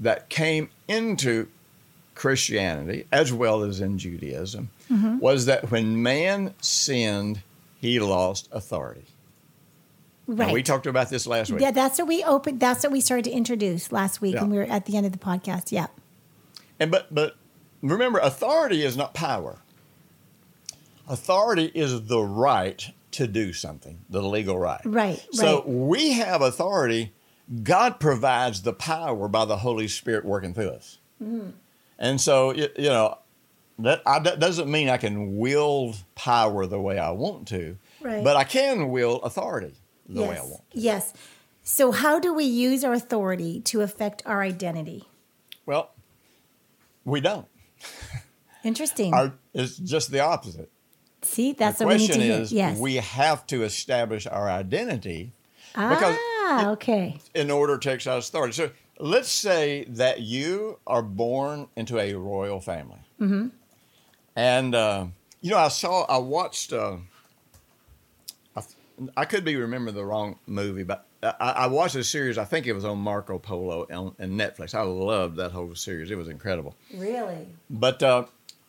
that 0.00 0.28
came 0.28 0.70
into 0.88 1.46
Christianity, 2.14 3.06
as 3.12 3.32
well 3.32 3.62
as 3.62 3.80
in 3.80 3.98
Judaism, 3.98 4.70
mm-hmm. 4.90 5.18
was 5.18 5.46
that 5.46 5.70
when 5.70 6.02
man 6.02 6.54
sinned, 6.60 7.42
he 7.80 8.00
lost 8.00 8.48
authority. 8.52 9.04
Now, 10.26 10.44
Right. 10.44 10.54
we 10.54 10.62
talked 10.62 10.86
about 10.86 11.10
this 11.10 11.26
last 11.26 11.50
week. 11.50 11.60
yeah, 11.60 11.70
that's 11.70 11.98
what 11.98 12.06
we 12.06 12.22
opened. 12.22 12.60
That's 12.60 12.84
what 12.84 12.92
we 12.92 13.00
started 13.00 13.24
to 13.24 13.30
introduce 13.30 13.90
last 13.90 14.20
week 14.20 14.34
Yeah. 14.34 14.42
when 14.42 14.50
we 14.50 14.58
were 14.58 14.64
at 14.64 14.86
the 14.86 14.96
end 14.96 15.06
of 15.06 15.12
the 15.12 15.18
podcast. 15.18 15.72
Yeah. 15.72 15.88
And 16.78 16.90
but 16.90 17.12
but 17.12 17.36
remember, 17.82 18.18
authority 18.20 18.84
is 18.84 18.96
not 18.96 19.12
power. 19.12 19.58
Authority 21.08 21.72
is 21.74 22.02
the 22.06 22.20
right 22.22 22.90
to 23.12 23.26
do 23.26 23.52
something, 23.52 23.98
the 24.08 24.22
legal 24.22 24.56
right. 24.58 24.80
Right, 24.84 25.24
So 25.32 25.56
right. 25.56 25.68
we 25.68 26.12
have 26.12 26.42
authority. 26.42 27.12
God 27.62 27.98
provides 28.00 28.62
the 28.62 28.72
power 28.72 29.28
by 29.28 29.44
the 29.44 29.58
Holy 29.58 29.88
Spirit 29.88 30.24
working 30.24 30.54
through 30.54 30.70
us. 30.70 30.98
Mm-hmm. 31.22 31.50
And 31.98 32.20
so 32.20 32.52
you 32.54 32.68
know 32.78 33.18
that, 33.78 34.02
I, 34.06 34.18
that 34.20 34.38
doesn't 34.40 34.70
mean 34.70 34.88
I 34.88 34.96
can 34.98 35.36
wield 35.38 35.96
power 36.14 36.66
the 36.66 36.80
way 36.80 36.98
I 36.98 37.10
want 37.10 37.48
to, 37.48 37.76
Right. 38.00 38.22
but 38.24 38.36
I 38.36 38.44
can 38.44 38.90
wield 38.90 39.20
authority 39.24 39.74
the 40.08 40.20
yes. 40.20 40.28
way 40.28 40.36
I 40.38 40.42
want. 40.42 40.62
Yes. 40.72 41.12
So, 41.62 41.92
how 41.92 42.18
do 42.18 42.32
we 42.32 42.44
use 42.44 42.84
our 42.84 42.92
authority 42.94 43.60
to 43.62 43.82
affect 43.82 44.22
our 44.26 44.42
identity? 44.42 45.04
Well, 45.66 45.90
we 47.04 47.20
don't. 47.20 47.46
Interesting. 48.64 49.12
Our, 49.14 49.32
it's 49.54 49.76
just 49.76 50.10
the 50.10 50.20
opposite. 50.20 50.70
See, 51.22 51.52
that's 51.52 51.78
the 51.78 51.84
what 51.86 51.96
we 51.96 51.98
need 51.98 52.06
question 52.06 52.20
to 52.22 52.26
hear. 52.34 52.42
is 52.42 52.52
Yes. 52.52 52.78
we 52.78 52.96
have 52.96 53.46
to 53.48 53.62
establish 53.62 54.26
our 54.26 54.48
identity 54.50 55.32
because 55.74 56.16
ah, 56.18 56.70
okay. 56.70 57.18
in 57.34 57.50
order 57.50 57.78
to 57.78 57.90
exercise 57.90 58.28
authority. 58.28 58.52
So 58.52 58.70
let's 58.98 59.30
say 59.30 59.84
that 59.88 60.20
you 60.20 60.78
are 60.86 61.02
born 61.02 61.68
into 61.76 61.98
a 61.98 62.14
royal 62.14 62.60
family, 62.60 63.00
mm-hmm. 63.20 63.48
and 64.36 64.74
uh, 64.74 65.06
you 65.40 65.50
know 65.50 65.58
I 65.58 65.68
saw 65.68 66.04
I 66.04 66.18
watched 66.18 66.72
uh, 66.72 66.96
I 69.16 69.24
could 69.24 69.44
be 69.44 69.56
remembering 69.56 69.94
the 69.94 70.04
wrong 70.04 70.38
movie, 70.46 70.82
but 70.82 71.06
I, 71.22 71.32
I 71.38 71.66
watched 71.66 71.94
a 71.94 72.04
series. 72.04 72.38
I 72.38 72.44
think 72.44 72.66
it 72.66 72.72
was 72.72 72.84
on 72.84 72.98
Marco 72.98 73.38
Polo 73.38 73.86
on, 73.90 74.14
on 74.18 74.30
Netflix. 74.30 74.74
I 74.74 74.82
loved 74.82 75.36
that 75.36 75.52
whole 75.52 75.74
series. 75.74 76.10
It 76.10 76.18
was 76.18 76.28
incredible. 76.28 76.76
Really? 76.94 77.48
But 77.68 78.02
uh, 78.02 78.24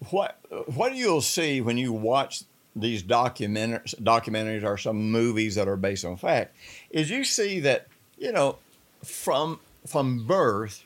what 0.10 0.40
what 0.68 0.92
do 0.92 0.98
you'll 0.98 1.22
see 1.22 1.62
when 1.62 1.78
you 1.78 1.94
watch 1.94 2.44
these 2.76 3.04
documentaries, 3.04 3.96
documentaries 4.02 4.64
or 4.64 4.78
some 4.78 5.12
movies 5.12 5.56
that 5.56 5.68
are 5.68 5.78
based 5.78 6.06
on 6.06 6.18
fact, 6.18 6.56
is 6.90 7.10
you 7.10 7.24
see 7.24 7.60
that 7.62 7.88
you 8.18 8.32
know 8.32 8.58
from 9.04 9.60
from 9.86 10.26
birth, 10.26 10.86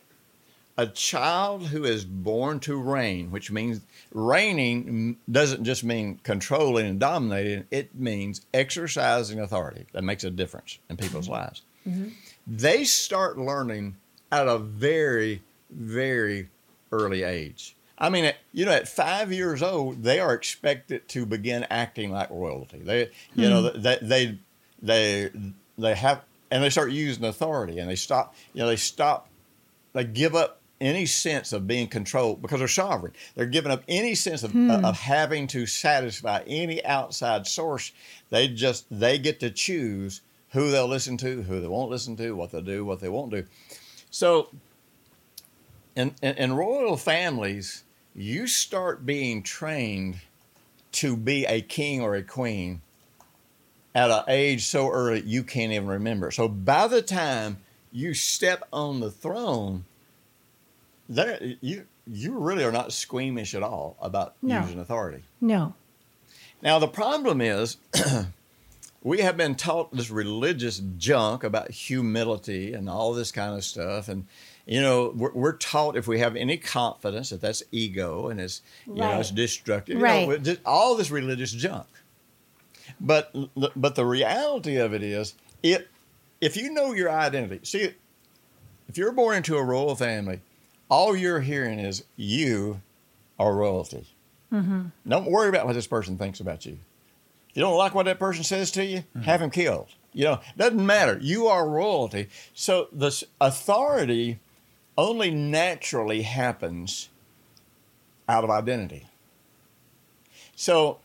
a 0.77 0.88
child 0.88 1.67
who 1.67 1.83
is 1.83 2.05
born 2.05 2.59
to 2.61 2.79
reign, 2.79 3.31
which 3.31 3.51
means 3.51 3.81
reigning 4.13 5.17
doesn't 5.29 5.63
just 5.63 5.83
mean 5.83 6.19
controlling 6.23 6.88
and 6.88 6.99
dominating; 6.99 7.65
it 7.71 7.95
means 7.95 8.45
exercising 8.53 9.39
authority. 9.39 9.86
That 9.93 10.03
makes 10.03 10.23
a 10.23 10.31
difference 10.31 10.79
in 10.89 10.97
people's 10.97 11.25
mm-hmm. 11.25 11.33
lives. 11.33 11.61
Mm-hmm. 11.88 12.09
They 12.47 12.83
start 12.83 13.38
learning 13.38 13.95
at 14.31 14.47
a 14.47 14.57
very, 14.57 15.41
very 15.69 16.49
early 16.91 17.23
age. 17.23 17.74
I 17.97 18.09
mean, 18.09 18.25
at, 18.25 18.37
you 18.51 18.65
know, 18.65 18.71
at 18.71 18.87
five 18.87 19.31
years 19.31 19.63
old, 19.63 20.03
they 20.03 20.19
are 20.19 20.33
expected 20.33 21.07
to 21.09 21.25
begin 21.25 21.65
acting 21.69 22.11
like 22.11 22.29
royalty. 22.29 22.79
They, 22.79 23.09
you 23.35 23.49
know, 23.49 23.69
hmm. 23.69 23.81
they, 23.81 23.97
they, 24.01 24.39
they, 24.81 25.31
they 25.77 25.95
have, 25.95 26.21
and 26.51 26.63
they 26.63 26.69
start 26.69 26.91
using 26.91 27.23
authority, 27.23 27.79
and 27.79 27.89
they 27.89 27.95
stop, 27.95 28.35
you 28.53 28.61
know, 28.61 28.67
they 28.67 28.75
stop, 28.75 29.29
they 29.93 30.03
give 30.03 30.35
up 30.35 30.59
any 30.81 31.05
sense 31.05 31.53
of 31.53 31.67
being 31.67 31.87
controlled 31.87 32.41
because 32.41 32.59
they're 32.59 32.67
sovereign. 32.67 33.13
They're 33.35 33.45
giving 33.45 33.71
up 33.71 33.83
any 33.87 34.13
sense 34.13 34.43
of, 34.43 34.51
hmm. 34.51 34.69
of 34.69 34.99
having 34.99 35.47
to 35.47 35.65
satisfy 35.65 36.43
any 36.45 36.83
outside 36.85 37.47
source. 37.47 37.93
They 38.29 38.49
just 38.49 38.85
they 38.91 39.17
get 39.17 39.39
to 39.39 39.49
choose 39.49 40.21
who 40.49 40.71
they'll 40.71 40.87
listen 40.87 41.17
to, 41.17 41.43
who 41.43 41.61
they 41.61 41.67
won't 41.67 41.89
listen 41.89 42.17
to, 42.17 42.35
what 42.35 42.51
they'll 42.51 42.61
do, 42.61 42.83
what 42.83 42.99
they 42.99 43.09
won't 43.09 43.31
do. 43.31 43.45
So, 44.11 44.49
in, 45.95 46.13
in, 46.21 46.35
in 46.35 46.53
royal 46.53 46.97
families, 46.97 47.84
you 48.16 48.47
start 48.47 49.05
being 49.05 49.43
trained 49.43 50.18
to 50.93 51.18
be 51.18 51.45
a 51.45 51.61
king 51.61 52.01
or 52.01 52.16
a 52.16 52.24
queen 52.24 52.82
at 53.93 54.09
an 54.09 54.24
age 54.28 54.66
so 54.66 54.89
early 54.89 55.22
you 55.22 55.43
can't 55.43 55.72
even 55.74 55.88
remember. 55.88 56.32
So 56.32 56.47
by 56.47 56.88
the 56.88 57.01
time 57.01 57.57
you 57.91 58.13
step 58.13 58.63
on 58.72 58.99
the 58.99 59.11
throne, 59.11 59.86
there 61.09 61.55
you 61.61 61.86
you 62.07 62.38
really 62.38 62.63
are 62.63 62.72
not 62.72 62.93
squeamish 62.93 63.55
at 63.55 63.63
all 63.63 63.97
about 63.99 64.36
No. 64.41 64.61
using 64.61 64.80
authority. 64.80 65.24
No. 65.41 65.74
Now 66.61 66.80
the 66.80 66.88
problem 66.88 67.41
is 67.41 67.78
we 69.03 69.20
have 69.22 69.38
been 69.38 69.55
taught 69.55 69.93
this 69.95 70.09
religious 70.09 70.82
junk 70.97 71.43
about 71.43 71.72
humility 71.72 72.74
and 72.74 72.89
all 72.89 73.13
this 73.13 73.32
kind 73.32 73.55
of 73.55 73.63
stuff 73.63 74.07
and 74.07 74.26
you 74.66 74.82
know 74.82 75.11
we're, 75.16 75.32
we're 75.34 75.57
taught 75.57 75.95
if 75.95 76.07
we 76.07 76.20
have 76.20 76.36
any 76.36 76.57
confidence 76.57 77.30
that 77.30 77.41
that's 77.41 77.63
ego 77.72 78.28
and 78.30 78.39
it's 78.39 78.61
you 78.86 78.95
know 78.95 79.20
it's 79.20 79.30
Right. 79.30 79.36
destructive 79.36 79.97
you 79.97 80.03
Right. 80.03 80.43
know, 80.43 80.55
all 80.66 80.95
this 80.95 81.11
religious 81.11 81.51
junk 81.51 81.88
but 82.99 83.34
but 83.76 83.95
the 83.95 84.05
reality 84.05 84.78
of 84.78 84.93
it 84.93 85.03
is 85.03 85.36
it 85.63 85.88
if 86.41 86.55
you 86.57 86.72
know 86.72 86.93
your 86.93 87.09
identity 87.09 87.59
see 87.63 87.91
if 88.88 88.97
you're 88.97 89.11
born 89.11 89.38
into 89.38 89.57
a 89.57 89.63
royal 89.63 89.95
family 89.95 90.39
all 90.89 91.16
you're 91.16 91.41
hearing 91.41 91.80
is 91.80 92.03
you 92.16 92.82
are 93.39 93.53
royalty 93.55 94.07
mm-hmm. 94.51 94.84
don't 95.07 95.30
worry 95.30 95.49
about 95.49 95.66
what 95.66 95.74
this 95.74 95.88
person 95.88 96.18
thinks 96.18 96.39
about 96.39 96.66
you 96.66 96.78
if 97.49 97.57
you 97.57 97.61
don't 97.61 97.78
like 97.78 97.95
what 97.95 98.05
that 98.05 98.20
person 98.20 98.43
says 98.43 98.70
to 98.72 98.84
you, 98.84 98.97
mm-hmm. 98.97 99.22
have 99.22 99.41
him 99.41 99.49
killed. 99.49 99.88
You 100.11 100.26
know, 100.26 100.39
doesn't 100.57 100.86
matter. 100.86 101.18
You 101.22 101.47
are 101.47 101.66
royalty. 101.66 102.28
So 102.53 102.89
this 102.91 103.24
authority 103.39 104.39
only 104.97 105.31
naturally 105.31 106.21
happens 106.21 107.09
out 108.27 108.43
of 108.43 108.49
identity. 108.49 109.07
So 110.55 110.99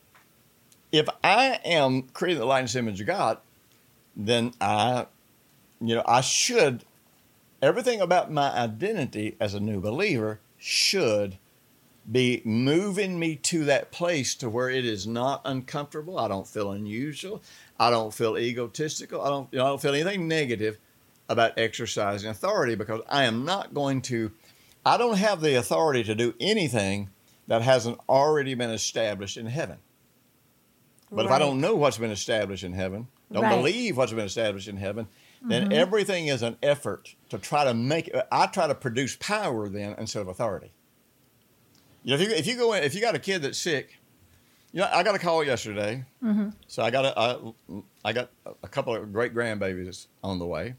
if 0.92 1.08
I 1.22 1.60
am 1.64 2.02
created 2.02 2.36
in 2.36 2.40
the 2.40 2.46
likeness 2.46 2.76
image 2.76 3.00
of 3.00 3.06
God, 3.06 3.38
then 4.16 4.52
I, 4.60 5.06
you 5.80 5.94
know, 5.94 6.04
I 6.06 6.20
should, 6.20 6.84
everything 7.62 8.00
about 8.00 8.30
my 8.30 8.50
identity 8.50 9.36
as 9.40 9.54
a 9.54 9.60
new 9.60 9.80
believer 9.80 10.40
should 10.58 11.38
be 12.10 12.42
moving 12.44 13.18
me 13.18 13.36
to 13.36 13.64
that 13.64 13.92
place 13.92 14.34
to 14.36 14.48
where 14.48 14.68
it 14.68 14.84
is 14.84 15.06
not 15.06 15.42
uncomfortable. 15.44 16.18
I 16.18 16.28
don't 16.28 16.46
feel 16.46 16.72
unusual. 16.72 17.42
I 17.78 17.90
don't 17.90 18.12
feel 18.12 18.38
egotistical. 18.38 19.22
I 19.22 19.28
don't, 19.28 19.48
you 19.52 19.58
know, 19.58 19.66
I 19.66 19.68
don't 19.68 19.82
feel 19.82 19.94
anything 19.94 20.26
negative 20.26 20.78
about 21.30 21.58
exercising 21.58 22.28
authority 22.28 22.74
because 22.74 23.00
I 23.08 23.24
am 23.24 23.44
not 23.44 23.72
going 23.72 24.02
to, 24.02 24.32
I 24.84 24.98
don't 24.98 25.16
have 25.16 25.40
the 25.40 25.54
authority 25.54 26.02
to 26.04 26.14
do 26.14 26.34
anything 26.40 27.08
that 27.46 27.62
hasn't 27.62 27.98
already 28.08 28.54
been 28.54 28.70
established 28.70 29.36
in 29.36 29.46
heaven. 29.46 29.78
But 31.12 31.26
if 31.26 31.32
I 31.32 31.38
don't 31.38 31.60
know 31.60 31.74
what's 31.74 31.98
been 31.98 32.10
established 32.10 32.64
in 32.64 32.72
heaven, 32.72 33.08
don't 33.32 33.44
Right. 33.44 33.56
believe 33.56 33.96
what's 33.96 34.12
been 34.12 34.26
established 34.26 34.68
in 34.68 34.76
heaven, 34.76 35.06
then 35.42 35.64
mm-hmm. 35.64 35.72
everything 35.72 36.26
is 36.26 36.42
an 36.42 36.56
effort 36.62 37.14
to 37.30 37.38
try 37.38 37.64
to 37.64 37.74
make. 37.74 38.10
I 38.30 38.46
try 38.46 38.66
to 38.66 38.74
produce 38.74 39.16
power 39.16 39.68
then 39.68 39.94
instead 39.98 40.22
of 40.22 40.28
authority. 40.28 40.72
You 42.02 42.10
know, 42.10 42.22
if 42.22 42.28
you 42.28 42.34
if 42.34 42.46
you 42.46 42.56
go 42.56 42.72
in, 42.74 42.82
if 42.82 42.94
you 42.94 43.00
got 43.00 43.14
a 43.14 43.20
kid 43.20 43.42
that's 43.42 43.58
sick, 43.58 43.99
you 44.72 44.80
know, 44.80 44.88
I 44.92 45.02
got 45.02 45.14
a 45.14 45.18
call 45.18 45.42
yesterday. 45.44 46.04
So 46.68 46.82
I 46.82 46.90
got 46.90 47.04
a 47.04 47.18
I, 47.18 47.82
I 48.04 48.12
got 48.12 48.30
a 48.62 48.68
couple 48.68 48.94
of 48.94 49.12
great 49.12 49.34
grandbabies 49.34 50.06
on 50.22 50.38
the 50.38 50.46
way. 50.46 50.74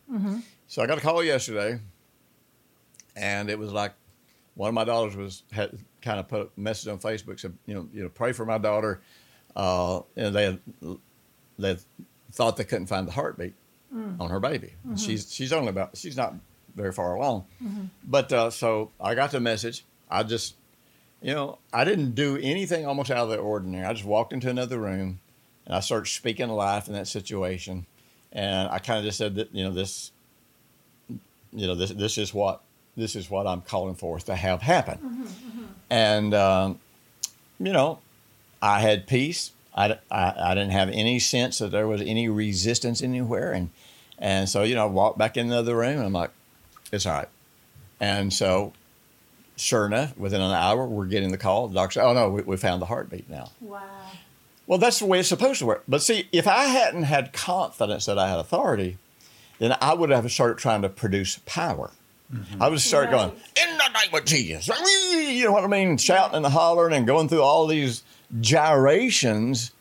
So 0.67 0.81
I 0.81 0.87
got 0.87 0.97
a 0.97 1.01
call 1.01 1.23
yesterday, 1.23 1.79
and 3.15 3.49
it 3.49 3.59
was 3.59 3.71
like 3.71 3.93
one 4.55 4.67
of 4.69 4.73
my 4.73 4.83
daughters 4.83 5.15
was 5.15 5.43
had 5.51 5.77
kind 6.01 6.19
of 6.19 6.27
put 6.27 6.51
a 6.55 6.59
message 6.59 6.87
on 6.89 6.99
Facebook 6.99 7.39
said, 7.39 7.53
you 7.65 7.73
know, 7.73 7.87
you 7.93 8.03
know, 8.03 8.09
pray 8.09 8.31
for 8.33 8.45
my 8.45 8.57
daughter. 8.57 9.01
Uh, 9.55 10.01
and 10.15 10.33
they 10.33 10.43
had, 10.45 10.59
they 11.59 11.77
thought 12.31 12.55
they 12.57 12.63
couldn't 12.63 12.87
find 12.87 13.07
the 13.07 13.11
heartbeat 13.11 13.53
on 14.19 14.29
her 14.29 14.39
baby. 14.39 14.73
She's 14.95 15.31
she's 15.33 15.51
only 15.51 15.67
about 15.69 15.97
she's 15.97 16.15
not 16.15 16.33
very 16.75 16.93
far 16.93 17.13
along, 17.15 17.45
but 18.05 18.31
uh, 18.31 18.49
so 18.49 18.91
I 19.01 19.15
got 19.15 19.31
the 19.31 19.41
message. 19.41 19.83
I 20.09 20.23
just 20.23 20.55
you 21.21 21.33
know, 21.33 21.59
I 21.71 21.83
didn't 21.83 22.15
do 22.15 22.37
anything 22.41 22.85
almost 22.85 23.11
out 23.11 23.25
of 23.25 23.29
the 23.29 23.37
ordinary. 23.37 23.85
I 23.85 23.93
just 23.93 24.05
walked 24.05 24.33
into 24.33 24.49
another 24.49 24.79
room 24.79 25.19
and 25.65 25.75
I 25.75 25.79
started 25.79 26.07
speaking 26.07 26.49
life 26.49 26.87
in 26.87 26.93
that 26.93 27.07
situation. 27.07 27.85
And 28.31 28.69
I 28.69 28.79
kind 28.79 28.97
of 28.97 29.05
just 29.05 29.17
said 29.17 29.35
that, 29.35 29.53
you 29.53 29.63
know, 29.63 29.71
this, 29.71 30.11
you 31.53 31.67
know, 31.67 31.75
this, 31.75 31.91
this 31.91 32.17
is 32.17 32.33
what, 32.33 32.61
this 32.97 33.15
is 33.15 33.29
what 33.29 33.45
I'm 33.45 33.61
calling 33.61 33.95
forth 33.95 34.25
to 34.25 34.35
have 34.35 34.61
happen. 34.61 35.27
And, 35.89 36.33
um, 36.33 36.79
you 37.59 37.73
know, 37.73 37.99
I 38.61 38.79
had 38.79 39.05
peace. 39.05 39.51
I, 39.75 39.99
I, 40.09 40.33
I 40.37 40.55
didn't 40.55 40.71
have 40.71 40.89
any 40.89 41.19
sense 41.19 41.59
that 41.59 41.71
there 41.71 41.87
was 41.87 42.01
any 42.01 42.29
resistance 42.29 43.03
anywhere. 43.03 43.51
And, 43.51 43.69
and 44.17 44.49
so, 44.49 44.63
you 44.63 44.75
know, 44.75 44.83
I 44.83 44.89
walked 44.89 45.17
back 45.17 45.37
in 45.37 45.49
the 45.49 45.57
other 45.57 45.75
room 45.75 45.97
and 45.97 46.05
I'm 46.05 46.13
like, 46.13 46.31
it's 46.91 47.05
all 47.05 47.13
right. 47.13 47.29
And 47.99 48.33
so 48.33 48.73
sure 49.61 49.85
enough, 49.85 50.17
within 50.17 50.41
an 50.41 50.51
hour, 50.51 50.85
we're 50.87 51.05
getting 51.05 51.31
the 51.31 51.37
call. 51.37 51.67
The 51.67 51.75
doctor 51.75 51.93
said, 51.99 52.05
"Oh 52.05 52.13
no, 52.13 52.29
we, 52.29 52.41
we 52.41 52.57
found 52.57 52.81
the 52.81 52.85
heartbeat 52.87 53.29
now." 53.29 53.51
Wow. 53.61 53.81
Well, 54.67 54.77
that's 54.77 54.99
the 54.99 55.05
way 55.05 55.19
it's 55.19 55.29
supposed 55.29 55.59
to 55.59 55.65
work. 55.65 55.83
But 55.87 56.01
see, 56.01 56.27
if 56.31 56.47
I 56.47 56.65
hadn't 56.65 57.03
had 57.03 57.33
confidence 57.33 58.05
that 58.05 58.17
I 58.17 58.29
had 58.29 58.39
authority, 58.39 58.97
then 59.59 59.75
I 59.81 59.93
would 59.93 60.09
have 60.11 60.31
started 60.31 60.57
trying 60.59 60.81
to 60.83 60.89
produce 60.89 61.39
power. 61.45 61.91
Mm-hmm. 62.33 62.61
I 62.63 62.69
would 62.69 62.79
start 62.79 63.05
Right. 63.05 63.11
going 63.11 63.31
in 63.31 63.77
the 63.77 63.87
name 63.89 64.13
of 64.13 64.23
Jesus. 64.25 64.69
You 65.11 65.45
know 65.45 65.51
what 65.51 65.65
I 65.65 65.67
mean? 65.67 65.97
Shouting 65.97 66.37
and 66.37 66.45
hollering 66.45 66.93
and 66.95 67.05
going 67.05 67.27
through 67.27 67.41
all 67.41 67.67
these 67.67 68.03
gyrations 68.39 69.71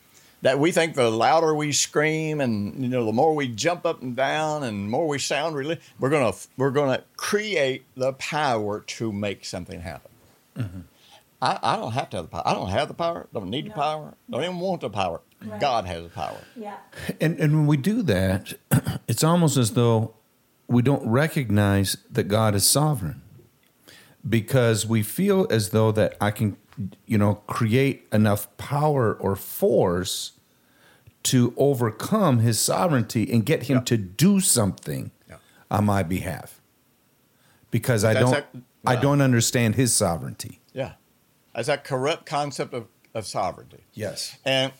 that 0.41 0.57
we 0.59 0.71
think 0.71 0.95
the 0.95 1.09
louder 1.11 1.53
we 1.55 1.71
scream 1.71 2.41
and 2.41 2.81
you 2.81 2.89
know 2.89 3.05
the 3.05 3.11
more 3.13 3.35
we 3.35 3.47
jump 3.47 3.85
up 3.85 4.01
and 4.01 4.15
down 4.15 4.63
and 4.63 4.89
more 4.89 5.07
we 5.07 5.19
sound 5.19 5.55
really 5.55 5.79
we're 5.99 6.09
gonna 6.09 6.33
we're 6.57 6.71
gonna 6.71 7.03
create 7.17 7.83
the 7.95 8.13
power 8.13 8.79
to 8.81 9.11
make 9.11 9.45
something 9.45 9.81
happen. 9.81 10.11
Mm-hmm. 10.57 10.79
I, 11.43 11.59
I 11.63 11.75
don't 11.75 11.93
have 11.93 12.09
to 12.11 12.17
have 12.17 12.25
the 12.25 12.31
power. 12.31 12.43
I 12.45 12.53
don't 12.53 12.69
have 12.69 12.87
the 12.87 12.93
power. 12.93 13.27
Don't 13.33 13.49
need 13.49 13.65
the 13.65 13.69
No. 13.69 13.75
power. 13.75 14.13
Don't 14.29 14.43
even 14.43 14.59
want 14.59 14.81
the 14.81 14.89
power. 14.91 15.21
Right. 15.43 15.59
God 15.59 15.85
has 15.85 16.03
the 16.03 16.09
power. 16.09 16.37
Yeah. 16.55 16.75
And 17.21 17.39
and 17.39 17.53
when 17.53 17.67
we 17.67 17.77
do 17.77 18.01
that, 18.03 18.53
it's 19.07 19.23
almost 19.23 19.57
as 19.57 19.71
though 19.73 20.13
we 20.67 20.81
don't 20.81 21.05
recognize 21.07 21.97
that 22.11 22.23
God 22.25 22.53
is 22.55 22.65
sovereign. 22.65 23.21
Because 24.27 24.85
we 24.85 25.01
feel 25.01 25.47
as 25.49 25.69
though 25.69 25.91
that 25.93 26.15
I 26.21 26.29
can 26.29 26.55
you 27.05 27.17
know 27.17 27.35
create 27.47 28.07
enough 28.11 28.55
power 28.57 29.13
or 29.13 29.35
force 29.35 30.33
to 31.23 31.53
overcome 31.57 32.39
his 32.39 32.59
sovereignty 32.59 33.31
and 33.31 33.45
get 33.45 33.63
him 33.63 33.77
Yeah. 33.77 33.83
to 33.83 33.97
do 33.97 34.39
something 34.39 35.11
Yeah. 35.29 35.35
on 35.69 35.85
my 35.85 36.01
behalf. 36.03 36.59
Because 37.69 38.03
I 38.03 38.13
don't 38.13 38.31
that- 38.31 38.55
I 38.85 38.95
don't 38.95 39.21
understand 39.21 39.75
his 39.75 39.93
sovereignty. 39.93 40.59
Yeah. 40.73 40.93
That's 41.53 41.67
that 41.67 41.83
corrupt 41.83 42.25
concept 42.25 42.73
of, 42.73 42.87
of 43.13 43.27
sovereignty. 43.27 43.83
Yes. 43.93 44.37
And 44.43 44.71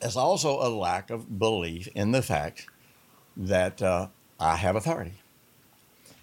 there's 0.00 0.16
also 0.16 0.60
a 0.60 0.68
lack 0.70 1.10
of 1.10 1.38
belief 1.38 1.88
in 1.88 2.12
the 2.12 2.22
fact 2.22 2.66
that 3.36 3.82
uh, 3.82 4.06
I 4.38 4.54
have 4.56 4.76
authority. 4.76 5.14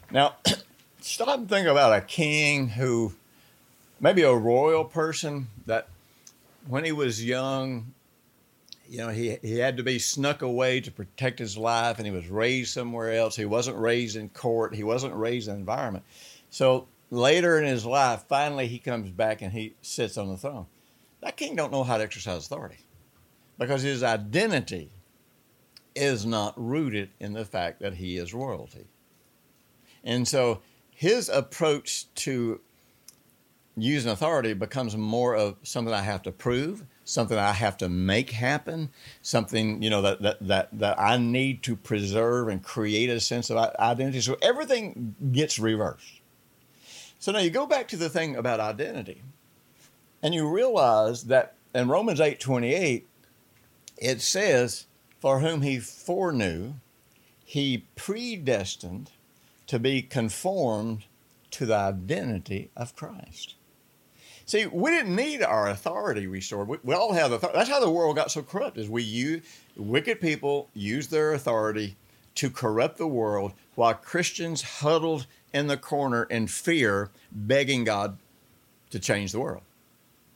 Now, 0.09 0.35
stop 1.01 1.27
and 1.39 1.49
think 1.49 1.67
about 1.67 1.91
a 1.97 2.01
king 2.01 2.69
who, 2.69 3.13
maybe 3.99 4.21
a 4.21 4.33
royal 4.33 4.85
person 4.85 5.47
that 5.65 5.87
when 6.67 6.83
he 6.83 6.91
was 6.91 7.23
young, 7.23 7.93
you 8.89 8.99
know, 8.99 9.09
he, 9.09 9.37
he 9.41 9.57
had 9.57 9.77
to 9.77 9.83
be 9.83 9.99
snuck 9.99 10.41
away 10.41 10.79
to 10.81 10.91
protect 10.91 11.39
his 11.39 11.57
life 11.57 11.97
and 11.97 12.05
he 12.05 12.11
was 12.11 12.27
raised 12.29 12.73
somewhere 12.73 13.13
else. 13.13 13.35
He 13.35 13.45
wasn't 13.45 13.77
raised 13.77 14.15
in 14.15 14.29
court, 14.29 14.75
he 14.75 14.83
wasn't 14.83 15.15
raised 15.15 15.47
in 15.47 15.55
environment. 15.55 16.05
So 16.49 16.87
later 17.09 17.57
in 17.57 17.65
his 17.65 17.85
life, 17.85 18.25
finally 18.27 18.67
he 18.67 18.79
comes 18.79 19.09
back 19.11 19.41
and 19.41 19.51
he 19.51 19.75
sits 19.81 20.17
on 20.17 20.29
the 20.29 20.37
throne. 20.37 20.67
That 21.21 21.37
king 21.37 21.55
don't 21.55 21.71
know 21.71 21.83
how 21.83 21.97
to 21.97 22.03
exercise 22.03 22.45
authority 22.45 22.77
because 23.57 23.81
his 23.81 24.03
identity 24.03 24.91
is 25.95 26.25
not 26.25 26.53
rooted 26.55 27.09
in 27.19 27.33
the 27.33 27.45
fact 27.45 27.79
that 27.81 27.95
he 27.95 28.17
is 28.17 28.33
royalty. 28.33 28.85
And 30.03 30.27
so 30.27 30.61
his 30.91 31.27
approach 31.27 32.13
to 32.15 32.61
using 33.77 34.11
authority 34.11 34.53
becomes 34.53 34.97
more 34.97 35.35
of 35.35 35.55
something 35.61 35.93
I 35.93 36.01
have 36.01 36.23
to 36.23 36.31
prove, 36.31 36.83
something 37.05 37.37
I 37.37 37.51
have 37.51 37.77
to 37.77 37.87
make 37.87 38.31
happen, 38.31 38.89
something 39.21 39.83
you 39.83 39.89
know 39.91 40.01
that 40.01 40.21
that 40.23 40.47
that, 40.47 40.79
that 40.79 40.99
I 40.99 41.17
need 41.17 41.61
to 41.63 41.75
preserve 41.75 42.47
and 42.47 42.63
create 42.63 43.09
a 43.09 43.19
sense 43.19 43.51
of 43.51 43.57
identity. 43.79 44.21
So 44.21 44.35
everything 44.41 45.15
gets 45.31 45.59
reversed. 45.59 46.21
So 47.19 47.31
now 47.31 47.39
you 47.39 47.51
go 47.51 47.67
back 47.67 47.87
to 47.89 47.97
the 47.97 48.09
thing 48.09 48.35
about 48.35 48.59
identity, 48.59 49.21
and 50.23 50.33
you 50.33 50.49
realize 50.49 51.25
that 51.25 51.53
in 51.75 51.87
Romans 51.87 52.19
eight 52.19 52.39
twenty 52.39 52.73
eight, 52.73 53.07
it 53.97 54.21
says, 54.21 54.87
"For 55.19 55.39
whom 55.41 55.61
he 55.61 55.79
foreknew, 55.79 56.73
he 57.45 57.85
predestined 57.95 59.11
to 59.67 59.77
be 59.77 60.01
conformed 60.01 61.05
to 61.51 61.67
the 61.67 61.75
identity 61.75 62.71
of 62.75 62.95
Christ." 62.95 63.53
See, 64.47 64.65
we 64.65 64.91
didn't 64.91 65.13
need 65.15 65.43
our 65.43 65.67
authority 65.67 66.25
restored. 66.25 66.69
We, 66.69 66.77
we 66.81 66.95
all 66.95 67.11
have 67.13 67.33
authority. 67.33 67.57
That's 67.59 67.69
how 67.69 67.81
the 67.81 67.91
world 67.91 68.15
got 68.15 68.31
so 68.31 68.41
corrupt. 68.41 68.77
Is 68.77 68.89
we 68.89 69.03
use 69.03 69.43
wicked 69.75 70.21
people 70.21 70.69
use 70.73 71.07
their 71.07 71.33
authority 71.33 71.97
to 72.35 72.49
corrupt 72.49 72.97
the 72.97 73.07
world, 73.07 73.51
while 73.75 73.93
Christians 73.93 74.61
huddled 74.61 75.25
in 75.53 75.67
the 75.67 75.75
corner 75.75 76.23
in 76.23 76.47
fear, 76.47 77.09
begging 77.31 77.83
God 77.83 78.17
to 78.91 78.99
change 78.99 79.31
the 79.33 79.39
world, 79.39 79.63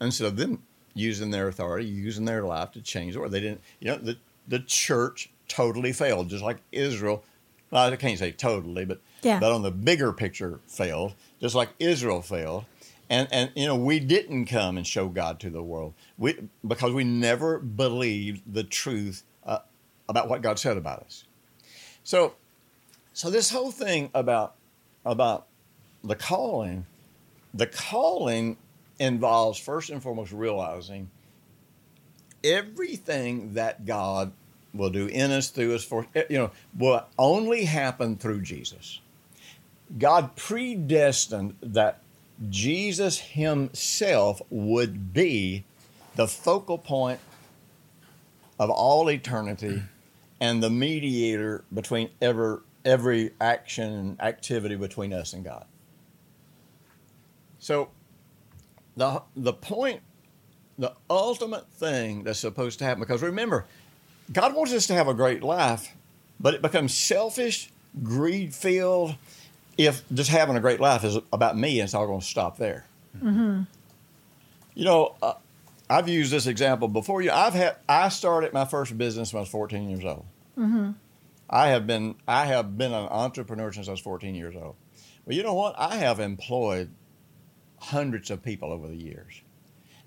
instead 0.00 0.26
of 0.26 0.36
them 0.36 0.62
using 0.94 1.30
their 1.30 1.48
authority, 1.48 1.86
using 1.86 2.24
their 2.26 2.42
life 2.44 2.72
to 2.72 2.82
change 2.82 3.14
the 3.14 3.20
world. 3.20 3.32
They 3.32 3.40
didn't. 3.40 3.62
You 3.80 3.92
know, 3.92 3.96
the 3.96 4.18
the 4.46 4.58
church 4.58 5.30
totally 5.48 5.92
failed, 5.94 6.28
just 6.28 6.44
like 6.44 6.58
Israel. 6.70 7.24
Well, 7.70 7.90
I 7.90 7.96
can't 7.96 8.18
say 8.18 8.32
totally, 8.32 8.84
but 8.84 9.00
Yeah. 9.22 9.38
but 9.40 9.52
on 9.52 9.62
the 9.62 9.70
bigger 9.70 10.12
picture, 10.12 10.60
failed, 10.66 11.14
just 11.40 11.54
like 11.54 11.70
Israel 11.78 12.20
failed. 12.20 12.64
And, 13.12 13.28
and 13.30 13.50
you 13.54 13.66
know 13.66 13.76
we 13.76 14.00
didn't 14.00 14.46
come 14.46 14.78
and 14.78 14.86
show 14.86 15.08
God 15.08 15.38
to 15.40 15.50
the 15.50 15.62
world 15.62 15.92
we, 16.16 16.48
because 16.66 16.94
we 16.94 17.04
never 17.04 17.58
believed 17.58 18.40
the 18.50 18.64
truth 18.64 19.22
uh, 19.44 19.58
about 20.08 20.30
what 20.30 20.40
God 20.40 20.58
said 20.58 20.78
about 20.78 21.00
us. 21.00 21.24
So, 22.04 22.32
so 23.12 23.28
this 23.28 23.50
whole 23.50 23.70
thing 23.70 24.10
about 24.14 24.54
about 25.04 25.46
the 26.02 26.14
calling, 26.14 26.86
the 27.52 27.66
calling 27.66 28.56
involves 28.98 29.58
first 29.58 29.90
and 29.90 30.02
foremost 30.02 30.32
realizing 30.32 31.10
everything 32.42 33.52
that 33.52 33.84
God 33.84 34.32
will 34.72 34.88
do 34.88 35.06
in 35.08 35.32
us, 35.32 35.50
through 35.50 35.74
us, 35.74 35.84
for 35.84 36.06
you 36.30 36.38
know, 36.38 36.50
will 36.78 37.04
only 37.18 37.66
happen 37.66 38.16
through 38.16 38.40
Jesus. 38.40 39.00
God 39.98 40.34
predestined 40.34 41.56
that 41.60 41.98
Jesus 42.48 43.18
Himself 43.18 44.42
would 44.50 45.12
be 45.12 45.64
the 46.16 46.26
focal 46.26 46.78
point 46.78 47.20
of 48.58 48.70
all 48.70 49.10
eternity 49.10 49.82
and 50.40 50.62
the 50.62 50.70
mediator 50.70 51.64
between 51.72 52.10
ever 52.20 52.62
every 52.84 53.30
action 53.40 53.92
and 53.92 54.20
activity 54.20 54.74
between 54.74 55.12
us 55.12 55.32
and 55.32 55.44
God. 55.44 55.64
So 57.58 57.90
the 58.96 59.22
the 59.36 59.52
point 59.52 60.00
the 60.78 60.94
ultimate 61.08 61.70
thing 61.70 62.24
that's 62.24 62.40
supposed 62.40 62.78
to 62.80 62.84
happen 62.84 63.00
because 63.00 63.22
remember 63.22 63.66
God 64.32 64.54
wants 64.54 64.72
us 64.72 64.86
to 64.88 64.94
have 64.94 65.08
a 65.08 65.14
great 65.14 65.42
life, 65.42 65.94
but 66.40 66.54
it 66.54 66.62
becomes 66.62 66.94
selfish, 66.94 67.70
greed 68.02 68.54
filled 68.54 69.16
if 69.78 70.02
just 70.12 70.30
having 70.30 70.56
a 70.56 70.60
great 70.60 70.80
life 70.80 71.04
is 71.04 71.18
about 71.32 71.56
me 71.56 71.80
it's 71.80 71.94
all 71.94 72.06
going 72.06 72.20
to 72.20 72.26
stop 72.26 72.56
there. 72.58 72.84
You 74.74 74.84
know, 74.84 75.14
uh, 75.22 75.34
I've 75.90 76.08
used 76.08 76.32
this 76.32 76.46
example 76.46 76.88
before. 76.88 77.20
You, 77.22 77.30
I've 77.30 77.52
had 77.54 77.76
I 77.88 78.08
started 78.08 78.52
my 78.52 78.64
first 78.64 78.96
business 78.96 79.32
when 79.32 79.40
I 79.40 79.42
was 79.42 79.48
14 79.50 79.90
years 79.90 80.04
old. 80.04 80.24
I 81.50 81.68
have 81.68 81.86
been 81.86 82.14
I 82.26 82.46
have 82.46 82.78
been 82.78 82.92
an 82.92 83.08
entrepreneur 83.10 83.70
since 83.72 83.88
I 83.88 83.90
was 83.90 84.00
14 84.00 84.34
years 84.34 84.54
old. 84.56 84.74
Well, 85.26 85.36
you 85.36 85.42
know 85.42 85.54
what? 85.54 85.74
I 85.78 85.96
have 85.96 86.18
employed 86.20 86.90
hundreds 87.78 88.30
of 88.30 88.42
people 88.42 88.72
over 88.72 88.88
the 88.88 88.96
years, 88.96 89.42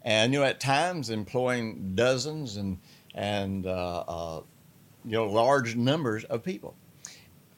and 0.01 0.33
you 0.33 0.39
know, 0.39 0.45
at 0.45 0.59
times 0.59 1.09
employing 1.11 1.93
dozens 1.93 2.57
and 2.57 2.79
and 3.13 3.67
uh, 3.67 3.99
uh, 4.07 4.41
you 5.05 5.11
know 5.11 5.25
large 5.27 5.75
numbers 5.75 6.23
of 6.25 6.43
people. 6.43 6.75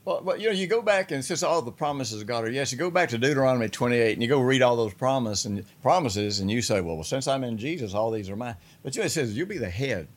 Well, 0.07 0.21
but 0.21 0.39
you 0.39 0.47
know, 0.47 0.53
you 0.53 0.67
go 0.67 0.81
back 0.81 1.11
and 1.11 1.23
since 1.23 1.43
all 1.43 1.61
the 1.61 1.69
promises 1.69 2.21
of 2.21 2.27
God 2.27 2.45
are 2.45 2.49
yes, 2.49 2.71
you 2.71 2.77
go 2.77 2.89
back 2.89 3.09
to 3.09 3.17
Deuteronomy 3.17 3.67
28 3.67 4.13
and 4.13 4.21
you 4.21 4.29
go 4.29 4.39
read 4.39 4.61
all 4.61 4.77
those 4.77 4.93
promises 4.93 5.45
and 5.45 5.65
promises, 5.81 6.39
and 6.39 6.49
you 6.49 6.61
say, 6.61 6.79
well, 6.79 6.95
well, 6.95 7.03
since 7.03 7.27
I'm 7.27 7.43
in 7.43 7.57
Jesus, 7.57 7.93
all 7.93 8.09
these 8.09 8.29
are 8.29 8.37
mine. 8.37 8.55
But 8.83 8.95
you 8.95 9.01
know, 9.01 9.07
it 9.07 9.09
says 9.09 9.35
you'll 9.35 9.49
be 9.49 9.57
the 9.57 9.69
head, 9.69 10.07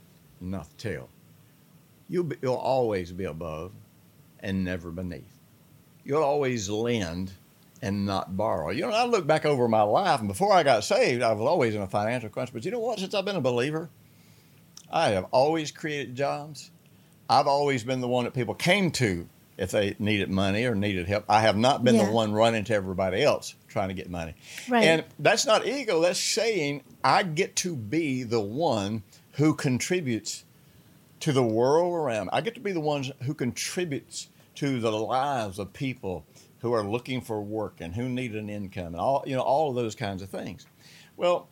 not 0.41 0.71
the 0.71 0.77
tail. 0.77 1.09
You'll 2.09 2.23
be, 2.23 2.37
you'll 2.41 2.55
always 2.55 3.11
be 3.11 3.25
above, 3.25 3.73
and 4.39 4.63
never 4.63 4.93
beneath. 4.93 5.41
You'll 6.05 6.23
always 6.23 6.71
lend 6.71 7.33
and 7.83 8.07
not 8.07 8.37
borrow. 8.37 8.71
You 8.71 8.83
know, 8.83 8.93
I 8.93 9.07
look 9.07 9.27
back 9.27 9.45
over 9.45 9.67
my 9.67 9.83
life, 9.83 10.21
and 10.21 10.29
before 10.29 10.53
I 10.53 10.63
got 10.63 10.85
saved, 10.85 11.21
I 11.21 11.33
was 11.33 11.45
always 11.45 11.75
in 11.75 11.83
a 11.83 11.89
financial 11.89 12.29
crunch. 12.29 12.53
But 12.53 12.65
you 12.65 12.71
know 12.71 12.79
what? 12.79 13.01
Since 13.01 13.13
I've 13.13 13.25
been 13.25 13.35
a 13.35 13.41
believer, 13.41 13.91
I 14.89 15.09
have 15.09 15.27
always 15.33 15.73
created 15.73 16.15
jobs. 16.15 16.71
I've 17.29 17.49
always 17.49 17.83
been 17.83 18.01
the 18.01 18.07
one 18.07 18.23
that 18.23 18.35
people 18.35 18.55
came 18.55 18.93
to 18.93 19.29
if 19.61 19.71
they 19.71 19.95
needed 19.99 20.31
money 20.31 20.65
or 20.65 20.75
needed 20.75 21.07
help. 21.07 21.25
I 21.29 21.43
have 21.43 21.57
not 21.57 21.85
been 21.85 21.97
Yeah. 21.97 22.07
the 22.07 22.13
one 22.13 22.33
running 22.33 22.65
to 22.65 22.75
everybody 22.75 23.23
else 23.23 23.55
trying 23.69 23.89
to 23.89 23.95
get 23.95 24.09
money. 24.09 24.35
Right. 24.69 24.85
And 24.85 25.05
that's 25.19 25.45
not 25.45 25.67
ego. 25.67 26.01
That's 26.01 26.19
saying 26.19 26.83
I 27.05 27.23
get 27.23 27.57
to 27.57 27.77
be 27.77 28.23
the 28.23 28.41
one 28.41 29.03
who 29.33 29.55
contributes 29.55 30.45
to 31.21 31.33
the 31.33 31.43
world 31.43 31.93
around. 31.93 32.31
I 32.33 32.41
get 32.41 32.55
to 32.55 32.61
be 32.61 32.73
the 32.73 32.81
ones 32.81 33.13
who 33.25 33.35
contributes 33.35 34.31
to 34.57 34.81
the 34.81 34.91
lives 34.93 35.59
of 35.59 35.75
people 35.75 36.25
who 36.61 36.73
are 36.73 36.83
looking 36.83 37.21
for 37.21 37.43
work 37.43 37.81
and 37.81 37.95
who 37.95 38.09
need 38.09 38.35
an 38.35 38.49
income 38.49 38.89
and 38.89 38.97
all 38.97 39.23
you 39.27 39.37
know 39.37 39.43
all 39.43 39.69
of 39.69 39.77
those 39.77 39.95
kinds 39.95 40.23
of 40.23 40.31
things. 40.31 40.67
Well, 41.19 41.49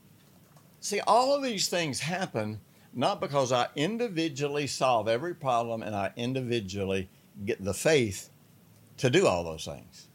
see, 0.80 1.00
all 1.00 1.34
of 1.34 1.42
these 1.42 1.68
things 1.68 2.00
happen 2.00 2.60
not 2.94 3.20
because 3.20 3.52
I 3.52 3.66
individually 3.76 4.66
solve 4.66 5.08
every 5.08 5.34
problem 5.34 5.82
and 5.82 5.94
I 5.94 6.10
individually 6.16 7.10
get 7.44 7.62
the 7.62 7.74
faith 7.74 8.30
to 8.98 9.10
do 9.10 9.26
all 9.26 9.44
those 9.44 9.64
things. 9.64 10.08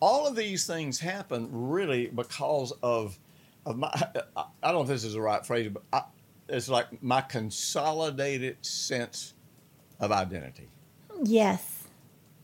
All 0.00 0.26
of 0.26 0.36
these 0.36 0.66
things 0.66 0.98
happen 1.00 1.48
really 1.50 2.06
because 2.08 2.72
of 2.82 3.18
of 3.64 3.76
my. 3.78 3.88
I 4.36 4.44
don't 4.62 4.74
know 4.74 4.82
if 4.82 4.88
this 4.88 5.04
is 5.04 5.14
the 5.14 5.20
right 5.20 5.44
phrase, 5.44 5.70
but 5.72 5.82
I, 5.92 6.02
it's 6.48 6.68
like 6.68 7.02
my 7.02 7.20
consolidated 7.20 8.64
sense 8.64 9.34
of 10.00 10.12
identity. 10.12 10.68
Yes. 11.24 11.84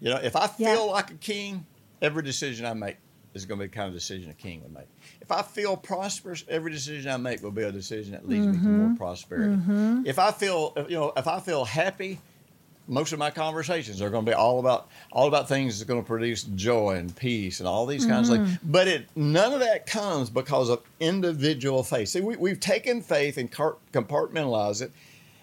You 0.01 0.11
know, 0.11 0.17
if 0.17 0.35
I 0.35 0.47
feel 0.47 0.67
Yeah. 0.87 0.93
like 0.93 1.11
a 1.11 1.15
king, 1.15 1.67
every 2.01 2.23
decision 2.23 2.67
I 2.67 2.75
make 2.75 2.97
is 3.35 3.45
going 3.47 3.59
to 3.61 3.65
be 3.65 3.69
the 3.71 3.75
kind 3.75 3.89
of 3.89 3.95
decision 3.95 4.31
a 4.31 4.35
king 4.35 4.63
would 4.63 4.73
make. 4.73 4.89
If 5.21 5.31
I 5.31 5.43
feel 5.43 5.77
prosperous, 5.77 6.45
every 6.49 6.73
decision 6.73 7.11
I 7.11 7.17
make 7.19 7.43
will 7.43 7.51
be 7.53 7.63
a 7.63 7.71
decision 7.73 8.13
that 8.13 8.27
leads 8.29 8.47
me 8.47 8.53
to 8.55 8.59
Mm-hmm. 8.59 8.77
more 8.79 8.95
prosperity. 8.97 9.57
If 10.09 10.19
I 10.19 10.33
feel, 10.33 10.73
you 10.89 10.97
know, 10.97 11.13
if 11.17 11.29
I 11.29 11.39
feel 11.41 11.65
happy, 11.65 12.19
most 12.93 13.13
of 13.13 13.19
my 13.19 13.31
conversations 13.31 14.01
are 14.03 14.11
going 14.11 14.25
to 14.25 14.31
be 14.31 14.35
all 14.35 14.61
about 14.61 14.89
all 15.11 15.27
about 15.29 15.49
things 15.49 15.79
that's 15.79 15.89
going 15.89 16.01
to 16.03 16.07
produce 16.07 16.43
joy 16.45 16.97
and 16.97 17.15
peace 17.17 17.59
and 17.61 17.69
all 17.69 17.87
these 17.87 18.07
kinds 18.07 18.29
of 18.29 18.39
Mm-hmm. 18.39 18.47
things. 18.47 18.59
But 18.63 18.89
it 18.89 19.07
none 19.17 19.53
of 19.53 19.61
that 19.61 19.87
comes 19.87 20.31
because 20.31 20.69
of 20.69 20.83
individual 21.01 21.83
faith. 21.83 22.09
See, 22.11 22.21
we, 22.21 22.37
we've 22.37 22.61
taken 22.61 23.03
faith 23.03 23.37
and 23.39 23.51
compartmentalized 23.51 24.83
it. 24.83 24.93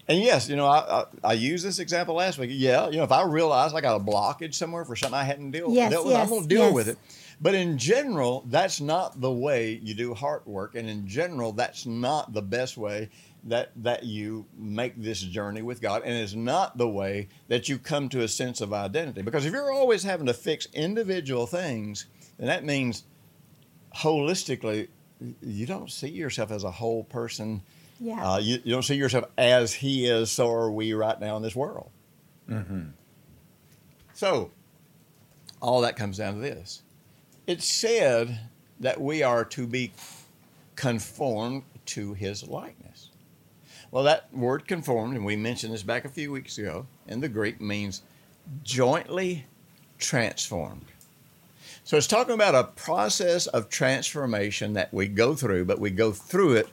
And 0.08 0.20
yes, 0.24 0.50
you 0.50 0.56
know, 0.56 0.66
I, 0.66 1.02
I 1.02 1.06
I 1.24 1.34
used 1.34 1.64
this 1.64 1.78
example 1.80 2.16
last 2.16 2.40
week. 2.40 2.50
Yeah, 2.54 2.90
you 2.90 2.98
know, 2.98 3.04
if 3.04 3.12
I 3.12 3.24
realize 3.24 3.74
I 3.76 3.82
got 3.82 3.96
a 3.96 4.04
blockage 4.04 4.56
somewhere 4.56 4.84
for 4.84 4.96
something 4.96 5.18
I 5.20 5.24
hadn't 5.24 5.52
dealt, 5.52 5.72
Yes, 5.72 5.92
dealt 5.92 6.08
with, 6.08 6.16
I'm 6.16 6.30
going 6.30 6.42
to 6.44 6.48
deal 6.48 6.62
yes. 6.66 6.74
with 6.74 6.88
it. 6.88 6.98
But 7.42 7.56
in 7.56 7.78
general, 7.78 8.44
that's 8.48 8.82
not 8.82 9.22
the 9.22 9.32
way 9.32 9.80
you 9.82 9.94
do 9.94 10.14
heart 10.14 10.46
work, 10.46 10.76
and 10.76 10.90
in 10.90 11.08
general, 11.08 11.54
that's 11.54 11.86
not 11.86 12.34
the 12.34 12.42
best 12.42 12.78
way 12.78 13.10
that 13.46 13.72
that 13.78 14.04
you 14.04 14.46
make 14.58 15.02
this 15.02 15.22
journey 15.22 15.62
with 15.62 15.82
God, 15.82 16.02
and 16.04 16.14
it's 16.14 16.34
not 16.34 16.78
the 16.78 16.90
way 16.90 17.30
that 17.48 17.70
you 17.70 17.78
come 17.78 18.10
to 18.10 18.24
a 18.24 18.28
sense 18.28 18.60
of 18.60 18.74
identity. 18.74 19.22
Because 19.22 19.46
if 19.46 19.54
you're 19.54 19.72
always 19.72 20.04
having 20.04 20.26
to 20.26 20.34
fix 20.34 20.68
individual 20.74 21.48
things, 21.48 22.08
then 22.38 22.48
that 22.48 22.66
means 22.66 23.06
holistically 23.96 24.90
you 25.42 25.66
don't 25.66 25.92
see 25.92 26.10
yourself 26.10 26.52
as 26.52 26.64
a 26.64 26.72
whole 26.72 27.04
person. 27.06 27.62
Yeah. 28.00 28.34
Uh, 28.34 28.38
you, 28.38 28.60
you 28.64 28.74
don't 28.74 28.84
see 28.84 28.96
yourself 28.96 29.26
as 29.38 29.74
He 29.74 30.06
is. 30.08 30.32
So 30.32 30.52
are 30.52 30.72
we 30.72 30.94
right 30.94 31.20
now 31.20 31.38
in 31.38 31.44
this 31.44 31.56
world. 31.56 31.90
Mm-hmm. 32.50 32.90
So 34.14 34.52
all 35.62 35.82
that 35.82 35.96
comes 35.96 36.18
down 36.18 36.36
to 36.36 36.40
this. 36.40 36.82
It 37.50 37.64
said 37.64 38.42
that 38.80 39.02
we 39.02 39.24
are 39.24 39.44
to 39.44 39.66
be 39.66 39.92
conformed 40.76 41.64
to 41.88 42.14
his 42.14 42.48
likeness. 42.48 43.10
Well, 43.90 44.04
that 44.04 44.32
word 44.32 44.68
conformed, 44.68 45.16
and 45.16 45.26
we 45.26 45.36
mentioned 45.36 45.74
this 45.74 45.82
back 45.82 46.06
a 46.06 46.10
few 46.10 46.32
weeks 46.32 46.60
ago, 46.60 46.86
in 47.08 47.22
the 47.22 47.28
Greek 47.28 47.60
means 47.60 48.04
jointly 48.62 49.48
transformed. 49.98 50.86
So 51.84 51.98
it's 51.98 52.06
talking 52.06 52.36
about 52.36 52.54
a 52.54 52.66
process 52.66 53.48
of 53.48 53.68
transformation 53.68 54.74
that 54.74 54.94
we 54.94 55.08
go 55.08 55.34
through, 55.34 55.66
but 55.66 55.80
we 55.80 55.90
go 55.90 56.12
through 56.12 56.54
it 56.54 56.70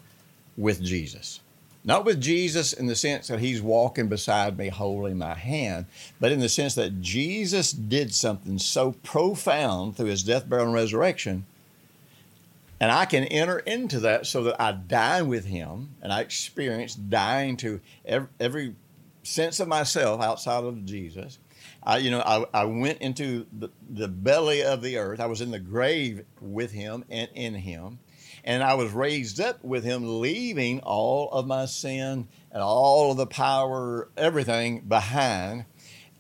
with 0.59 0.83
Jesus. 0.83 1.41
Not 1.87 2.05
with 2.05 2.21
Jesus 2.21 2.73
in 2.73 2.87
the 2.87 2.97
sense 2.97 3.29
that 3.29 3.39
he's 3.39 3.63
walking 3.63 4.09
beside 4.09 4.59
me 4.59 4.69
holding 4.69 5.19
my 5.19 5.35
hand, 5.35 5.87
but 6.19 6.33
in 6.33 6.41
the 6.41 6.49
sense 6.49 6.75
that 6.75 7.01
Jesus 7.01 7.71
did 7.71 8.13
something 8.13 8.59
so 8.59 8.93
profound 9.05 9.97
through 9.97 10.07
his 10.07 10.25
death, 10.25 10.49
burial, 10.49 10.67
and 10.67 10.75
resurrection. 10.75 11.47
And 12.81 12.91
I 12.91 13.05
can 13.05 13.23
enter 13.25 13.61
into 13.61 14.01
that 14.01 14.27
so 14.27 14.43
that 14.43 14.61
I 14.61 14.73
die 14.73 15.23
with 15.23 15.47
him 15.47 15.91
and 16.03 16.13
I 16.13 16.23
experience 16.23 16.97
dying 16.97 17.57
to 17.59 17.81
every, 18.05 18.29
every 18.41 18.75
sense 19.23 19.61
of 19.61 19.69
myself 19.69 20.21
outside 20.21 20.65
of 20.65 20.85
Jesus. 20.85 21.39
I, 21.85 21.99
you 21.99 22.11
know, 22.11 22.21
I, 22.21 22.45
I 22.53 22.65
went 22.65 23.01
into 23.01 23.47
the, 23.57 23.71
the 23.89 24.09
belly 24.09 24.65
of 24.65 24.83
the 24.83 24.99
earth. 24.99 25.21
I 25.21 25.27
was 25.27 25.41
in 25.41 25.53
the 25.53 25.61
grave 25.61 26.25
with 26.41 26.73
him 26.73 27.05
and 27.09 27.29
in 27.33 27.55
him 27.55 28.01
and 28.47 28.63
I 28.63 28.75
was 28.75 28.93
raised 28.93 29.41
up 29.41 29.63
with 29.65 29.83
him, 29.83 30.21
leaving 30.21 30.79
all 30.81 31.29
of 31.33 31.49
my 31.49 31.67
sin 31.67 32.29
and 32.53 32.63
all 32.63 33.11
of 33.11 33.17
the 33.17 33.27
power, 33.27 34.09
everything 34.17 34.81
behind. 34.81 35.65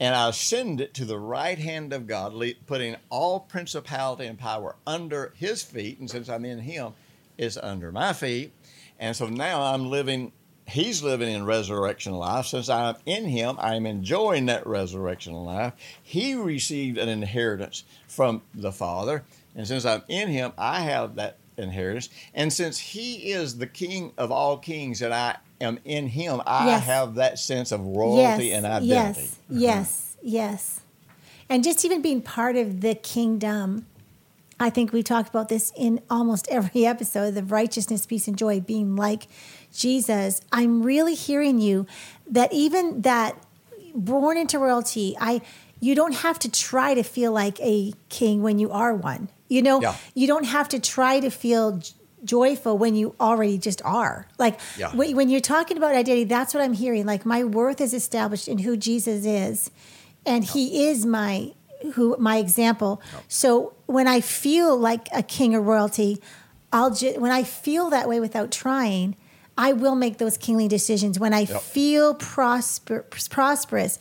And 0.01 0.14
I 0.14 0.29
ascended 0.29 0.93
to 0.95 1.05
the 1.05 1.18
right 1.18 1.59
hand 1.59 1.93
of 1.93 2.07
God, 2.07 2.35
putting 2.66 2.97
all 3.09 3.41
principality 3.41 4.27
and 4.27 4.39
power 4.39 4.74
under 4.87 5.33
his 5.37 5.62
feet. 5.62 6.01
And 6.01 6.11
since 6.11 6.29
I'm 6.29 6.45
in 6.45 6.59
him, 6.59 6.93
it's 7.39 7.57
under 7.57 7.93
my 7.93 8.12
feet. 8.12 8.53
And 8.99 9.14
so 9.14 9.29
now 9.29 9.62
I'm 9.62 9.89
living, 9.89 10.33
he's 10.66 11.03
living 11.03 11.33
in 11.33 11.47
resurrection 11.47 12.12
life. 12.12 12.47
Since 12.47 12.68
I'm 12.68 12.97
in 13.07 13.24
him, 13.24 13.57
I'm 13.61 13.87
enjoying 13.87 14.47
that 14.47 14.66
resurrection 14.66 15.33
life. 15.33 15.74
He 16.03 16.35
received 16.35 16.99
an 16.99 17.09
inheritance 17.09 17.85
from 18.09 18.43
the 18.53 18.72
Father. 18.72 19.22
And 19.55 19.66
since 19.66 19.87
I'm 19.87 20.03
in 20.09 20.29
him, 20.29 20.53
I 20.59 20.81
have 20.81 21.14
that 21.14 21.39
inheritance. 21.59 22.09
And 22.34 22.52
since 22.52 22.78
he 22.78 23.32
is 23.32 23.59
the 23.59 23.66
king 23.66 24.12
of 24.18 24.30
all 24.30 24.59
kings 24.59 25.02
and 25.02 25.12
I 25.14 25.36
am 25.61 25.78
in 25.84 26.09
him, 26.09 26.42
I 26.46 26.66
Yes. 26.66 26.84
have 26.84 27.14
that 27.16 27.38
sense 27.38 27.72
of 27.72 27.80
royalty 27.80 28.52
and 28.52 28.66
identity. 28.66 29.30
Yes, 29.30 29.36
yes, 29.48 30.16
yes. 30.22 30.80
And 31.48 31.62
just 31.62 31.84
even 31.84 32.02
being 32.02 32.22
part 32.22 32.57
of 32.57 32.80
the 32.80 32.94
kingdom, 32.94 33.86
I 34.59 34.70
think 34.70 34.92
we 34.92 35.02
talked 35.02 35.28
about 35.28 35.48
this 35.48 35.72
in 35.76 36.00
almost 36.11 36.48
every 36.50 36.84
episode 36.86 37.34
the 37.34 37.42
righteousness, 37.44 38.07
peace, 38.07 38.26
and 38.28 38.36
joy 38.36 38.61
being 38.61 38.96
like 38.96 39.28
Jesus. 39.72 40.40
I'm 40.52 40.82
really 40.82 41.14
hearing 41.14 41.59
you 41.61 41.86
that 42.30 42.52
even 42.52 43.02
that 43.02 43.36
born 43.94 44.36
into 44.36 44.59
royalty, 44.59 45.16
I 45.20 45.40
you 45.78 45.94
don't 45.94 46.14
have 46.16 46.38
to 46.40 46.50
try 46.50 46.94
to 46.94 47.02
feel 47.02 47.32
like 47.32 47.61
a 47.61 47.92
king 48.09 48.42
when 48.42 48.59
you 48.59 48.70
are 48.72 48.94
one. 48.94 49.28
You 49.49 49.62
know, 49.62 49.80
Yeah. 49.80 49.94
you 50.14 50.26
don't 50.26 50.44
have 50.44 50.68
to 50.70 50.78
try 50.78 51.20
to 51.20 51.30
feel 51.30 51.72
j- 51.78 51.92
joyful 52.24 52.76
when 52.78 52.94
you 52.97 53.14
already 53.20 53.59
just 53.59 53.80
are. 53.84 54.26
Like 54.38 54.59
Yeah. 54.76 54.90
when, 54.94 55.14
when 55.16 55.28
you're 55.28 55.40
talking 55.40 55.76
about 55.76 55.94
identity, 55.94 56.24
that's 56.24 56.53
what 56.55 56.62
I'm 56.62 56.72
hearing. 56.72 57.07
Like 57.07 57.24
my 57.24 57.44
worth 57.44 57.80
is 57.80 57.94
established 57.94 58.49
in 58.49 58.59
who 58.59 58.76
Jesus 58.76 59.24
is, 59.24 59.70
and 60.24 60.42
He 60.44 60.86
is 60.88 61.07
my 61.07 61.53
who 61.94 62.16
my 62.18 62.38
example. 62.38 63.01
So 63.28 63.74
when 63.86 64.09
I 64.09 64.20
feel 64.20 64.76
like 64.76 65.09
a 65.12 65.22
king 65.22 65.55
or 65.55 65.61
royalty, 65.61 66.20
I'll 66.72 66.90
just 66.90 67.18
when 67.18 67.30
I 67.30 67.42
feel 67.44 67.90
that 67.90 68.09
way 68.09 68.18
without 68.18 68.51
trying, 68.51 69.14
I 69.57 69.72
will 69.72 69.94
make 69.94 70.18
those 70.18 70.36
kingly 70.36 70.66
decisions. 70.68 71.20
When 71.20 71.32
I 71.32 71.44
feel 71.44 72.14
prosper, 72.14 73.05
prosperous, 73.30 73.99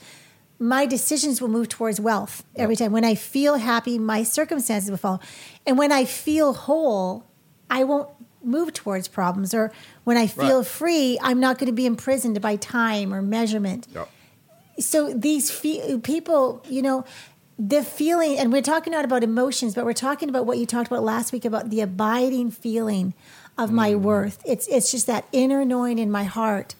my 0.59 0.85
decisions 0.85 1.41
will 1.41 1.49
move 1.49 1.67
towards 1.69 1.99
wealth 1.99 2.43
every 2.55 2.75
time. 2.75 2.91
When 2.91 3.03
I 3.05 3.15
feel 3.15 3.55
happy, 3.55 3.99
my 3.99 4.23
circumstances 4.23 4.89
will 4.89 4.97
follow. 4.97 5.19
And 5.65 5.77
when 5.77 5.91
I 5.91 6.05
feel 6.05 6.53
whole, 6.53 7.25
I 7.69 7.83
won't 7.83 8.09
move 8.43 8.71
towards 8.73 9.07
problems. 9.07 9.53
Or 9.53 9.71
when 10.05 10.17
I 10.17 10.27
feel 10.27 10.57
Right. 10.59 10.67
free, 10.67 11.19
I'm 11.21 11.39
not 11.39 11.57
going 11.57 11.67
to 11.67 11.73
be 11.73 11.85
imprisoned 11.85 12.39
by 12.41 12.55
time 12.55 13.13
or 13.13 13.21
measurement. 13.21 13.87
Yep. 13.93 14.09
So 14.79 15.13
these 15.13 15.49
fe- 15.51 15.97
people, 15.99 16.61
you 16.69 16.81
know, 16.81 17.03
the 17.57 17.83
feeling, 17.83 18.37
and 18.37 18.51
we're 18.51 18.61
talking 18.61 18.91
not 18.91 19.05
about 19.05 19.23
emotions, 19.23 19.73
but 19.73 19.85
we're 19.85 19.93
talking 19.93 20.27
about 20.29 20.45
what 20.45 20.57
you 20.57 20.65
talked 20.65 20.87
about 20.87 21.03
last 21.03 21.31
week 21.31 21.45
about 21.45 21.69
the 21.69 21.79
abiding 21.81 22.51
feeling 22.51 23.13
of 23.57 23.71
my 23.71 23.91
Mm. 23.93 24.01
worth. 24.01 24.39
It's 24.45 24.67
it's 24.67 24.91
just 24.91 25.07
that 25.07 25.25
inner 25.31 25.63
knowing 25.65 25.97
in 25.97 26.11
my 26.11 26.25
heart. 26.25 26.75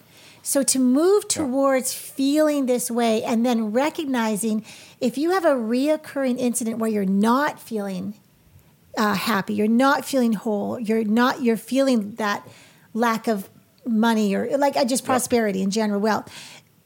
So 0.46 0.62
to 0.62 0.78
move 0.78 1.26
towards 1.26 1.92
feeling 1.92 2.66
this 2.66 2.88
way 2.88 3.24
and 3.24 3.44
then 3.44 3.72
recognizing 3.72 4.64
if 5.00 5.18
you 5.18 5.32
have 5.32 5.44
a 5.44 5.56
reoccurring 5.56 6.38
incident 6.38 6.78
where 6.78 6.88
you're 6.88 7.04
not 7.04 7.58
feeling 7.58 8.14
uh, 8.96 9.14
happy, 9.14 9.54
you're 9.54 9.66
not 9.66 10.04
feeling 10.04 10.34
whole, 10.34 10.78
you're 10.78 11.02
not 11.02 11.42
you're 11.42 11.56
feeling 11.56 12.14
that 12.14 12.46
lack 12.94 13.26
of 13.26 13.50
money 13.84 14.36
or 14.36 14.56
like 14.56 14.76
uh, 14.76 14.84
just 14.84 15.04
prosperity 15.04 15.62
in 15.62 15.72
general, 15.72 16.00
wealth. 16.00 16.32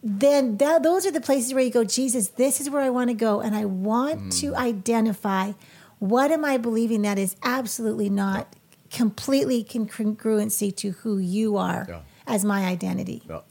Then 0.02 0.56
that, 0.56 0.82
those 0.82 1.04
are 1.04 1.10
the 1.10 1.20
places 1.20 1.52
where 1.52 1.62
you 1.62 1.70
go, 1.70 1.84
Jesus, 1.84 2.28
this 2.28 2.62
is 2.62 2.70
where 2.70 2.80
I 2.80 2.88
want 2.88 3.10
to 3.10 3.14
go, 3.14 3.42
and 3.42 3.54
I 3.54 3.66
want 3.66 4.32
to 4.40 4.56
identify 4.56 5.52
what 5.98 6.30
am 6.30 6.46
I 6.46 6.56
believing 6.56 7.02
that 7.02 7.18
is 7.18 7.36
absolutely 7.42 8.08
not 8.08 8.56
completely 8.90 9.58
in 9.74 9.86
congruency 9.86 10.74
to 10.76 10.92
who 10.92 11.18
you 11.18 11.58
are 11.58 11.84
Yeah. 11.86 12.00
as 12.26 12.42
my 12.42 12.64
identity. 12.64 13.22
Yep. 13.28 13.44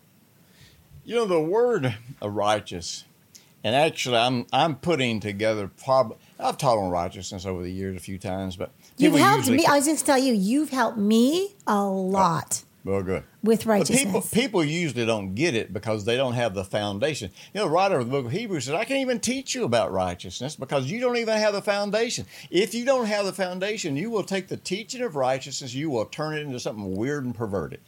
You 1.09 1.15
know 1.15 1.25
the 1.25 1.39
word 1.39 1.95
righteous, 2.21 3.03
and 3.63 3.75
actually, 3.75 4.17
I'm 4.17 4.45
I'm 4.53 4.75
putting 4.75 5.19
together. 5.19 5.67
Prob- 5.67 6.15
I've 6.39 6.59
taught 6.59 6.77
on 6.77 6.91
righteousness 6.91 7.47
over 7.47 7.63
the 7.63 7.71
years 7.71 7.97
a 7.97 7.99
few 7.99 8.19
times, 8.19 8.55
but 8.55 8.69
You've 8.95 9.15
helped 9.15 9.49
me. 9.49 9.65
I 9.65 9.77
was 9.77 9.85
going 9.85 9.97
to 9.97 10.03
tell 10.03 10.19
you, 10.19 10.35
you've 10.35 10.69
helped 10.69 10.99
me 10.99 11.55
a 11.65 11.71
oh, 11.71 11.93
lot 11.99 12.63
Well, 12.85 13.01
good. 13.01 13.23
with 13.41 13.65
But 13.65 13.87
people, 13.87 14.11
righteousness. 14.11 14.29
people 14.29 14.63
usually 14.63 15.03
don't 15.07 15.33
get 15.33 15.55
it 15.55 15.73
because 15.73 16.05
they 16.05 16.15
don't 16.15 16.33
have 16.33 16.53
the 16.53 16.63
foundation. 16.63 17.31
You 17.55 17.61
know, 17.61 17.65
the 17.65 17.71
writer 17.71 17.97
of 17.97 18.05
the 18.05 18.11
book 18.11 18.27
of 18.27 18.31
Hebrews 18.31 18.65
says, 18.65 18.75
I 18.75 18.85
can't 18.85 18.99
even 18.99 19.19
teach 19.19 19.55
you 19.55 19.63
about 19.63 19.91
righteousness 19.91 20.55
because 20.55 20.91
you 20.91 20.99
don't 20.99 21.17
even 21.17 21.39
have 21.39 21.53
the 21.55 21.61
foundation. 21.63 22.27
If 22.51 22.75
you 22.75 22.85
don't 22.85 23.07
have 23.07 23.25
the 23.25 23.33
foundation, 23.33 23.95
you 23.95 24.11
will 24.11 24.21
take 24.21 24.47
the 24.47 24.57
teaching 24.57 25.01
of 25.01 25.15
righteousness, 25.15 25.73
you 25.73 25.89
will 25.89 26.05
turn 26.05 26.37
it 26.37 26.41
into 26.41 26.59
something 26.59 26.95
weird 26.95 27.25
and 27.25 27.33
perverted. 27.33 27.79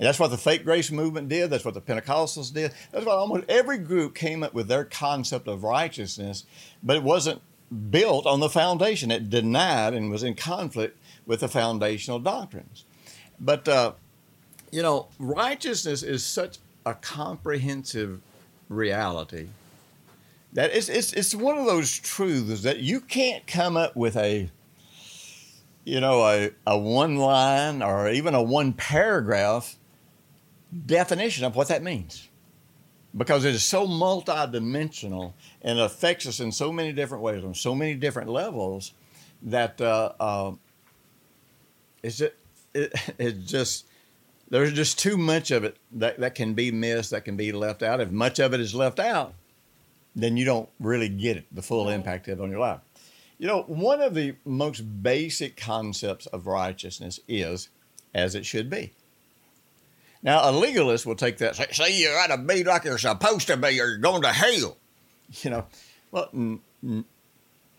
And 0.00 0.06
that's 0.06 0.18
what 0.18 0.30
the 0.30 0.38
fake 0.38 0.64
grace 0.64 0.90
movement 0.90 1.28
did. 1.28 1.50
That's 1.50 1.62
what 1.62 1.74
the 1.74 1.80
Pentecostals 1.82 2.54
did. 2.54 2.72
That's 2.90 3.04
what 3.04 3.18
almost 3.18 3.44
every 3.50 3.76
group 3.76 4.14
came 4.14 4.42
up 4.42 4.54
with 4.54 4.66
their 4.66 4.86
concept 4.86 5.46
of 5.46 5.62
righteousness, 5.62 6.46
but 6.82 6.96
it 6.96 7.02
wasn't 7.02 7.42
built 7.90 8.24
on 8.24 8.40
the 8.40 8.48
foundation. 8.48 9.10
It 9.10 9.28
denied 9.28 9.92
and 9.92 10.10
was 10.10 10.22
in 10.22 10.36
conflict 10.36 10.98
with 11.26 11.40
the 11.40 11.48
foundational 11.48 12.18
doctrines. 12.18 12.86
But 13.38 13.68
uh, 13.68 13.92
you 14.70 14.80
know, 14.80 15.08
righteousness 15.18 16.02
is 16.02 16.24
such 16.24 16.56
a 16.86 16.94
comprehensive 16.94 18.22
reality 18.70 19.48
that 20.54 20.74
it's, 20.74 20.88
it's, 20.88 21.12
it's 21.12 21.34
one 21.34 21.58
of 21.58 21.66
those 21.66 21.92
truths 21.98 22.62
that 22.62 22.78
you 22.78 23.02
can't 23.02 23.46
come 23.46 23.76
up 23.76 23.94
with 23.94 24.16
a, 24.16 24.50
you 25.84 26.00
know, 26.00 26.26
a, 26.26 26.52
a 26.66 26.78
one 26.78 27.16
line 27.16 27.82
or 27.82 28.08
even 28.08 28.34
a 28.34 28.42
one 28.42 28.72
paragraph 28.72 29.76
definition 30.86 31.44
of 31.44 31.56
what 31.56 31.68
that 31.68 31.82
means. 31.82 32.28
Because 33.16 33.44
it 33.44 33.54
is 33.54 33.64
so 33.64 33.88
multidimensional 33.88 35.32
and 35.62 35.80
affects 35.80 36.26
us 36.26 36.38
in 36.38 36.52
so 36.52 36.72
many 36.72 36.92
different 36.92 37.24
ways, 37.24 37.44
on 37.44 37.54
so 37.54 37.74
many 37.74 37.94
different 37.94 38.28
levels, 38.28 38.92
that 39.42 39.80
uh, 39.80 40.12
uh, 40.20 40.52
it's 42.02 42.18
just, 42.18 42.32
it, 42.72 42.92
it 43.18 43.44
just 43.44 43.86
there's 44.50 44.72
just 44.72 44.98
too 44.98 45.16
much 45.16 45.50
of 45.52 45.64
it 45.64 45.76
that, 45.92 46.18
that 46.18 46.34
can 46.34 46.54
be 46.54 46.70
missed, 46.72 47.10
that 47.10 47.24
can 47.24 47.36
be 47.36 47.52
left 47.52 47.82
out. 47.82 48.00
If 48.00 48.10
much 48.10 48.40
of 48.40 48.52
it 48.52 48.60
is 48.60 48.74
left 48.74 48.98
out, 48.98 49.34
then 50.14 50.36
you 50.36 50.44
don't 50.44 50.68
really 50.80 51.08
get 51.08 51.36
it, 51.36 51.46
the 51.52 51.62
full 51.62 51.88
impact 51.88 52.26
of 52.28 52.40
it 52.40 52.42
on 52.42 52.50
your 52.50 52.58
life. 52.58 52.80
You 53.38 53.46
know, 53.46 53.62
one 53.62 54.02
of 54.02 54.14
the 54.14 54.34
most 54.44 54.80
basic 55.02 55.56
concepts 55.56 56.26
of 56.26 56.46
righteousness 56.46 57.20
is 57.28 57.68
as 58.12 58.34
it 58.34 58.44
should 58.44 58.68
be. 58.68 58.92
Now, 60.22 60.50
a 60.50 60.52
legalist 60.52 61.06
will 61.06 61.14
take 61.14 61.38
that, 61.38 61.56
say, 61.56 61.66
see, 61.72 62.02
you 62.02 62.08
got 62.08 62.26
to 62.28 62.38
be 62.38 62.62
like 62.62 62.84
you're 62.84 62.98
supposed 62.98 63.46
to 63.46 63.56
be, 63.56 63.80
or 63.80 63.88
you're 63.88 63.98
going 63.98 64.22
to 64.22 64.32
hell. 64.32 64.76
You 65.42 65.50
know, 65.50 65.66
well, 66.10 66.28
n- 66.34 66.60
n- 66.82 67.04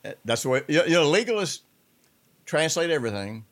eh, 0.05 0.13
that's 0.23 0.43
the 0.43 0.49
way, 0.49 0.61
you 0.69 0.81
you 0.83 0.91
know, 0.91 1.11
legalists 1.11 1.59
translate 2.45 2.89
everything 2.89 3.43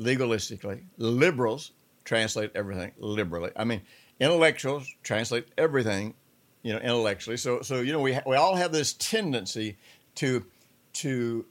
legalistically. 0.00 0.84
Liberals 0.96 1.72
translate 2.04 2.52
everything 2.54 2.92
liberally. 2.98 3.50
I 3.54 3.64
mean, 3.64 3.82
intellectuals 4.18 4.88
translate 5.02 5.46
everything, 5.58 6.14
you 6.62 6.72
know, 6.72 6.78
intellectually. 6.78 7.36
So, 7.36 7.60
so 7.60 7.80
you 7.80 7.92
know, 7.92 8.00
we 8.00 8.14
ha- 8.14 8.22
we 8.26 8.36
all 8.36 8.56
have 8.56 8.72
this 8.72 8.94
tendency 8.94 9.76
to 10.16 10.44
to 10.94 11.44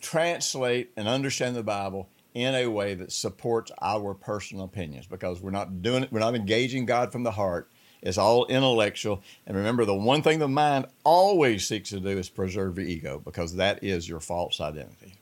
translate 0.00 0.90
and 0.96 1.08
understand 1.08 1.56
the 1.56 1.62
Bible 1.62 2.08
in 2.34 2.54
a 2.54 2.66
way 2.66 2.94
that 2.94 3.12
supports 3.12 3.70
our 3.80 4.12
personal 4.12 4.64
opinions 4.64 5.06
because 5.06 5.40
we're 5.40 5.50
not 5.50 5.82
doing 5.82 6.02
it. 6.02 6.12
We're 6.12 6.20
not 6.20 6.34
engaging 6.34 6.84
God 6.84 7.12
from 7.12 7.22
the 7.22 7.30
heart. 7.30 7.70
It's 8.02 8.18
all 8.18 8.44
intellectual. 8.46 9.22
And 9.46 9.56
remember, 9.56 9.84
the 9.84 9.94
one 9.94 10.22
thing 10.22 10.38
the 10.38 10.48
mind 10.48 10.86
always 11.04 11.66
seeks 11.66 11.90
to 11.90 12.00
do 12.00 12.08
is 12.08 12.28
preserve 12.28 12.76
your 12.76 12.86
ego 12.86 13.22
because 13.24 13.54
that 13.56 13.82
is 13.82 14.08
your 14.08 14.20
false 14.20 14.60
identity. 14.60 15.14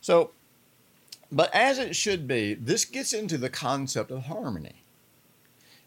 So 0.00 0.30
but 1.32 1.54
as 1.54 1.78
it 1.78 1.94
should 1.94 2.26
be, 2.26 2.54
this 2.54 2.84
gets 2.84 3.12
into 3.12 3.38
the 3.38 3.50
concept 3.50 4.10
of 4.10 4.24
harmony. 4.24 4.82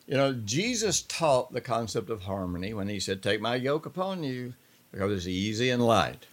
You 0.08 0.16
know, 0.16 0.34
Jesus 0.34 1.02
taught 1.02 1.54
the 1.54 1.62
concept 1.62 2.10
of 2.10 2.24
harmony 2.24 2.74
when 2.74 2.90
he 2.90 3.00
said, 3.00 3.22
Take 3.22 3.42
my 3.42 3.56
yoke 3.56 3.86
upon 3.86 4.24
you 4.24 4.54
because 4.92 5.12
it's 5.12 5.28
easy 5.28 5.70
and 5.70 5.86
light. 5.86 6.26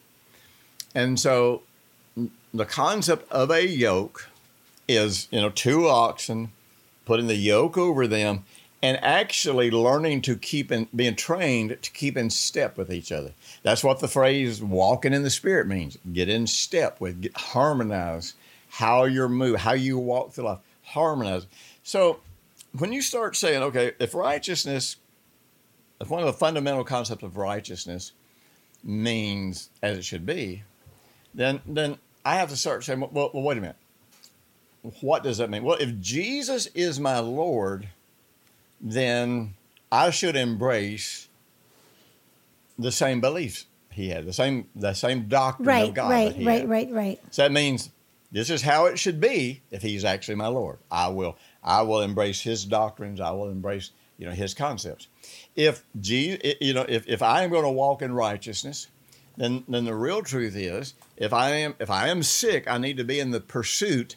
And 0.95 1.19
so 1.19 1.63
the 2.53 2.67
concept 2.67 3.31
of 3.31 3.51
a 3.51 3.67
yoke 3.67 4.29
is, 4.89 5.29
you 5.31 5.41
know, 5.41 5.51
two 5.51 5.89
oxen, 5.89 6.51
putting 7.05 7.27
the 7.27 7.37
yoke 7.37 7.79
over 7.79 8.07
them, 8.07 8.45
and 8.83 8.97
actually 9.05 9.71
learning 9.71 10.23
to 10.23 10.37
keep 10.37 10.73
in, 10.73 10.89
being 10.95 11.15
trained 11.15 11.77
to 11.83 11.91
keep 11.91 12.17
in 12.17 12.31
step 12.31 12.77
with 12.77 12.93
each 12.93 13.13
other. 13.13 13.33
That's 13.63 13.85
what 13.85 14.01
the 14.01 14.09
phrase 14.09 14.63
walking 14.63 15.13
in 15.13 15.23
the 15.23 15.31
spirit 15.31 15.67
means. 15.67 15.99
Get 16.13 16.29
in 16.29 16.47
step 16.47 17.01
with, 17.01 17.21
get, 17.21 17.37
harmonize 17.37 18.35
how 18.71 19.05
you're 19.05 19.29
moving, 19.29 19.61
how 19.61 19.73
you 19.73 19.99
walk 19.99 20.33
through 20.33 20.45
life, 20.45 20.59
harmonize. 20.85 21.47
So 21.83 22.21
when 22.79 22.93
you 22.93 23.03
start 23.03 23.37
saying, 23.37 23.63
okay, 23.65 23.93
if 23.99 24.15
righteousness, 24.15 24.97
if 26.01 26.09
one 26.09 26.21
of 26.21 26.27
the 26.27 26.33
fundamental 26.33 26.85
concepts 26.85 27.23
of 27.23 27.37
righteousness 27.37 28.13
means 28.83 29.69
as 29.83 29.99
it 29.99 30.05
should 30.05 30.25
be, 30.25 30.63
then 31.35 31.61
then 31.67 31.99
I 32.25 32.37
have 32.37 32.51
to 32.51 32.57
start 32.57 32.85
saying, 32.85 33.01
well, 33.01 33.31
well, 33.33 33.43
wait 33.43 33.59
a 33.59 33.61
minute. 33.61 33.77
What 35.01 35.23
does 35.23 35.39
that 35.39 35.51
mean? 35.51 35.63
Well, 35.63 35.77
if 35.79 35.99
Jesus 36.01 36.67
is 36.75 36.99
my 36.99 37.19
Lord, 37.19 37.89
then 38.81 39.55
I 39.93 40.11
should 40.11 40.37
embrace 40.37 41.29
the 42.79 42.91
same 42.93 43.21
beliefs 43.21 43.67
he 43.93 44.09
had, 44.09 44.25
the 44.25 44.33
same 44.33 44.69
the 44.75 44.95
same 44.95 45.29
doctrine 45.29 45.69
Right, 45.69 45.89
of 45.89 45.95
God. 45.95 46.11
right, 46.11 46.29
that 46.29 46.37
he 46.37 46.47
right, 46.47 46.61
had. 46.61 46.71
right, 46.71 46.91
right. 46.91 47.21
So 47.31 47.43
that 47.43 47.53
means 47.53 47.91
this 48.33 48.49
is 48.49 48.63
how 48.63 48.87
it 48.87 48.99
should 48.99 49.21
be 49.21 49.61
if 49.71 49.83
he's 49.83 50.05
actually 50.05 50.37
my 50.37 50.47
Lord. 50.47 50.79
I 50.91 51.09
will 51.09 51.37
I 51.63 51.83
will 51.83 52.01
embrace 52.01 52.41
his 52.41 52.65
doctrines. 52.65 53.21
I 53.21 53.33
will 53.33 53.51
embrace, 53.51 53.91
you 54.17 54.27
know, 54.27 54.33
his 54.33 54.55
concepts. 54.55 55.09
If 55.57 55.85
Jesus, 56.01 56.55
you 56.61 56.73
know, 56.73 56.87
if, 56.89 57.07
if 57.07 57.21
I 57.23 57.43
am 57.43 57.51
going 57.51 57.65
to 57.65 57.71
walk 57.71 58.01
in 58.01 58.13
righteousness, 58.15 58.87
then 59.37 59.65
then 59.69 59.85
the 59.85 59.95
real 59.95 60.23
truth 60.23 60.57
is 60.57 60.95
if 61.17 61.33
I 61.33 61.51
am 61.51 61.75
if 61.79 61.91
I 61.91 62.09
am 62.09 62.23
sick, 62.23 62.69
I 62.69 62.79
need 62.79 62.97
to 62.97 63.05
be 63.05 63.21
in 63.21 63.31
the 63.31 63.41
pursuit 63.41 64.17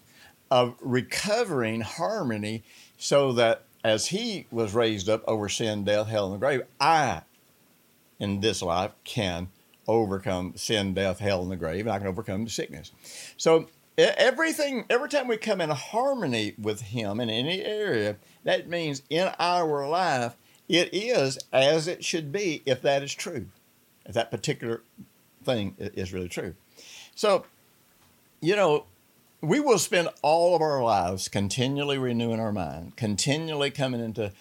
of 0.51 0.76
recovering 0.82 1.82
harmony 1.82 2.64
so 2.97 3.32
that 3.34 3.64
as 3.84 4.07
he 4.07 4.45
was 4.51 4.74
raised 4.74 5.09
up 5.09 5.24
over 5.28 5.49
sin, 5.49 5.84
death, 5.84 6.07
hell, 6.07 6.26
and 6.26 6.36
the 6.36 6.39
grave, 6.39 6.61
I 6.80 7.24
in 8.20 8.39
this 8.39 8.61
life 8.61 8.91
can 9.03 9.49
overcome 9.88 10.53
sin, 10.55 10.93
death, 10.93 11.20
hell, 11.20 11.41
and 11.41 11.51
the 11.51 11.57
grave, 11.57 11.82
and 11.82 11.91
I 11.91 11.97
can 11.97 12.07
overcome 12.07 12.47
sickness. 12.47 12.91
So 13.38 13.68
everything, 13.97 14.86
every 14.89 15.09
time 15.09 15.28
we 15.28 15.38
come 15.38 15.61
in 15.61 15.70
harmony 15.70 16.53
with 16.57 16.82
Him 16.82 17.20
in 17.20 17.30
any 17.30 17.61
area, 17.64 18.18
that 18.43 18.70
means 18.70 19.03
in 19.09 19.32
our 19.39 19.88
life 19.88 20.36
it 20.70 20.93
is 20.93 21.38
as 21.51 21.88
it 21.88 22.03
should 22.05 22.32
be 22.32 22.64
if 22.66 22.82
that 22.82 23.03
is 23.03 23.14
true, 23.14 23.47
that 24.08 24.32
particular 24.32 24.82
thing 25.43 25.76
is 25.78 26.14
really 26.14 26.30
true. 26.30 26.56
So, 27.16 27.45
you 28.41 28.56
know, 28.56 28.86
we 29.41 29.60
will 29.60 29.78
spend 29.80 30.10
all 30.22 30.56
of 30.56 30.62
our 30.62 30.82
lives 30.84 31.28
continually 31.28 31.97
renewing 31.97 32.39
our 32.39 32.51
mind, 32.51 32.95
continually 32.95 33.72
coming 33.72 33.99
into 34.01 34.32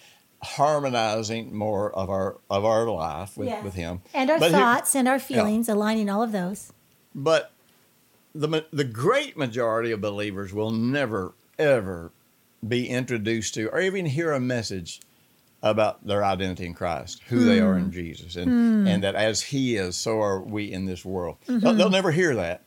harmonizing 0.43 1.55
more 1.55 1.93
of 1.93 2.11
our 2.11 2.37
of 2.51 2.65
our 2.65 2.89
life 2.91 3.37
with, 3.37 3.49
Yes. 3.49 3.63
with 3.65 3.75
him 3.75 4.03
And 4.13 4.29
our 4.31 4.39
But 4.41 4.51
here- 4.51 4.59
thoughts 4.61 4.95
and 4.95 5.07
our 5.07 5.19
feelings, 5.21 5.69
aligning 5.69 6.09
all 6.11 6.23
of 6.23 6.33
those. 6.33 6.73
but 7.15 7.53
the 8.35 8.65
the 8.73 8.85
great 8.85 9.37
majority 9.37 9.93
of 9.93 10.01
believers 10.01 10.53
will 10.53 10.71
never 10.71 11.33
ever 11.59 12.11
be 12.67 12.89
introduced 12.89 13.55
to 13.55 13.69
or 13.71 13.81
even 13.81 14.07
hear 14.07 14.33
a 14.33 14.41
message 14.41 15.01
about 15.63 16.05
their 16.05 16.25
identity 16.25 16.67
in 16.67 16.75
Christ, 16.75 17.23
who 17.29 17.45
they 17.45 17.61
are 17.61 17.77
in 17.77 17.85
hmm. 17.85 17.91
Jesus, 17.91 18.37
and 18.37 18.51
hmm. 18.51 18.87
and 18.87 19.03
that 19.05 19.15
as 19.15 19.43
He 19.43 19.77
is, 19.77 19.97
so 19.97 20.21
are 20.21 20.41
we 20.41 20.73
in 20.73 20.87
this 20.87 21.05
world. 21.05 21.37
They'll, 21.47 21.61
mm-hmm. 21.61 21.79
they'll 21.79 21.91
never 21.91 22.11
hear 22.11 22.35
that, 22.35 22.65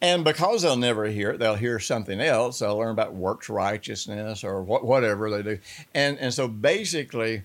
and 0.00 0.24
because 0.24 0.62
they'll 0.62 0.76
never 0.76 1.06
hear 1.06 1.30
it, 1.30 1.38
they'll 1.38 1.54
hear 1.54 1.78
something 1.78 2.20
else. 2.20 2.58
They'll 2.58 2.76
learn 2.76 2.90
about 2.90 3.14
works 3.14 3.48
righteousness 3.48 4.42
or 4.42 4.62
what, 4.62 4.84
whatever 4.84 5.30
they 5.30 5.42
do, 5.42 5.58
and 5.94 6.18
and 6.18 6.34
so 6.34 6.48
basically, 6.48 7.44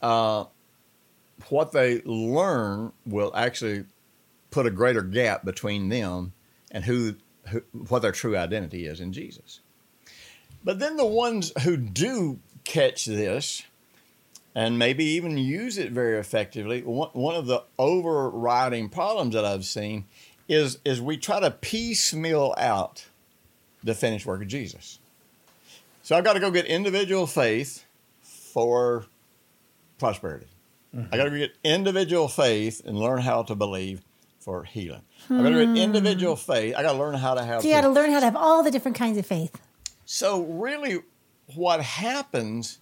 uh, 0.00 0.44
what 1.48 1.72
they 1.72 2.00
learn 2.02 2.92
will 3.04 3.32
actually 3.34 3.84
put 4.50 4.66
a 4.66 4.70
greater 4.70 5.02
gap 5.02 5.44
between 5.44 5.88
them 5.88 6.32
and 6.70 6.84
who, 6.84 7.16
who 7.48 7.62
what 7.88 8.02
their 8.02 8.12
true 8.12 8.36
identity 8.36 8.86
is 8.86 9.00
in 9.00 9.12
Jesus. 9.12 9.60
But 10.62 10.78
then 10.78 10.96
the 10.96 11.06
ones 11.06 11.52
who 11.62 11.76
do 11.76 12.38
catch 12.64 13.06
this 13.06 13.64
and 14.54 14.78
maybe 14.78 15.04
even 15.04 15.38
use 15.38 15.78
it 15.78 15.92
very 15.92 16.18
effectively, 16.18 16.82
one, 16.82 17.10
one 17.12 17.34
of 17.34 17.46
the 17.46 17.62
overriding 17.78 18.88
problems 18.88 19.34
that 19.34 19.44
I've 19.44 19.64
seen 19.64 20.06
is 20.48 20.78
is 20.84 21.00
we 21.00 21.16
try 21.16 21.40
to 21.40 21.50
piecemeal 21.50 22.54
out 22.58 23.06
the 23.84 23.94
finished 23.94 24.26
work 24.26 24.42
of 24.42 24.48
Jesus. 24.48 24.98
So 26.02 26.16
I've 26.16 26.24
got 26.24 26.32
to 26.32 26.40
go 26.40 26.50
get 26.50 26.66
individual 26.66 27.26
faith 27.26 27.84
for 28.22 29.06
prosperity. 29.98 30.46
I 31.12 31.16
got 31.16 31.24
to 31.24 31.38
get 31.38 31.52
individual 31.62 32.26
faith 32.26 32.82
and 32.84 32.98
learn 32.98 33.20
how 33.20 33.44
to 33.44 33.54
believe 33.54 34.02
for 34.40 34.64
healing. 34.64 35.02
I 35.28 35.36
got 35.36 35.50
to 35.50 35.50
get 35.50 35.68
hmm. 35.68 35.76
individual 35.76 36.34
faith. 36.34 36.74
I 36.74 36.82
got 36.82 36.92
to 36.92 36.98
learn 36.98 37.14
how 37.14 37.34
to 37.34 37.44
have. 37.44 37.62
So 37.62 37.68
you 37.68 37.74
got 37.74 37.82
to 37.82 37.90
learn 37.90 38.10
how 38.10 38.18
to 38.18 38.24
have 38.24 38.34
all 38.34 38.64
the 38.64 38.72
different 38.72 38.96
kinds 38.96 39.16
of 39.16 39.24
faith. 39.24 39.60
So 40.04 40.42
really, 40.42 41.00
what 41.54 41.80
happens 41.80 42.78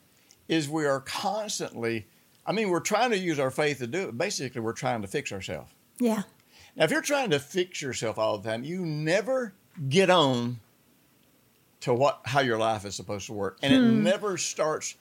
is 0.48 0.68
we 0.68 0.86
are 0.86 1.00
constantly. 1.00 2.06
I 2.46 2.52
mean, 2.52 2.70
we're 2.70 2.80
trying 2.80 3.10
to 3.10 3.18
use 3.18 3.38
our 3.38 3.50
faith 3.50 3.78
to 3.78 3.86
do 3.86 4.08
it. 4.08 4.18
Basically, 4.18 4.60
we're 4.60 4.72
trying 4.72 5.02
to 5.02 5.08
fix 5.08 5.32
ourselves. 5.32 5.70
Yeah. 6.00 6.22
Now, 6.76 6.84
if 6.84 6.90
you're 6.90 7.02
trying 7.02 7.30
to 7.30 7.38
fix 7.38 7.82
yourself 7.82 8.18
all 8.18 8.38
the 8.38 8.48
time, 8.48 8.64
you 8.64 8.86
never 8.86 9.52
get 9.88 10.10
on 10.10 10.60
to 11.80 11.94
what 11.94 12.20
how 12.24 12.40
your 12.40 12.58
life 12.58 12.84
is 12.84 12.94
supposed 12.94 13.26
to 13.26 13.32
work, 13.32 13.58
and 13.62 13.72
it 13.72 13.80
hmm. 13.80 14.02
never 14.02 14.36
starts 14.36 14.96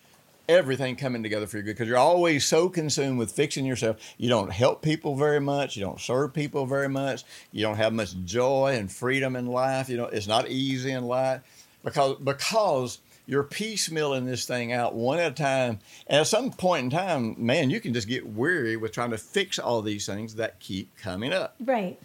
everything 0.49 0.95
coming 0.95 1.23
together 1.23 1.45
for 1.45 1.57
you 1.57 1.63
good 1.63 1.71
because 1.71 1.87
you're 1.87 1.97
always 1.97 2.45
so 2.45 2.69
consumed 2.69 3.17
with 3.17 3.31
fixing 3.31 3.65
yourself. 3.65 3.97
You 4.17 4.29
don't 4.29 4.51
help 4.51 4.81
people 4.81 5.15
very 5.15 5.41
much. 5.41 5.75
You 5.75 5.83
don't 5.83 5.99
serve 5.99 6.33
people 6.33 6.65
very 6.65 6.87
much. 6.87 7.23
You 7.51 7.61
don't 7.63 7.77
have 7.77 7.93
much 7.93 8.15
joy 8.23 8.75
and 8.77 8.91
freedom 8.91 9.35
in 9.35 9.47
life. 9.47 9.89
You 9.89 9.97
know, 9.97 10.05
it's 10.05 10.27
not 10.27 10.49
easy 10.49 10.91
in 10.91 11.05
life 11.05 11.41
because 11.83 12.17
because 12.17 12.99
you're 13.27 13.43
piecemealing 13.43 14.25
this 14.25 14.45
thing 14.45 14.71
out 14.71 14.95
one 14.95 15.19
at 15.19 15.33
a 15.33 15.35
time. 15.35 15.79
And 16.07 16.21
at 16.21 16.27
some 16.27 16.51
point 16.51 16.85
in 16.85 16.89
time, 16.89 17.35
man, 17.37 17.69
you 17.69 17.81
can 17.81 17.93
just 17.93 18.07
get 18.07 18.25
weary 18.25 18.77
with 18.77 18.93
trying 18.93 19.11
to 19.11 19.17
fix 19.17 19.59
all 19.59 19.81
these 19.81 20.05
things 20.05 20.35
that 20.35 20.59
keep 20.59 20.97
coming 20.97 21.33
up. 21.33 21.55
Right. 21.59 21.99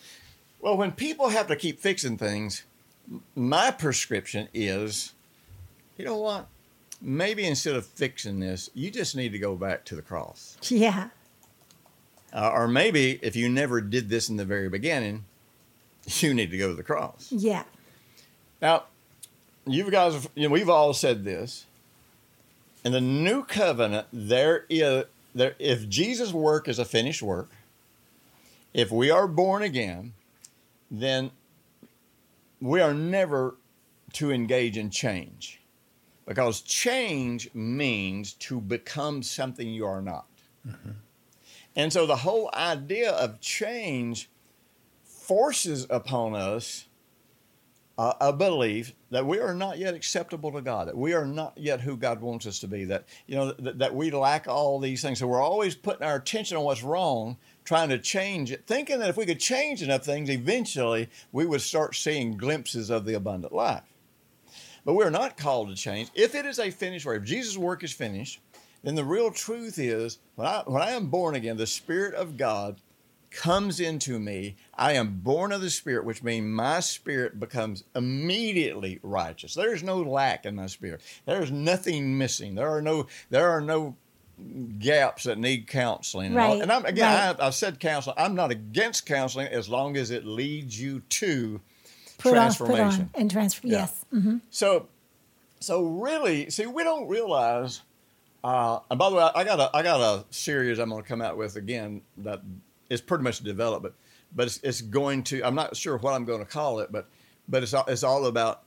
Well, 0.61 0.77
when 0.77 0.93
people 0.93 1.29
have 1.29 1.47
to 1.47 1.57
keep 1.57 1.79
fixing 1.79 2.18
things, 2.18 2.64
my 3.37 3.70
prescription 3.70 4.49
is, 4.53 5.12
you 5.97 6.05
know 6.05 6.18
what? 6.18 6.49
Maybe 7.01 7.45
instead 7.47 7.77
of 7.77 7.87
fixing 7.87 8.41
this, 8.41 8.68
you 8.75 8.91
just 8.91 9.16
need 9.16 9.33
to 9.33 9.39
go 9.39 9.55
back 9.55 9.85
to 9.87 9.95
the 9.95 10.03
cross. 10.03 10.57
Yeah. 10.62 11.09
Uh, 12.33 12.51
or 12.53 12.66
maybe 12.66 13.18
if 13.23 13.37
you 13.37 13.49
never 13.49 13.81
did 13.81 14.09
this 14.09 14.29
in 14.29 14.37
the 14.37 14.45
very 14.45 14.68
beginning, 14.68 15.25
you 16.07 16.35
need 16.35 16.51
to 16.51 16.59
go 16.59 16.68
to 16.68 16.75
the 16.75 16.83
cross. 16.83 17.29
Yeah. 17.31 17.64
Now, 18.61 18.85
you 19.66 19.90
guys, 19.90 20.28
you 20.34 20.48
know, 20.48 20.52
we've 20.52 20.68
all 20.68 20.92
said 20.92 21.24
this. 21.24 21.66
In 22.84 22.92
the 22.92 23.00
new 23.00 23.44
covenant, 23.44 24.08
there 24.12 24.66
is 24.68 25.04
there. 25.34 25.54
If 25.58 25.88
Jesus' 25.88 26.32
work 26.32 26.68
is 26.68 26.78
a 26.78 26.84
finished 26.84 27.22
work, 27.22 27.50
if 28.74 28.90
we 28.90 29.10
are 29.10 29.28
born 29.28 29.62
again, 29.62 30.14
then 30.90 31.30
we 32.60 32.80
are 32.80 32.92
never 32.94 33.54
to 34.14 34.30
engage 34.32 34.76
in 34.76 34.90
change. 34.90 35.60
because 36.26 36.60
change 36.60 37.52
means 37.54 38.32
to 38.34 38.60
become 38.60 39.22
something 39.22 39.68
you 39.68 39.84
are 39.84 40.02
not. 40.02 40.26
Mm-hmm. 40.66 40.90
And 41.74 41.92
so 41.92 42.06
the 42.06 42.16
whole 42.16 42.50
idea 42.54 43.10
of 43.10 43.40
change 43.40 44.28
forces 45.04 45.86
upon 45.90 46.34
us 46.34 46.86
uh, 47.99 48.14
a 48.20 48.32
belief 48.32 48.93
that 49.11 49.26
we 49.26 49.38
are 49.38 49.55
not 49.55 49.78
yet 49.78 49.95
acceptable 49.95 50.51
to 50.53 50.62
God, 50.62 50.88
that 50.88 50.97
we 50.97 51.12
are 51.12 51.26
not 51.26 51.53
yet 51.57 51.80
who 51.80 51.97
God 51.97 52.20
wants 52.20 52.47
us 52.47 52.59
to 52.61 52.68
be, 52.68 52.84
that 52.86 53.05
you 53.26 53.36
know 53.36 53.53
that, 53.53 53.78
that 53.78 53.95
we 53.95 54.11
lack 54.11 54.49
all 54.49 54.78
these 54.78 55.03
things. 55.03 55.18
So 55.18 55.26
we're 55.26 55.43
always 55.43 55.74
putting 55.74 56.07
our 56.07 56.16
attention 56.16 56.57
on 56.57 56.64
what's 56.64 56.82
wrong, 56.82 57.36
trying 57.64 57.90
to 57.90 57.99
change 57.99 58.51
it, 58.51 58.66
thinking 58.66 58.99
that 59.01 59.11
if 59.11 59.16
we 59.16 59.26
could 59.26 59.40
change 59.40 59.82
enough 59.82 60.05
things, 60.05 60.30
eventually 60.30 61.11
we 61.32 61.45
would 61.45 61.61
start 61.61 61.95
seeing 61.95 62.36
glimpses 62.36 62.90
of 62.90 63.05
the 63.05 63.14
abundant 63.14 63.53
life. 63.53 63.82
But 64.84 64.95
we're 64.95 65.11
not 65.11 65.36
called 65.36 65.68
to 65.68 65.76
change. 65.76 66.11
If 66.14 66.34
it 66.34 66.45
is 66.47 66.59
a 66.59 66.70
finished 66.70 67.07
work, 67.07 67.22
if 67.22 67.28
Jesus' 67.28 67.57
work 67.57 67.84
is 67.84 67.93
finished, 67.93 68.40
then 68.82 68.95
the 68.95 69.05
real 69.05 69.30
truth 69.30 69.78
is 69.78 70.18
when 70.34 70.49
I 70.49 70.62
when 70.66 70.82
I 70.82 70.93
am 70.93 71.07
born 71.07 71.34
again, 71.34 71.57
the 71.57 71.66
Spirit 71.66 72.14
of 72.14 72.36
God 72.36 72.80
comes 73.35 73.80
into 73.80 74.18
me. 74.18 74.57
I 74.74 74.93
am 74.93 75.20
born 75.20 75.53
of 75.53 75.61
the 75.61 75.70
Spirit, 75.70 76.05
which 76.05 76.22
means 76.22 76.47
my 76.47 76.80
spirit 76.80 77.39
becomes 77.41 77.85
immediately 77.95 79.01
righteous. 79.03 79.55
There 79.55 79.74
is 79.74 79.83
no 79.83 79.99
lack 79.99 80.45
in 80.47 80.57
my 80.57 80.66
spirit. 80.66 81.01
There 81.26 81.43
is 81.43 81.51
nothing 81.51 82.18
missing. 82.18 82.55
There 82.55 82.68
are 82.68 82.83
no 82.83 83.07
there 83.30 83.51
are 83.51 83.61
no 83.61 83.97
gaps 84.78 85.24
that 85.24 85.39
need 85.39 85.68
counseling. 85.68 86.37
And, 86.37 86.62
and 86.62 86.72
I'm, 86.72 86.85
again, 86.85 87.05
right. 87.07 87.37
I, 87.39 87.47
I've 87.47 87.55
said 87.55 87.78
counseling. 87.80 88.16
I'm 88.18 88.35
not 88.35 88.51
against 88.51 89.07
counseling 89.07 89.49
as 89.49 89.68
long 89.68 89.97
as 89.97 90.11
it 90.11 90.24
leads 90.24 90.80
you 90.80 91.01
to 91.01 91.61
Put 92.18 92.37
off, 92.37 92.59
put 92.59 92.66
transformation. 92.66 93.11
on, 93.14 93.20
and 93.20 93.30
transfer. 93.30 93.66
Yeah. 93.66 93.78
Yes. 93.78 94.05
hmm 94.11 94.37
So, 94.51 94.89
so 95.61 95.83
really, 95.85 96.51
see, 96.51 96.66
we 96.66 96.83
don't 96.85 97.09
realize. 97.09 97.83
Uh, 98.45 98.80
and 98.91 98.99
by 98.99 99.11
the 99.11 99.16
way, 99.16 99.28
I 99.35 99.45
got 99.45 99.61
a 99.61 99.70
I 99.76 99.83
got 99.83 100.01
a 100.01 100.24
series 100.35 100.78
I'm 100.78 100.89
going 100.91 101.03
to 101.03 101.09
come 101.09 101.22
out 101.22 101.37
with 101.37 101.55
again 101.57 102.03
that 102.18 102.41
is 102.93 103.01
pretty 103.01 103.24
much 103.24 103.40
developed, 103.40 103.86
but 104.34 104.47
it's, 104.47 104.61
it's 104.62 104.80
going 104.80 105.22
to. 105.24 105.43
I'm 105.43 105.55
not 105.55 105.76
sure 105.76 105.97
what 105.97 106.14
I'm 106.14 106.24
going 106.24 106.40
to 106.40 106.51
call 106.51 106.80
it, 106.80 106.93
but 106.93 107.09
but 107.49 107.62
it's 107.62 107.74
all, 107.74 107.84
it's 107.88 108.03
all 108.03 108.26
about 108.26 108.62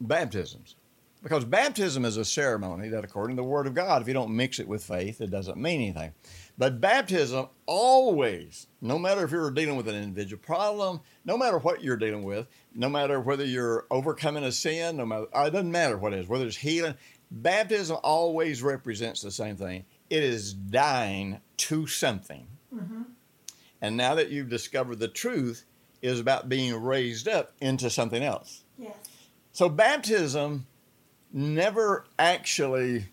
baptisms 0.00 0.76
because 1.22 1.44
baptism 1.44 2.04
is 2.04 2.16
a 2.16 2.24
ceremony 2.24 2.88
that, 2.88 3.04
according 3.04 3.36
to 3.36 3.42
the 3.42 3.48
Word 3.48 3.66
of 3.66 3.74
God, 3.74 4.00
if 4.00 4.08
you 4.08 4.14
don't 4.14 4.34
mix 4.34 4.58
it 4.58 4.66
with 4.66 4.82
faith, 4.82 5.20
it 5.20 5.30
doesn't 5.30 5.58
mean 5.58 5.80
anything. 5.80 6.12
But 6.56 6.80
baptism 6.80 7.48
always, 7.66 8.66
no 8.80 8.98
matter 8.98 9.24
if 9.24 9.30
you're 9.30 9.50
dealing 9.50 9.76
with 9.76 9.88
an 9.88 9.94
individual 9.94 10.42
problem, 10.42 11.00
no 11.24 11.36
matter 11.36 11.58
what 11.58 11.82
you're 11.82 11.96
dealing 11.96 12.22
with, 12.22 12.46
no 12.74 12.88
matter 12.88 13.20
whether 13.20 13.44
you're 13.44 13.86
overcoming 13.90 14.44
a 14.44 14.52
sin, 14.52 14.96
no 14.96 15.06
matter 15.06 15.24
it 15.24 15.50
doesn't 15.50 15.70
matter 15.70 15.98
what 15.98 16.12
it 16.12 16.20
is, 16.20 16.28
whether 16.28 16.46
it's 16.46 16.56
healing, 16.56 16.94
baptism 17.30 17.98
always 18.02 18.62
represents 18.62 19.20
the 19.20 19.30
same 19.30 19.56
thing. 19.56 19.84
It 20.08 20.22
is 20.22 20.54
dying 20.54 21.40
to 21.58 21.86
something. 21.86 22.46
Mm-hmm. 22.74 23.02
And 23.82 23.96
now 23.96 24.14
that 24.14 24.28
you've 24.28 24.50
discovered 24.50 24.98
the 24.98 25.08
truth, 25.08 25.64
is 26.02 26.20
about 26.20 26.48
being 26.48 26.74
raised 26.82 27.28
up 27.28 27.52
into 27.60 27.90
something 27.90 28.22
else. 28.22 28.64
Yes. 28.78 28.94
So 29.52 29.68
baptism 29.68 30.66
never 31.32 32.04
actually 32.18 33.06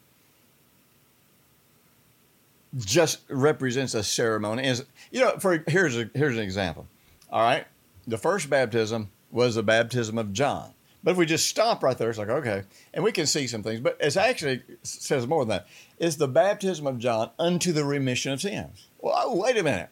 just 2.77 3.19
represents 3.29 3.93
a 3.93 4.03
ceremony. 4.03 4.65
Is 4.65 4.85
you 5.11 5.21
know, 5.21 5.37
for 5.39 5.63
here's 5.67 5.97
a 5.97 6.09
here's 6.13 6.35
an 6.35 6.43
example. 6.43 6.87
All 7.31 7.41
right, 7.41 7.65
the 8.05 8.17
first 8.17 8.49
baptism 8.49 9.09
was 9.31 9.55
the 9.55 9.63
baptism 9.63 10.17
of 10.17 10.31
John. 10.31 10.71
But 11.03 11.11
if 11.11 11.17
we 11.17 11.25
just 11.25 11.47
stop 11.47 11.83
right 11.83 11.97
there, 11.97 12.09
it's 12.09 12.19
like 12.19 12.29
okay, 12.29 12.63
and 12.93 13.03
we 13.03 13.11
can 13.11 13.27
see 13.27 13.47
some 13.47 13.63
things. 13.63 13.79
But 13.79 13.97
it's 13.99 14.17
actually 14.17 14.61
says 14.83 15.27
more 15.27 15.43
than 15.43 15.49
that. 15.49 15.67
It's 15.97 16.15
the 16.15 16.27
baptism 16.27 16.87
of 16.87 16.99
John 16.99 17.31
unto 17.39 17.71
the 17.71 17.83
remission 17.83 18.31
of 18.31 18.41
sins. 18.41 18.87
Well, 18.99 19.15
oh, 19.17 19.35
wait 19.35 19.57
a 19.57 19.63
minute. 19.63 19.89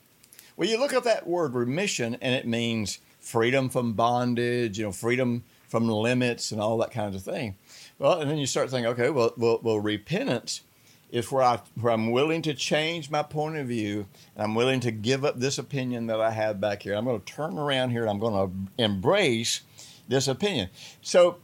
Well, 0.57 0.69
you 0.69 0.79
look 0.79 0.93
up 0.93 1.03
that 1.03 1.27
word 1.27 1.53
remission, 1.53 2.17
and 2.21 2.33
it 2.33 2.47
means 2.47 2.99
freedom 3.19 3.69
from 3.69 3.93
bondage, 3.93 4.77
you 4.77 4.85
know, 4.85 4.91
freedom 4.91 5.43
from 5.67 5.89
limits 5.89 6.51
and 6.51 6.61
all 6.61 6.77
that 6.77 6.91
kind 6.91 7.13
of 7.15 7.21
thing. 7.21 7.55
Well, 7.99 8.19
and 8.21 8.29
then 8.29 8.37
you 8.37 8.45
start 8.45 8.69
thinking, 8.69 8.91
okay, 8.91 9.09
well, 9.09 9.33
well, 9.37 9.59
well 9.61 9.79
repentance 9.79 10.61
is 11.11 11.31
where 11.31 11.43
I 11.43 11.59
where 11.79 11.93
I'm 11.93 12.11
willing 12.11 12.41
to 12.43 12.53
change 12.53 13.09
my 13.09 13.23
point 13.23 13.57
of 13.57 13.67
view, 13.67 14.05
and 14.35 14.43
I'm 14.43 14.55
willing 14.55 14.79
to 14.81 14.91
give 14.91 15.25
up 15.25 15.39
this 15.39 15.57
opinion 15.57 16.07
that 16.07 16.21
I 16.21 16.31
have 16.31 16.61
back 16.61 16.83
here. 16.83 16.95
I'm 16.95 17.05
going 17.05 17.19
to 17.19 17.25
turn 17.25 17.57
around 17.57 17.91
here, 17.91 18.01
and 18.01 18.09
I'm 18.09 18.19
going 18.19 18.33
to 18.33 18.83
embrace 18.83 19.61
this 20.07 20.27
opinion. 20.27 20.69
So 21.01 21.37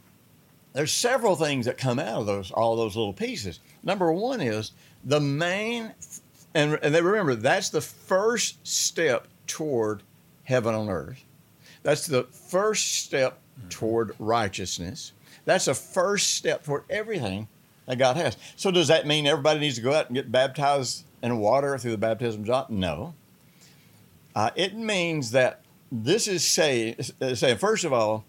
there's 0.72 0.92
several 0.92 1.36
things 1.36 1.66
that 1.66 1.78
come 1.78 1.98
out 1.98 2.20
of 2.20 2.26
those 2.26 2.50
all 2.50 2.76
those 2.76 2.96
little 2.96 3.12
pieces. 3.12 3.60
Number 3.82 4.12
one 4.12 4.40
is 4.40 4.72
the 5.04 5.20
main, 5.20 5.92
and 6.54 6.78
and 6.82 6.94
then 6.94 7.04
remember 7.04 7.34
that's 7.34 7.70
the 7.70 7.80
first 7.80 8.66
step 8.66 9.28
toward 9.46 10.02
heaven 10.44 10.74
on 10.74 10.88
earth. 10.88 11.24
That's 11.82 12.06
the 12.06 12.24
first 12.24 13.04
step 13.04 13.38
toward 13.70 14.14
righteousness. 14.18 15.12
That's 15.44 15.64
the 15.64 15.74
first 15.74 16.34
step 16.34 16.64
toward 16.64 16.84
everything 16.88 17.48
that 17.86 17.98
God 17.98 18.16
has. 18.16 18.36
So 18.56 18.70
does 18.70 18.88
that 18.88 19.06
mean 19.06 19.26
everybody 19.26 19.60
needs 19.60 19.76
to 19.76 19.82
go 19.82 19.92
out 19.92 20.06
and 20.06 20.14
get 20.14 20.30
baptized 20.30 21.04
in 21.22 21.38
water 21.38 21.76
through 21.78 21.90
the 21.92 21.98
baptism 21.98 22.42
of 22.42 22.46
John? 22.46 22.66
No. 22.68 23.14
Uh, 24.34 24.50
it 24.54 24.74
means 24.74 25.32
that 25.32 25.62
this 25.90 26.26
is 26.26 26.44
saying, 26.44 26.96
saying, 27.34 27.58
first 27.58 27.84
of 27.84 27.92
all, 27.92 28.24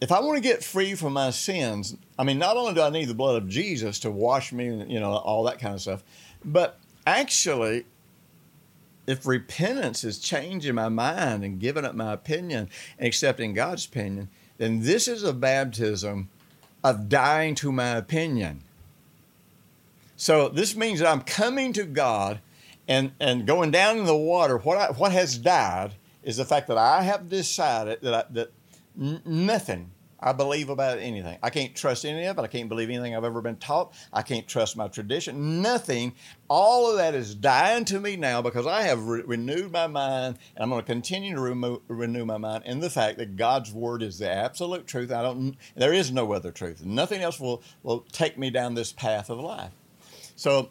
if 0.00 0.12
I 0.12 0.20
want 0.20 0.36
to 0.36 0.42
get 0.42 0.62
free 0.62 0.94
from 0.94 1.14
my 1.14 1.30
sins, 1.30 1.96
I 2.18 2.24
mean, 2.24 2.38
not 2.38 2.56
only 2.56 2.74
do 2.74 2.82
I 2.82 2.90
need 2.90 3.06
the 3.06 3.14
blood 3.14 3.42
of 3.42 3.48
Jesus 3.48 3.98
to 4.00 4.10
wash 4.10 4.52
me, 4.52 4.66
you 4.66 5.00
know, 5.00 5.12
all 5.12 5.44
that 5.44 5.58
kind 5.58 5.74
of 5.74 5.80
stuff, 5.80 6.04
but 6.46 6.78
actually, 7.06 7.84
if 9.06 9.26
repentance 9.26 10.04
is 10.04 10.18
changing 10.18 10.76
my 10.76 10.88
mind 10.88 11.44
and 11.44 11.60
giving 11.60 11.84
up 11.84 11.94
my 11.94 12.12
opinion 12.12 12.70
and 12.98 13.06
accepting 13.06 13.52
God's 13.52 13.84
opinion, 13.84 14.28
then 14.58 14.80
this 14.80 15.08
is 15.08 15.24
a 15.24 15.32
baptism 15.32 16.28
of 16.82 17.08
dying 17.08 17.54
to 17.56 17.72
my 17.72 17.96
opinion. 17.96 18.62
So 20.16 20.48
this 20.48 20.76
means 20.76 21.00
that 21.00 21.08
I'm 21.08 21.20
coming 21.20 21.72
to 21.74 21.84
God 21.84 22.40
and, 22.88 23.12
and 23.20 23.46
going 23.46 23.70
down 23.72 23.98
in 23.98 24.04
the 24.04 24.16
water. 24.16 24.56
What, 24.56 24.78
I, 24.78 24.92
what 24.92 25.12
has 25.12 25.36
died 25.36 25.92
is 26.22 26.36
the 26.36 26.44
fact 26.44 26.68
that 26.68 26.78
I 26.78 27.02
have 27.02 27.28
decided 27.28 28.00
that, 28.02 28.14
I, 28.14 28.32
that 28.32 28.52
nothing 28.96 29.90
I 30.18 30.32
believe 30.32 30.70
about 30.70 30.98
anything. 30.98 31.38
I 31.42 31.50
can't 31.50 31.74
trust 31.74 32.04
any 32.04 32.24
of 32.24 32.38
it. 32.38 32.42
I 32.42 32.46
can't 32.46 32.68
believe 32.68 32.88
anything 32.88 33.14
I've 33.14 33.24
ever 33.24 33.42
been 33.42 33.56
taught. 33.56 33.92
I 34.12 34.22
can't 34.22 34.48
trust 34.48 34.76
my 34.76 34.88
tradition. 34.88 35.60
Nothing. 35.60 36.14
All 36.48 36.90
of 36.90 36.96
that 36.96 37.14
is 37.14 37.34
dying 37.34 37.84
to 37.86 38.00
me 38.00 38.16
now 38.16 38.40
because 38.40 38.66
I 38.66 38.82
have 38.82 39.06
re- 39.06 39.22
renewed 39.26 39.72
my 39.72 39.86
mind, 39.86 40.38
and 40.54 40.62
I'm 40.62 40.70
going 40.70 40.82
to 40.82 40.86
continue 40.86 41.34
to 41.34 41.40
remo- 41.40 41.82
renew 41.88 42.24
my 42.24 42.38
mind 42.38 42.64
in 42.64 42.80
the 42.80 42.90
fact 42.90 43.18
that 43.18 43.36
God's 43.36 43.72
word 43.72 44.02
is 44.02 44.18
the 44.18 44.30
absolute 44.30 44.86
truth. 44.86 45.12
I 45.12 45.22
don't. 45.22 45.56
There 45.74 45.92
is 45.92 46.10
no 46.10 46.32
other 46.32 46.50
truth. 46.50 46.84
Nothing 46.84 47.20
else 47.20 47.38
will 47.38 47.62
will 47.82 48.00
take 48.12 48.38
me 48.38 48.50
down 48.50 48.74
this 48.74 48.92
path 48.92 49.28
of 49.28 49.38
life. 49.38 49.72
So, 50.36 50.70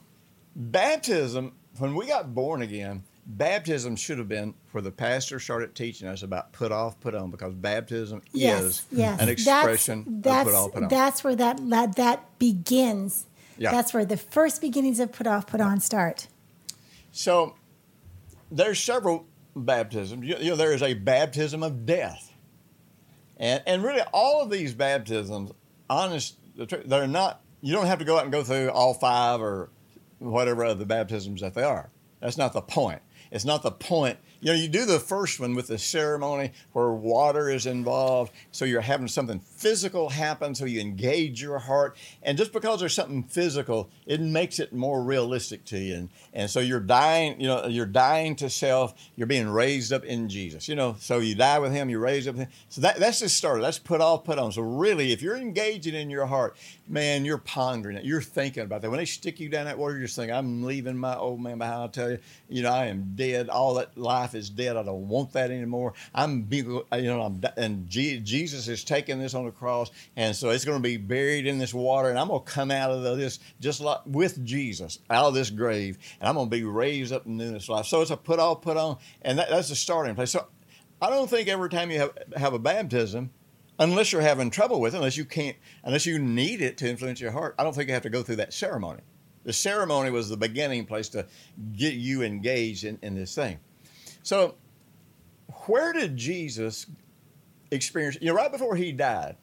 baptism. 0.55 1.53
When 1.77 1.93
we 1.93 2.07
got 2.07 2.33
born 2.33 2.61
again, 2.61 3.03
baptism 3.25 3.95
should 3.95 4.17
have 4.19 4.27
been 4.27 4.53
where 4.71 4.81
the 4.81 4.91
pastor 4.91 5.39
started 5.39 5.73
teaching 5.75 6.07
us 6.07 6.23
about 6.23 6.51
put 6.53 6.71
off, 6.71 6.99
put 6.99 7.15
on, 7.15 7.31
because 7.31 7.53
baptism 7.53 8.21
Yes. 8.31 8.63
is 8.63 8.83
yes. 8.91 9.21
an 9.21 9.29
expression 9.29 10.21
that's, 10.21 10.47
of 10.47 10.53
put 10.53 10.57
off, 10.57 10.73
put 10.73 10.83
on. 10.83 10.89
That's 10.89 11.23
where 11.23 11.35
that 11.35 11.69
that, 11.69 11.95
that 11.95 12.39
begins. 12.39 13.25
Yeah. 13.57 13.71
That's 13.71 13.93
where 13.93 14.05
the 14.05 14.17
first 14.17 14.61
beginnings 14.61 14.99
of 14.99 15.11
put 15.11 15.27
off, 15.27 15.47
put 15.47 15.61
on 15.61 15.79
start. 15.79 16.27
So 17.11 17.55
there's 18.51 18.79
several 18.79 19.25
baptisms. 19.55 20.25
You, 20.25 20.35
you 20.37 20.49
know, 20.51 20.55
there 20.55 20.73
is 20.73 20.83
a 20.83 20.93
baptism 20.93 21.63
of 21.63 21.85
death, 21.85 22.33
and 23.37 23.63
and 23.65 23.83
really 23.83 24.01
all 24.13 24.43
of 24.43 24.49
these 24.49 24.73
baptisms, 24.73 25.51
honest, 25.89 26.37
they're 26.55 27.07
not. 27.07 27.41
You 27.61 27.73
don't 27.73 27.87
have 27.87 27.99
to 27.99 28.05
go 28.05 28.17
out 28.17 28.23
and 28.23 28.31
go 28.31 28.43
through 28.43 28.69
all 28.69 28.93
five 28.93 29.41
or 29.41 29.69
whatever 30.19 30.65
other 30.65 30.85
baptisms 30.85 31.41
that 31.41 31.55
they 31.55 31.63
are. 31.63 31.89
That's 32.19 32.37
not 32.37 32.53
the 32.53 32.61
point. 32.61 33.01
It's 33.31 33.45
not 33.45 33.63
the 33.63 33.71
point. 33.71 34.17
You 34.41 34.51
know, 34.51 34.57
you 34.59 34.67
do 34.67 34.85
the 34.85 34.99
first 34.99 35.39
one 35.39 35.55
with 35.55 35.67
the 35.67 35.77
ceremony 35.77 36.51
where 36.73 36.91
water 36.91 37.49
is 37.49 37.65
involved, 37.65 38.31
so 38.51 38.63
you're 38.63 38.81
having 38.81 39.07
something 39.07 39.39
physical 39.39 40.09
happen, 40.09 40.53
so 40.53 40.65
you 40.65 40.79
engage 40.81 41.41
your 41.41 41.57
heart. 41.57 41.97
And 42.21 42.37
just 42.37 42.53
because 42.53 42.79
there's 42.79 42.93
something 42.93 43.23
physical, 43.23 43.89
it 44.05 44.21
makes 44.21 44.59
it 44.59 44.71
more 44.71 45.01
realistic 45.01 45.65
to 45.65 45.79
you. 45.79 45.95
And, 45.95 46.09
and 46.33 46.49
so 46.49 46.59
you're 46.59 46.79
dying, 46.79 47.39
you 47.41 47.47
know, 47.47 47.65
you're 47.65 47.85
dying 47.85 48.35
to 48.35 48.49
self, 48.49 48.93
you're 49.15 49.25
being 49.25 49.49
raised 49.49 49.91
up 49.91 50.03
in 50.03 50.29
Jesus. 50.29 50.67
You 50.67 50.75
know, 50.75 50.95
so 50.99 51.19
you 51.19 51.33
die 51.33 51.57
with 51.57 51.71
him, 51.71 51.89
you 51.89 51.97
raise 51.97 52.27
up 52.27 52.35
with 52.35 52.43
him. 52.43 52.51
So 52.69 52.81
that, 52.81 52.97
that's 52.97 53.21
the 53.21 53.29
start. 53.29 53.61
That's 53.61 53.79
put 53.79 54.01
off, 54.01 54.25
put 54.25 54.37
on. 54.37 54.51
So 54.51 54.61
really, 54.61 55.11
if 55.11 55.21
you're 55.21 55.37
engaging 55.37 55.95
in 55.95 56.09
your 56.09 56.27
heart, 56.27 56.55
man, 56.87 57.25
you're 57.25 57.37
pondering 57.37 57.97
it. 57.97 58.05
You're 58.05 58.21
thinking 58.21 58.63
about 58.63 58.81
that. 58.81 58.89
When 58.89 58.99
they 58.99 59.05
stick 59.05 59.39
you 59.39 59.49
down 59.49 59.65
that 59.65 59.77
water, 59.77 59.97
you're 59.97 60.07
saying, 60.07 60.31
I'm 60.31 60.63
leaving 60.63 60.97
my 60.97 61.15
old 61.15 61.41
man 61.41 61.57
behind. 61.57 61.81
I'll 61.81 61.89
tell 61.89 62.11
you, 62.11 62.19
you 62.47 62.63
know, 62.63 62.71
I 62.71 62.85
am 62.85 63.13
dead. 63.15 63.49
All 63.49 63.75
that 63.75 63.97
life 63.97 64.35
is 64.35 64.49
dead. 64.49 64.77
I 64.77 64.83
don't 64.83 65.07
want 65.07 65.33
that 65.33 65.51
anymore. 65.51 65.93
I'm, 66.13 66.47
you 66.51 66.85
know, 66.91 67.21
I'm, 67.21 67.41
and 67.57 67.89
Jesus 67.89 68.67
is 68.67 68.83
taking 68.83 69.19
this 69.19 69.33
on 69.33 69.45
the 69.45 69.51
cross, 69.51 69.91
and 70.15 70.35
so 70.35 70.49
it's 70.49 70.65
going 70.65 70.77
to 70.77 70.83
be 70.83 70.97
buried 70.97 71.47
in 71.47 71.57
this 71.57 71.73
water, 71.73 72.09
and 72.09 72.19
I'm 72.19 72.27
going 72.27 72.43
to 72.43 72.51
come 72.51 72.71
out 72.71 72.91
of 72.91 73.17
this 73.17 73.39
just 73.59 73.81
like 73.81 73.99
with 74.05 74.45
Jesus 74.45 74.99
out 75.09 75.25
of 75.25 75.33
this 75.33 75.49
grave, 75.49 75.97
and 76.19 76.29
I'm 76.29 76.35
going 76.35 76.49
to 76.49 76.55
be 76.55 76.63
raised 76.63 77.11
up 77.13 77.25
in 77.25 77.37
newness 77.37 77.69
life. 77.69 77.87
So 77.87 78.01
it's 78.01 78.11
a 78.11 78.17
put 78.17 78.39
all 78.39 78.55
put 78.55 78.77
on, 78.77 78.97
and 79.21 79.39
that, 79.39 79.49
that's 79.49 79.69
the 79.69 79.75
starting 79.75 80.15
place. 80.15 80.31
So 80.31 80.47
I 81.01 81.09
don't 81.09 81.29
think 81.29 81.47
every 81.47 81.69
time 81.69 81.91
you 81.91 81.99
have 81.99 82.17
have 82.35 82.53
a 82.53 82.59
baptism 82.59 83.31
unless 83.79 84.11
you're 84.11 84.21
having 84.21 84.49
trouble 84.49 84.79
with 84.79 84.93
it, 84.93 84.97
unless 84.97 85.17
you 85.17 85.25
can't, 85.25 85.55
unless 85.83 86.05
you 86.05 86.19
need 86.19 86.61
it 86.61 86.77
to 86.77 86.89
influence 86.89 87.19
your 87.19 87.31
heart, 87.31 87.55
I 87.59 87.63
don't 87.63 87.73
think 87.73 87.87
you 87.87 87.93
have 87.93 88.03
to 88.03 88.09
go 88.09 88.23
through 88.23 88.37
that 88.37 88.53
ceremony. 88.53 89.01
The 89.43 89.53
ceremony 89.53 90.09
was 90.09 90.29
the 90.29 90.37
beginning 90.37 90.85
place 90.85 91.09
to 91.09 91.27
get 91.75 91.93
you 91.93 92.23
engaged 92.23 92.83
in, 92.83 92.97
in 93.01 93.15
this 93.15 93.35
thing. 93.35 93.59
So, 94.23 94.55
where 95.67 95.93
did 95.93 96.17
Jesus 96.17 96.87
experience? 97.69 98.17
You 98.19 98.29
know, 98.29 98.35
right 98.35 98.51
before 98.51 98.75
he 98.75 98.91
died, 98.91 99.35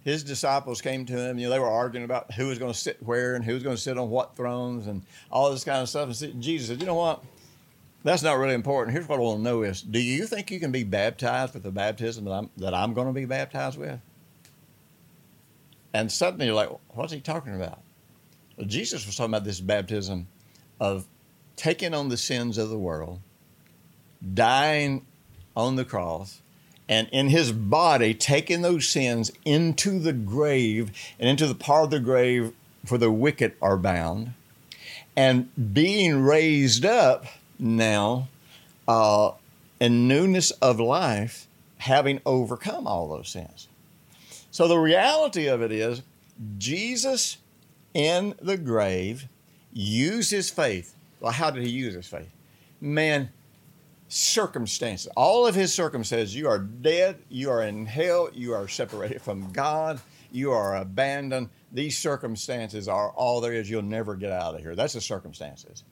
his 0.00 0.24
disciples 0.24 0.82
came 0.82 1.06
to 1.06 1.16
him. 1.16 1.38
You 1.38 1.46
know, 1.46 1.50
they 1.50 1.60
were 1.60 1.70
arguing 1.70 2.04
about 2.04 2.32
who 2.34 2.48
was 2.48 2.58
going 2.58 2.72
to 2.72 2.78
sit 2.78 3.02
where 3.02 3.36
and 3.36 3.44
who 3.44 3.54
was 3.54 3.62
going 3.62 3.76
to 3.76 3.80
sit 3.80 3.96
on 3.96 4.10
what 4.10 4.36
thrones 4.36 4.88
and 4.88 5.02
all 5.30 5.50
this 5.50 5.64
kind 5.64 5.80
of 5.80 5.88
stuff. 5.88 6.20
And 6.20 6.42
Jesus 6.42 6.68
said, 6.68 6.80
"You 6.80 6.86
know 6.86 6.96
what? 6.96 7.22
That's 8.04 8.22
not 8.22 8.34
really 8.34 8.54
important. 8.54 8.92
Here's 8.92 9.08
what 9.08 9.18
I 9.18 9.22
want 9.22 9.38
to 9.38 9.42
know: 9.42 9.62
is 9.62 9.80
Do 9.82 9.98
you 9.98 10.26
think 10.26 10.50
you 10.50 10.60
can 10.60 10.70
be 10.70 10.84
baptized 10.84 11.54
with 11.54 11.62
the 11.62 11.70
baptism 11.70 12.24
that 12.26 12.32
I'm 12.32 12.50
that 12.58 12.74
I'm 12.74 12.92
going 12.92 13.06
to 13.08 13.14
be 13.14 13.24
baptized 13.24 13.78
with?" 13.78 13.98
And 15.94 16.12
suddenly 16.12 16.46
you're 16.46 16.54
like, 16.54 16.68
"What's 16.90 17.12
he 17.12 17.20
talking 17.20 17.56
about?" 17.56 17.80
Well, 18.56 18.66
Jesus 18.66 19.06
was 19.06 19.16
talking 19.16 19.32
about 19.32 19.44
this 19.44 19.60
baptism 19.60 20.28
of 20.78 21.06
taking 21.56 21.94
on 21.94 22.10
the 22.10 22.16
sins 22.16 22.58
of 22.58 22.68
the 22.68 22.78
world, 22.78 23.20
dying 24.34 25.06
on 25.56 25.76
the 25.76 25.84
cross, 25.84 26.42
and 26.88 27.08
in 27.10 27.30
his 27.30 27.52
body 27.52 28.12
taking 28.12 28.60
those 28.60 28.86
sins 28.86 29.32
into 29.46 29.98
the 29.98 30.12
grave 30.12 30.90
and 31.18 31.28
into 31.28 31.46
the 31.46 31.54
part 31.54 31.84
of 31.84 31.90
the 31.90 32.00
grave 32.00 32.52
where 32.88 32.98
the 32.98 33.10
wicked 33.10 33.54
are 33.62 33.78
bound, 33.78 34.34
and 35.16 35.48
being 35.72 36.20
raised 36.20 36.84
up 36.84 37.24
now 37.58 38.28
uh, 38.86 39.32
in 39.80 40.08
newness 40.08 40.50
of 40.52 40.80
life, 40.80 41.46
having 41.78 42.20
overcome 42.24 42.86
all 42.86 43.08
those 43.08 43.28
sins. 43.28 43.68
So 44.50 44.68
the 44.68 44.78
reality 44.78 45.46
of 45.46 45.62
it 45.62 45.72
is, 45.72 46.02
Jesus 46.58 47.38
in 47.92 48.34
the 48.40 48.56
grave 48.56 49.28
used 49.72 50.30
his 50.30 50.50
faith. 50.50 50.94
Well, 51.20 51.32
how 51.32 51.50
did 51.50 51.64
he 51.64 51.70
use 51.70 51.94
his 51.94 52.06
faith? 52.06 52.30
Man, 52.80 53.30
circumstances, 54.08 55.10
all 55.16 55.46
of 55.46 55.54
his 55.54 55.72
circumstances, 55.72 56.34
you 56.34 56.48
are 56.48 56.58
dead, 56.58 57.18
you 57.28 57.50
are 57.50 57.62
in 57.62 57.86
hell, 57.86 58.28
you 58.32 58.52
are 58.52 58.68
separated 58.68 59.22
from 59.22 59.50
God, 59.52 60.00
you 60.30 60.52
are 60.52 60.76
abandoned. 60.76 61.48
These 61.72 61.98
circumstances 61.98 62.88
are 62.88 63.10
all 63.10 63.40
there 63.40 63.52
is. 63.52 63.68
You'll 63.68 63.82
never 63.82 64.14
get 64.14 64.30
out 64.30 64.54
of 64.54 64.60
here. 64.60 64.74
That's 64.76 64.94
the 64.94 65.00
circumstances. 65.00 65.82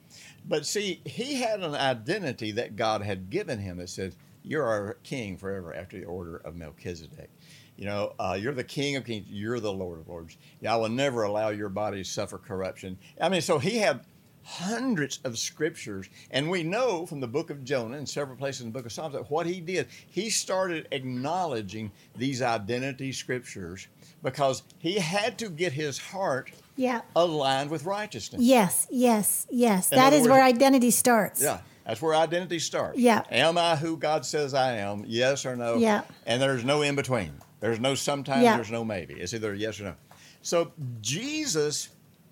But 0.47 0.65
see, 0.65 1.01
he 1.05 1.35
had 1.35 1.61
an 1.61 1.75
identity 1.75 2.51
that 2.51 2.75
God 2.75 3.01
had 3.01 3.29
given 3.29 3.59
him 3.59 3.77
that 3.77 3.89
said, 3.89 4.15
You're 4.43 4.65
our 4.65 4.97
king 5.03 5.37
forever 5.37 5.73
after 5.73 5.99
the 5.99 6.05
order 6.05 6.37
of 6.37 6.55
Melchizedek. 6.55 7.29
You 7.75 7.85
know, 7.85 8.13
uh, 8.19 8.37
you're 8.39 8.53
the 8.53 8.63
King 8.63 8.97
of 8.97 9.05
Kings. 9.05 9.25
You're 9.29 9.59
the 9.59 9.73
Lord 9.73 9.99
of 9.99 10.07
Lords. 10.07 10.37
Yeah, 10.61 10.73
I 10.73 10.77
will 10.77 10.89
never 10.89 11.23
allow 11.23 11.49
your 11.49 11.69
body 11.69 12.03
to 12.03 12.09
suffer 12.09 12.37
corruption. 12.37 12.97
I 13.19 13.29
mean, 13.29 13.41
so 13.41 13.57
he 13.57 13.77
had 13.79 14.01
hundreds 14.43 15.19
of 15.23 15.39
scriptures, 15.39 16.09
and 16.29 16.49
we 16.49 16.63
know 16.63 17.05
from 17.05 17.19
the 17.19 17.27
book 17.27 17.49
of 17.49 17.63
Jonah 17.63 17.97
and 17.97 18.07
several 18.07 18.37
places 18.37 18.61
in 18.61 18.67
the 18.67 18.73
book 18.73 18.85
of 18.85 18.91
Psalms 18.91 19.13
that 19.13 19.31
what 19.31 19.45
he 19.45 19.61
did, 19.61 19.87
he 20.09 20.29
started 20.29 20.87
acknowledging 20.91 21.91
these 22.15 22.41
identity 22.41 23.11
scriptures 23.11 23.87
because 24.21 24.63
he 24.79 24.95
had 24.95 25.37
to 25.39 25.49
get 25.49 25.71
his 25.71 25.97
heart 25.97 26.51
yeah. 26.75 27.01
aligned 27.15 27.69
with 27.69 27.85
righteousness. 27.85 28.41
Yes, 28.41 28.87
yes, 28.89 29.47
yes. 29.49 29.91
In 29.91 29.97
That 29.97 30.13
is 30.13 30.21
words- 30.21 30.31
where 30.31 30.43
identity 30.43 30.91
starts. 30.91 31.41
Yeah, 31.41 31.59
that's 31.85 32.01
where 32.01 32.15
identity 32.15 32.59
starts. 32.59 32.97
Yeah. 32.99 33.23
Am 33.29 33.57
I 33.57 33.75
who 33.75 33.97
God 33.97 34.25
says 34.25 34.53
I 34.53 34.77
am? 34.77 35.03
Yes 35.07 35.45
or 35.45 35.55
no? 35.55 35.75
Yeah. 35.77 36.03
And 36.25 36.41
there's 36.41 36.63
no 36.63 36.81
in 36.81 36.95
between. 36.95 37.31
There's 37.59 37.79
no 37.79 37.95
sometimes, 37.95 38.43
Yeah. 38.43 38.55
there's 38.55 38.71
no 38.71 38.83
maybe. 38.83 39.13
It's 39.15 39.33
either 39.33 39.53
yes 39.53 39.79
or 39.79 39.83
no. 39.85 39.95
So 40.41 40.71
Jesus 41.01 41.89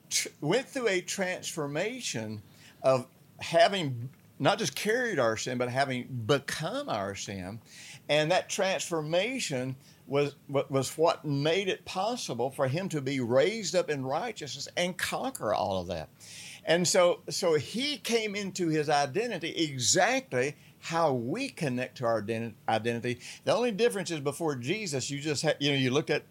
tr- 0.10 0.28
went 0.42 0.68
through 0.68 0.90
a 0.90 1.02
transformation 1.02 2.42
of 2.84 3.08
having 3.40 4.10
not 4.40 4.58
just 4.58 4.76
carried 4.76 5.20
our 5.20 5.38
sin, 5.38 5.58
but 5.58 5.70
having 5.70 6.04
become 6.26 6.90
our 6.90 7.16
sin. 7.16 7.60
And 8.10 8.32
that 8.32 8.50
transformation 8.50 9.76
was, 10.12 10.36
was 10.50 10.98
what 10.98 11.24
made 11.24 11.70
it 11.70 11.86
possible 11.86 12.52
for 12.52 12.68
him 12.68 12.90
to 12.90 13.00
be 13.00 13.22
raised 13.22 13.78
up 13.78 13.90
in 13.90 14.06
righteousness 14.06 14.68
and 14.76 14.98
conquer 14.98 15.54
all 15.54 15.80
of 15.80 15.88
that. 15.88 16.10
And 16.66 16.86
so, 16.86 17.22
so 17.30 17.54
he 17.54 17.98
came 17.98 18.36
into 18.36 18.68
his 18.68 18.90
identity 18.90 19.52
exactly 19.52 20.58
how 20.80 21.14
we 21.14 21.48
connect 21.48 21.98
to 22.00 22.06
our 22.06 22.26
identity. 22.68 23.22
The 23.46 23.56
only 23.56 23.72
difference 23.72 24.12
is 24.12 24.20
before 24.20 24.58
Jesus, 24.58 25.10
you 25.10 25.22
just 25.22 25.44
had, 25.44 25.56
you 25.60 25.72
know, 25.72 25.78
you 25.78 25.92
looked 25.92 26.10
at 26.10 26.24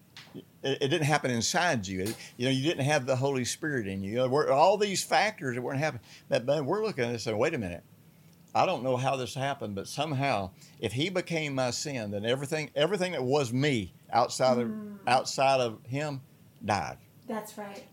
it, 0.62 0.78
didn't 0.80 1.04
happen 1.04 1.30
inside 1.30 1.86
you. 1.86 2.12
You 2.36 2.44
know, 2.44 2.50
you 2.50 2.62
didn't 2.62 2.84
have 2.84 3.06
the 3.06 3.16
Holy 3.16 3.46
Spirit 3.46 3.86
in 3.86 4.02
you. 4.02 4.20
All 4.20 4.76
these 4.76 5.02
factors 5.02 5.54
that 5.54 5.62
weren't 5.62 5.78
happening. 5.78 6.04
But, 6.28 6.44
but 6.44 6.66
we're 6.66 6.84
looking 6.84 7.04
at 7.04 7.12
this 7.12 7.26
and 7.26 7.38
wait 7.38 7.54
a 7.54 7.58
minute. 7.58 7.82
I 8.55 8.66
don't 8.66 8.82
know 8.82 8.96
how 8.96 9.16
this 9.16 9.34
happened, 9.34 9.74
but 9.74 9.86
somehow, 9.86 10.51
if 10.80 10.92
he 10.92 11.09
became 11.09 11.55
my 11.55 11.70
sin, 11.70 12.11
then 12.11 12.24
everything, 12.24 12.70
everything 12.74 13.12
that 13.12 13.22
was 13.22 13.53
me 13.53 13.92
outside 14.12 14.59
of 14.59 14.68
mm. 14.68 14.96
outside 15.07 15.61
of 15.61 15.78
him, 15.86 16.20
died 16.64 16.98
That's 17.28 17.57
right. 17.57 17.84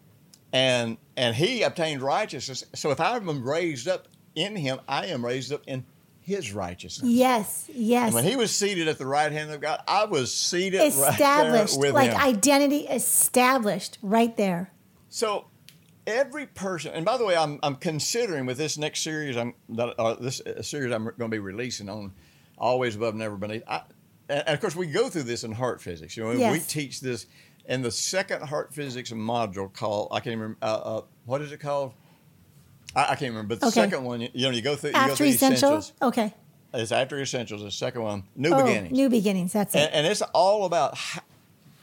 and 0.51 0.97
and 1.15 1.35
he 1.35 1.63
obtained 1.63 2.01
righteousness. 2.01 2.63
So 2.73 2.91
if 2.91 2.99
I 2.99 3.15
am 3.15 3.47
raised 3.47 3.87
up 3.87 4.07
in 4.35 4.55
him, 4.55 4.79
I 4.87 5.07
am 5.07 5.23
raised 5.23 5.53
up 5.53 5.63
in 5.67 5.85
his 6.27 6.53
righteousness. 6.53 7.09
Yes, 7.09 7.69
yes. 7.73 8.07
And 8.07 8.15
when 8.15 8.25
he 8.25 8.35
was 8.35 8.53
seated 8.53 8.89
at 8.89 8.97
the 8.97 9.05
right 9.05 9.31
hand 9.31 9.49
of 9.51 9.61
God, 9.61 9.81
I 9.87 10.05
was 10.05 10.33
seated 10.33 10.79
right 10.79 10.87
established, 10.87 11.73
there 11.73 11.79
with 11.79 11.93
like 11.93 12.11
him. 12.11 12.19
identity 12.19 12.87
established 12.87 13.97
right 14.01 14.35
there. 14.35 14.71
so 15.09 15.45
every 16.07 16.47
person, 16.47 16.93
and 16.93 17.05
by 17.05 17.17
the 17.17 17.25
way, 17.25 17.35
I'm, 17.35 17.59
I'm 17.61 17.75
considering 17.75 18.45
with 18.47 18.57
this 18.57 18.77
next 18.77 19.03
series, 19.03 19.37
I'm 19.37 19.53
that, 19.69 19.93
uh, 19.99 20.15
this 20.15 20.41
uh, 20.41 20.63
series 20.63 20.91
I'm 20.91 21.03
going 21.03 21.17
to 21.19 21.27
be 21.29 21.37
releasing 21.39 21.89
on 21.89 22.13
always 22.57 22.95
above, 22.95 23.13
never 23.13 23.35
beneath. 23.35 23.61
I, 23.67 23.81
and 24.29 24.47
of 24.47 24.59
course, 24.59 24.75
we 24.75 24.87
go 24.87 25.09
through 25.09 25.23
this 25.23 25.43
in 25.43 25.51
heart 25.51 25.81
physics. 25.81 26.17
You 26.17 26.23
know, 26.33 26.51
we 26.51 26.59
teach 26.59 27.01
this 27.01 27.27
in 27.65 27.81
the 27.81 27.91
second 27.91 28.41
heart 28.43 28.73
physics 28.73 29.11
module 29.11 29.71
called 29.71 30.07
I 30.11 30.19
can't 30.21 30.35
remember 30.37 30.57
uh, 30.61 30.65
uh, 30.97 31.01
what 31.25 31.41
is 31.41 31.51
it 31.51 31.59
called. 31.59 31.93
I, 32.95 33.03
I 33.03 33.15
can't 33.15 33.31
remember, 33.33 33.55
but 33.55 33.59
the 33.59 33.67
Okay. 33.67 33.73
second 33.73 34.03
one, 34.03 34.21
you, 34.21 34.29
you 34.33 34.45
know, 34.47 34.51
you 34.51 34.61
go 34.61 34.75
through 34.75 34.89
you 34.91 34.93
go 34.95 34.99
After 35.01 35.15
through 35.17 35.27
essential. 35.27 35.77
essentials. 35.77 35.93
Okay. 36.01 36.33
It's 36.73 36.91
after 36.91 37.19
essentials. 37.21 37.61
The 37.63 37.71
second 37.71 38.01
one, 38.03 38.23
new 38.35 38.53
oh, 38.53 38.63
beginnings, 38.65 38.97
New 38.97 39.09
beginnings. 39.09 39.53
That's 39.53 39.73
it. 39.75 39.79
and, 39.79 39.93
and 39.93 40.07
it's 40.07 40.21
all 40.21 40.65
about 40.65 40.97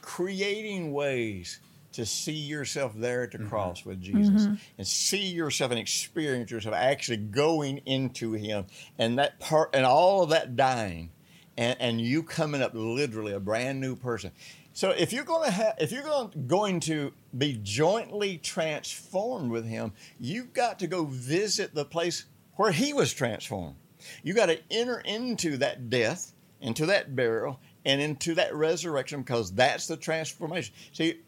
creating 0.02 0.92
ways 0.92 1.60
to 1.94 2.04
see 2.04 2.32
yourself 2.32 2.92
there 2.96 3.22
at 3.22 3.32
the 3.32 3.38
mm-hmm. 3.38 3.48
cross 3.48 3.84
with 3.84 4.00
Jesus 4.00 4.44
mm-hmm. 4.44 4.54
and 4.78 4.86
see 4.86 5.24
yourself 5.24 5.70
and 5.70 5.78
experience 5.78 6.50
yourself 6.50 6.74
actually 6.74 7.18
going 7.18 7.78
into 7.86 8.32
Him 8.32 8.66
and 8.98 9.18
that 9.18 9.38
part 9.40 9.70
and 9.74 9.86
all 9.86 10.22
of 10.22 10.30
that 10.30 10.56
dying 10.56 11.10
and, 11.56 11.76
and 11.80 12.00
you 12.00 12.22
coming 12.22 12.62
up 12.62 12.72
literally 12.74 13.32
a 13.32 13.40
brand 13.40 13.80
new 13.80 13.94
person. 13.96 14.32
So 14.72 14.90
if 14.90 15.12
you're 15.12 15.24
going 15.24 15.44
to 15.44 15.52
have, 15.52 15.74
if 15.78 15.92
you're 15.92 16.02
going, 16.02 16.46
going 16.48 16.80
to 16.80 17.12
be 17.38 17.60
jointly 17.62 18.38
transformed 18.38 19.52
with 19.52 19.64
Him, 19.64 19.92
you've 20.18 20.52
got 20.52 20.80
to 20.80 20.88
go 20.88 21.04
visit 21.04 21.74
the 21.74 21.84
place 21.84 22.24
where 22.56 22.72
He 22.72 22.92
was 22.92 23.12
transformed. 23.12 23.76
You 24.24 24.34
got 24.34 24.46
to 24.46 24.58
enter 24.70 24.98
into 24.98 25.56
that 25.58 25.90
death, 25.90 26.32
into 26.60 26.86
that 26.86 27.14
burial, 27.14 27.60
and 27.84 28.00
into 28.00 28.34
that 28.34 28.54
resurrection 28.54 29.22
because 29.22 29.52
that's 29.52 29.86
the 29.86 29.96
transformation. 29.96 30.74
See, 30.92 31.20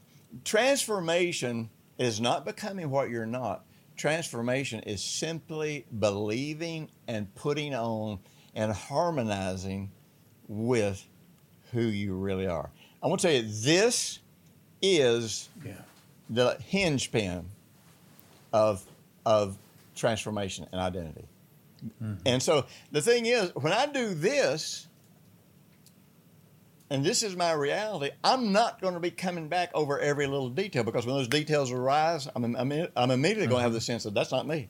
transformation 0.45 1.71
is 1.99 2.21
not 2.21 2.45
becoming 2.45 2.91
what 2.91 3.11
you're 3.11 3.27
not. 3.27 3.65
Transformation 3.97 4.81
is 4.81 5.03
simply 5.03 5.87
believing 5.99 6.91
and 7.09 7.35
putting 7.35 7.75
on 7.75 8.19
and 8.55 8.73
harmonizing 8.73 9.91
with 10.49 11.05
who 11.73 11.81
you 11.83 12.15
really 12.15 12.47
are. 12.47 12.71
I 13.03 13.07
want 13.07 13.21
to 13.21 13.27
tell 13.29 13.37
you, 13.37 13.49
this 13.49 14.19
is 14.83 15.49
Yeah. 15.65 15.73
the 16.31 16.57
hinge 16.67 17.11
pin 17.13 17.47
of 18.53 18.85
of 19.25 19.57
transformation 19.97 20.67
and 20.71 20.81
identity. 20.81 21.27
Mm-hmm. 21.85 22.15
And 22.27 22.43
so 22.43 22.67
the 22.93 23.01
thing 23.03 23.27
is, 23.27 23.53
when 23.57 23.73
I 23.73 23.87
do 23.87 24.15
this, 24.15 24.87
and 26.91 27.05
this 27.05 27.23
is 27.23 27.37
my 27.37 27.53
reality, 27.53 28.11
I'm 28.23 28.53
not 28.53 28.81
going 28.81 28.95
to 28.95 29.01
be 29.01 29.11
coming 29.11 29.49
back 29.49 29.71
over 29.75 29.99
every 29.99 30.27
little 30.27 30.49
detail 30.49 30.85
because 30.85 31.07
when 31.07 31.17
those 31.17 31.29
details 31.29 31.73
arise, 31.73 32.29
I'm, 32.35 32.55
I'm, 32.57 32.89
I'm 32.95 33.11
immediately 33.11 33.47
going 33.47 33.59
to 33.59 33.63
have 33.63 33.73
the 33.73 33.79
mm-hmm. 33.79 33.85
sense 33.85 34.05
that 34.05 34.15
that's 34.15 34.31
not 34.31 34.47
me. 34.47 34.69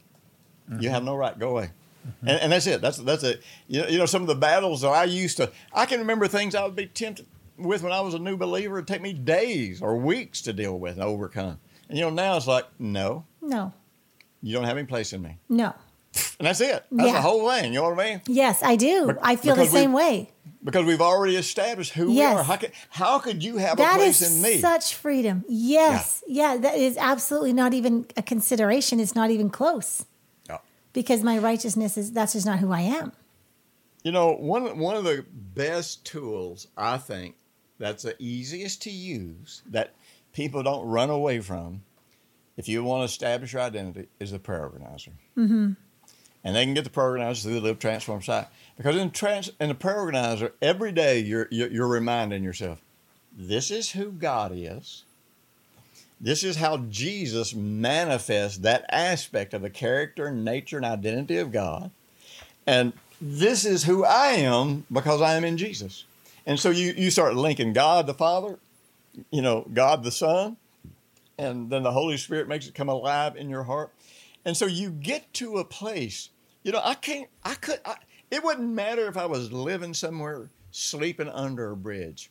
You 0.69 0.77
mm-hmm. 0.77 0.89
have 0.89 1.05
no 1.05 1.15
right. 1.15 1.39
Go 1.39 1.51
away. 1.51 1.71
Mm-hmm. 2.07 2.29
and, 2.29 2.41
and 2.41 2.53
that's 2.53 2.67
it. 2.67 2.81
That's 2.81 2.99
that's 2.99 3.25
it. 3.25 3.43
You 3.69 3.83
know, 3.83 3.89
you 3.89 3.99
know, 3.99 4.07
some 4.07 4.23
of 4.23 4.29
the 4.29 4.35
battles 4.35 4.81
that 4.83 4.89
I 4.89 5.05
used 5.05 5.37
to. 5.39 5.51
I 5.73 5.87
can 5.87 6.01
remember 6.01 6.29
things 6.29 6.55
I 6.55 6.65
would 6.65 6.77
be 6.77 6.87
tempted 6.87 7.27
with 7.57 7.83
when 7.83 7.93
I 7.93 8.01
was 8.01 8.15
a 8.15 8.19
new 8.19 8.37
believer. 8.37 8.79
It'd 8.79 8.89
take 8.89 9.03
me 9.03 9.13
days 9.13 9.83
or 9.83 9.97
weeks 9.97 10.41
to 10.43 10.53
deal 10.53 10.79
with 10.79 10.95
and 10.95 11.03
overcome. 11.03 11.59
And 11.89 11.99
you 11.99 12.05
know, 12.05 12.11
now 12.11 12.37
it's 12.37 12.47
like, 12.47 12.67
no, 12.79 13.25
No, 13.41 13.73
you 14.43 14.53
don't 14.55 14.65
have 14.65 14.77
any 14.77 14.87
place 14.87 15.13
in 15.13 15.23
me, 15.23 15.39
no. 15.49 15.75
And 16.39 16.47
that's 16.47 16.61
it. 16.61 16.85
That's 16.91 17.09
Yeah. 17.09 17.13
the 17.15 17.21
whole 17.21 17.49
thing. 17.51 17.73
You 17.73 17.81
know 17.81 17.91
what 17.91 18.01
I 18.01 18.05
mean? 18.11 18.23
Yes, 18.27 18.63
I 18.63 18.77
do. 18.77 19.17
I 19.23 19.37
feel 19.37 19.55
the 19.57 19.67
same 19.67 19.93
way. 19.93 20.31
Because 20.65 20.85
we've 20.85 21.01
already 21.01 21.37
established 21.37 21.93
who 21.93 22.11
Yes. 22.13 22.35
we 22.35 22.39
are. 22.41 22.43
How 22.43 22.57
could 22.57 22.73
how 22.91 23.19
could 23.21 23.45
you 23.45 23.57
have 23.59 23.79
a 23.79 23.85
place 23.95 24.21
is 24.21 24.37
in 24.37 24.43
me? 24.43 24.59
such 24.61 24.95
freedom. 24.95 25.45
Yes. 25.49 26.25
Yeah. 26.27 26.57
that 26.57 26.77
is 26.77 26.97
absolutely 26.97 27.53
not 27.53 27.73
even 27.73 28.07
a 28.17 28.23
consideration. 28.23 28.99
It's 28.99 29.15
not 29.15 29.31
even 29.31 29.49
close 29.49 30.05
Yeah. 30.49 30.59
because 30.93 31.23
my 31.23 31.39
righteousness 31.39 31.97
is 31.97 32.11
that's 32.13 32.33
just 32.33 32.47
not 32.47 32.59
who 32.59 32.73
I 32.73 32.81
am. 32.81 33.13
You 34.03 34.13
know, 34.13 34.33
one 34.35 34.79
one 34.79 34.97
of 34.97 35.05
the 35.05 35.25
best 35.31 36.05
tools 36.05 36.67
I 36.77 36.99
think 36.99 37.37
that's 37.79 38.03
the 38.03 38.17
easiest 38.19 38.83
to 38.83 38.91
use 38.91 39.63
that 39.71 39.95
people 40.33 40.63
don't 40.63 40.87
run 40.87 41.11
away 41.11 41.41
from, 41.41 41.83
if 42.57 42.69
you 42.69 42.83
want 42.83 43.01
to 43.03 43.05
establish 43.05 43.53
your 43.53 43.63
identity, 43.63 44.09
is 44.19 44.31
the 44.33 44.39
prayer 44.39 44.63
organizer. 44.65 45.13
Mm-hmm. 45.37 45.73
And 46.47 46.55
they 46.55 46.65
can 46.65 46.75
get 46.75 46.85
the 46.85 46.91
prayer 46.91 47.09
organizer 47.09 47.49
through 47.49 47.59
the 47.59 47.67
Live 47.67 47.81
Transform 47.81 48.23
site 48.23 48.47
because 48.77 48.95
in 48.95 49.11
trans 49.11 49.51
in 49.61 49.69
the 49.69 49.75
prayer 49.75 49.99
organizer, 49.99 50.53
every 50.63 50.93
day 50.93 51.19
you're 51.19 51.49
you're, 51.51 51.89
reminding 51.89 52.45
yourself, 52.45 52.81
this 53.37 53.69
is 53.73 53.91
who 53.91 54.13
God 54.13 54.53
is. 54.55 55.03
This 56.21 56.45
is 56.45 56.55
how 56.55 56.77
Jesus 56.77 57.53
manifests 57.53 58.59
that 58.59 58.87
aspect 58.91 59.55
of 59.55 59.63
the 59.63 59.71
character, 59.71 60.31
nature, 60.31 60.77
and 60.77 60.87
identity 60.87 61.39
of 61.39 61.51
God. 61.51 61.91
And 62.65 62.93
this 63.21 63.65
is 63.65 63.83
who 63.83 64.05
I 64.05 64.29
am 64.29 64.87
because 64.93 65.21
I 65.21 65.35
am 65.35 65.43
in 65.43 65.57
Jesus. 65.57 66.05
And 66.47 66.61
so 66.61 66.71
you, 66.71 66.95
you 66.97 67.11
start 67.11 67.35
linking 67.35 67.73
God 67.73 68.07
the 68.07 68.15
Father, 68.15 68.57
you 69.33 69.43
know, 69.43 69.67
God 69.75 70.05
the 70.05 70.13
Son, 70.13 70.57
and 71.39 71.71
then 71.71 71.83
the 71.83 71.91
Holy 71.91 72.17
Spirit 72.17 72.47
makes 72.47 72.69
it 72.69 72.75
come 72.75 72.89
alive 72.89 73.37
in 73.37 73.51
your 73.51 73.65
heart. 73.65 73.91
And 74.45 74.57
so 74.57 74.67
you 74.67 74.91
get 74.91 75.35
to 75.35 75.59
a 75.59 75.65
place, 75.65 76.31
you 76.67 76.73
know, 76.73 76.81
I 76.83 76.95
can't, 76.95 77.29
I 77.45 77.55
could, 77.55 77.79
I, 77.85 77.95
it 78.29 78.43
wouldn't 78.43 78.69
matter 78.69 79.07
if 79.07 79.17
I 79.17 79.27
was 79.27 79.53
living 79.53 79.95
somewhere 79.95 80.51
sleeping 80.73 81.29
under 81.29 81.71
a 81.71 81.77
bridge. 81.77 82.29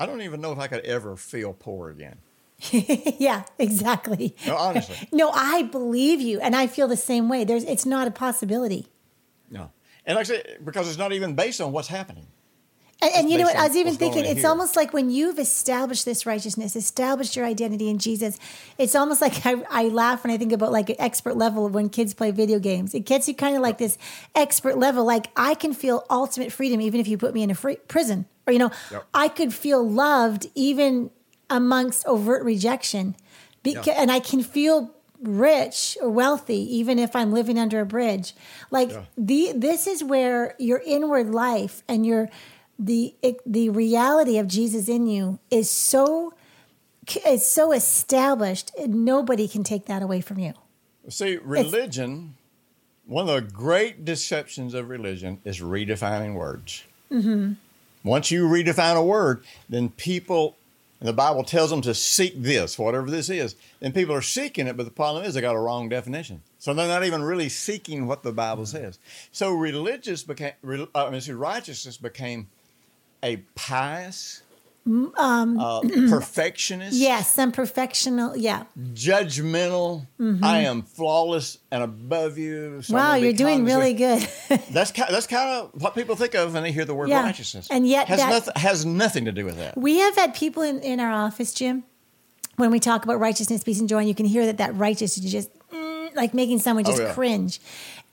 I 0.00 0.06
don't 0.06 0.22
even 0.22 0.40
know 0.40 0.52
if 0.52 0.58
I 0.58 0.68
could 0.68 0.86
ever 0.86 1.16
feel 1.16 1.52
poor 1.52 1.90
again. 1.90 2.16
yeah, 2.72 3.44
exactly. 3.58 4.34
No, 4.46 4.56
honestly. 4.56 4.96
No, 5.12 5.30
I 5.34 5.64
believe 5.64 6.22
you, 6.22 6.40
and 6.40 6.56
I 6.56 6.66
feel 6.66 6.88
the 6.88 6.96
same 6.96 7.28
way. 7.28 7.44
There's, 7.44 7.64
it's 7.64 7.84
not 7.84 8.08
a 8.08 8.10
possibility. 8.10 8.86
No. 9.50 9.70
And 10.06 10.16
like 10.16 10.30
I 10.30 10.36
say, 10.36 10.56
because 10.64 10.88
it's 10.88 10.96
not 10.96 11.12
even 11.12 11.34
based 11.34 11.60
on 11.60 11.72
what's 11.72 11.88
happening. 11.88 12.28
And, 13.02 13.12
and 13.14 13.30
you 13.30 13.36
know 13.36 13.44
what? 13.44 13.56
I 13.56 13.66
was 13.66 13.76
even 13.76 13.94
thinking, 13.94 14.24
it's 14.24 14.40
here. 14.40 14.48
almost 14.48 14.74
like 14.74 14.92
when 14.94 15.10
you've 15.10 15.38
established 15.38 16.06
this 16.06 16.24
righteousness, 16.24 16.74
established 16.76 17.36
your 17.36 17.44
identity 17.44 17.90
in 17.90 17.98
Jesus, 17.98 18.38
it's 18.78 18.94
almost 18.94 19.20
like 19.20 19.44
I, 19.44 19.62
I 19.68 19.88
laugh 19.88 20.24
when 20.24 20.32
I 20.32 20.38
think 20.38 20.52
about 20.52 20.72
like 20.72 20.88
an 20.88 20.96
expert 20.98 21.36
level 21.36 21.66
of 21.66 21.74
when 21.74 21.90
kids 21.90 22.14
play 22.14 22.30
video 22.30 22.58
games. 22.58 22.94
It 22.94 23.00
gets 23.00 23.28
you 23.28 23.34
kind 23.34 23.54
of 23.54 23.60
like 23.60 23.76
this 23.76 23.98
expert 24.34 24.78
level. 24.78 25.04
Like 25.04 25.26
I 25.36 25.54
can 25.54 25.74
feel 25.74 26.06
ultimate 26.08 26.52
freedom 26.52 26.80
even 26.80 26.98
if 26.98 27.06
you 27.06 27.18
put 27.18 27.34
me 27.34 27.42
in 27.42 27.50
a 27.50 27.54
free, 27.54 27.76
prison, 27.86 28.24
or 28.46 28.52
you 28.54 28.58
know, 28.58 28.70
Yep. 28.90 29.04
I 29.12 29.28
could 29.28 29.52
feel 29.52 29.86
loved 29.86 30.46
even 30.54 31.10
amongst 31.50 32.06
overt 32.06 32.44
rejection, 32.44 33.14
because, 33.62 33.86
Yeah. 33.88 34.00
and 34.00 34.10
I 34.10 34.20
can 34.20 34.42
feel 34.42 34.90
rich 35.22 35.96
or 36.00 36.08
wealthy 36.10 36.76
even 36.76 36.98
if 36.98 37.14
I'm 37.16 37.32
living 37.32 37.58
under 37.58 37.80
a 37.80 37.86
bridge. 37.86 38.34
Like 38.70 38.90
Yeah. 38.90 39.02
the 39.18 39.52
this 39.54 39.86
is 39.86 40.02
where 40.02 40.54
your 40.58 40.82
inward 40.84 41.32
life 41.34 41.82
and 41.88 42.04
your 42.06 42.28
the 42.78 43.14
the 43.44 43.70
reality 43.70 44.38
of 44.38 44.48
Jesus 44.48 44.88
in 44.88 45.06
you 45.06 45.38
is 45.50 45.70
so 45.70 46.34
is 47.26 47.46
so 47.46 47.72
established 47.72 48.72
nobody 48.86 49.48
can 49.48 49.62
take 49.62 49.86
that 49.86 50.02
away 50.02 50.20
from 50.20 50.38
you. 50.38 50.52
See, 51.08 51.36
religion, 51.36 52.34
one 53.06 53.28
of 53.28 53.34
the 53.34 53.52
great 53.52 54.04
deceptions 54.04 54.74
of 54.74 54.88
religion 54.88 55.40
is 55.44 55.60
redefining 55.60 56.34
words. 56.34 56.82
Mm-hmm. 57.10 57.52
Once 58.02 58.30
you 58.30 58.48
redefine 58.48 58.96
a 58.96 59.02
word, 59.02 59.44
then 59.68 59.88
people, 59.88 60.56
and 61.00 61.08
the 61.08 61.12
Bible 61.12 61.44
tells 61.44 61.70
them 61.70 61.82
to 61.82 61.94
seek 61.94 62.40
this, 62.40 62.78
whatever 62.78 63.08
this 63.08 63.30
is, 63.30 63.54
then 63.80 63.92
people 63.92 64.14
are 64.14 64.22
seeking 64.22 64.66
it, 64.66 64.76
but 64.76 64.84
the 64.84 64.92
problem 64.92 65.24
is 65.24 65.34
they 65.34 65.40
got 65.40 65.54
a 65.54 65.60
wrong 65.60 65.88
definition. 65.88 66.42
So 66.58 66.74
they're 66.74 66.88
not 66.88 67.04
even 67.04 67.22
really 67.22 67.48
seeking 67.48 68.06
what 68.06 68.22
the 68.22 68.32
Bible 68.32 68.66
says. 68.66 68.98
So 69.30 69.52
religious 69.52 70.24
became, 70.24 70.52
re- 70.62 70.88
uh, 70.94 71.06
I 71.06 71.10
mean, 71.10 71.20
see, 71.20 71.32
righteousness 71.32 71.96
became 71.96 72.48
a 73.22 73.36
pious, 73.54 74.42
uh, 74.86 75.80
perfectionist, 76.08 76.96
Yes, 76.96 77.30
some 77.32 77.50
perfectional. 77.52 78.34
Yeah. 78.36 78.64
judgmental. 78.92 80.06
I 80.42 80.58
am 80.62 80.82
flawless 80.82 81.58
and 81.70 81.82
above 81.82 82.38
you. 82.38 82.82
so 82.82 82.94
Mm-hmm. 82.94 82.94
wow, 82.94 83.14
you're 83.16 83.32
doing 83.32 83.64
really 83.64 83.94
good. 83.94 84.26
That's 84.70 84.92
kind, 84.92 85.08
that's 85.12 85.26
kind 85.26 85.50
of 85.50 85.82
what 85.82 85.94
people 85.94 86.14
think 86.16 86.34
of 86.34 86.54
when 86.54 86.62
they 86.62 86.72
hear 86.72 86.84
the 86.84 86.94
word 86.94 87.08
Yeah, 87.08 87.22
righteousness. 87.22 87.68
and 87.70 87.86
yet 87.86 88.08
has 88.08 88.20
that- 88.20 88.30
nothing 88.30 88.52
has 88.56 88.86
nothing 88.86 89.24
to 89.24 89.32
do 89.32 89.44
with 89.44 89.56
that. 89.56 89.76
We 89.76 89.98
have 89.98 90.14
had 90.16 90.34
people 90.34 90.62
in, 90.62 90.80
in 90.80 91.00
our 91.00 91.10
office, 91.10 91.52
Jim, 91.52 91.84
when 92.56 92.70
we 92.70 92.78
talk 92.80 93.04
about 93.04 93.18
righteousness, 93.18 93.64
peace, 93.64 93.80
and 93.80 93.88
joy, 93.88 93.98
and 93.98 94.08
you 94.08 94.14
can 94.14 94.26
hear 94.26 94.46
that 94.46 94.58
that 94.58 94.74
righteousness 94.76 95.24
is 95.24 95.32
just 95.32 95.50
mm, 95.70 96.14
like 96.14 96.32
making 96.34 96.60
someone 96.60 96.84
just 96.84 97.00
Oh, 97.00 97.06
yeah. 97.06 97.12
cringe. 97.14 97.60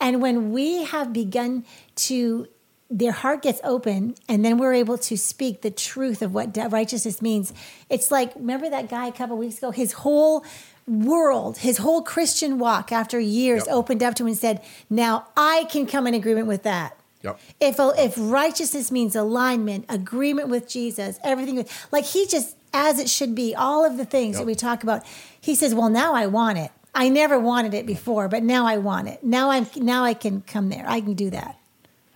And 0.02 0.22
when 0.22 0.52
we 0.52 0.84
have 0.84 1.14
begun 1.14 1.66
to, 1.96 2.48
their 2.94 3.12
heart 3.12 3.42
gets 3.42 3.60
open, 3.64 4.14
and 4.30 4.46
then 4.46 4.60
we're 4.60 4.74
able 4.74 5.00
to 5.00 5.18
speak 5.18 5.62
the 5.62 5.72
truth 5.72 6.22
of 6.22 6.34
what 6.34 6.56
righteousness 6.72 7.22
means. 7.22 7.52
It's 7.90 8.12
like, 8.12 8.34
remember 8.36 8.70
that 8.70 8.88
guy 8.88 9.08
a 9.08 9.12
couple 9.12 9.36
weeks 9.36 9.58
ago? 9.58 9.72
His 9.72 9.94
whole 9.94 10.46
world, 10.88 11.58
his 11.58 11.78
whole 11.80 12.04
Christian 12.04 12.60
walk 12.60 12.92
after 12.92 13.20
years 13.20 13.64
Yep. 13.66 13.76
opened 13.76 14.04
up 14.04 14.14
to 14.16 14.24
him 14.24 14.28
and 14.28 14.38
said, 14.38 14.62
Now 14.90 15.28
I 15.36 15.66
can 15.72 15.88
come 15.88 16.06
in 16.06 16.14
agreement 16.14 16.48
with 16.48 16.64
that. 16.64 16.96
Yep. 17.24 17.40
If 17.60 17.80
oh, 17.80 17.94
if 17.98 18.14
righteousness 18.18 18.92
means 18.92 19.16
alignment, 19.16 19.86
agreement 19.90 20.50
with 20.50 20.68
Jesus, 20.68 21.20
everything 21.24 21.66
like 21.92 22.06
he 22.06 22.28
just 22.28 22.56
as 22.74 23.00
it 23.00 23.10
should 23.10 23.34
be, 23.34 23.56
all 23.56 23.86
of 23.86 23.98
the 23.98 24.06
things 24.06 24.38
that 24.38 24.46
we 24.46 24.56
talk 24.56 24.84
about. 24.84 25.04
He 25.40 25.56
says, 25.56 25.74
"Well, 25.74 25.90
now 25.90 26.14
I 26.14 26.26
want 26.26 26.58
it. 26.58 26.72
I 26.94 27.08
never 27.08 27.40
wanted 27.40 27.74
it 27.74 27.86
before, 27.86 28.28
but 28.28 28.44
now 28.44 28.66
I 28.66 28.78
want 28.78 29.08
it. 29.08 29.24
Now 29.24 29.52
I'm 29.52 29.68
now 29.78 30.04
I 30.04 30.14
can 30.14 30.42
come 30.42 30.70
there. 30.70 30.84
I 30.88 31.00
can 31.00 31.14
do 31.14 31.30
that." 31.30 31.58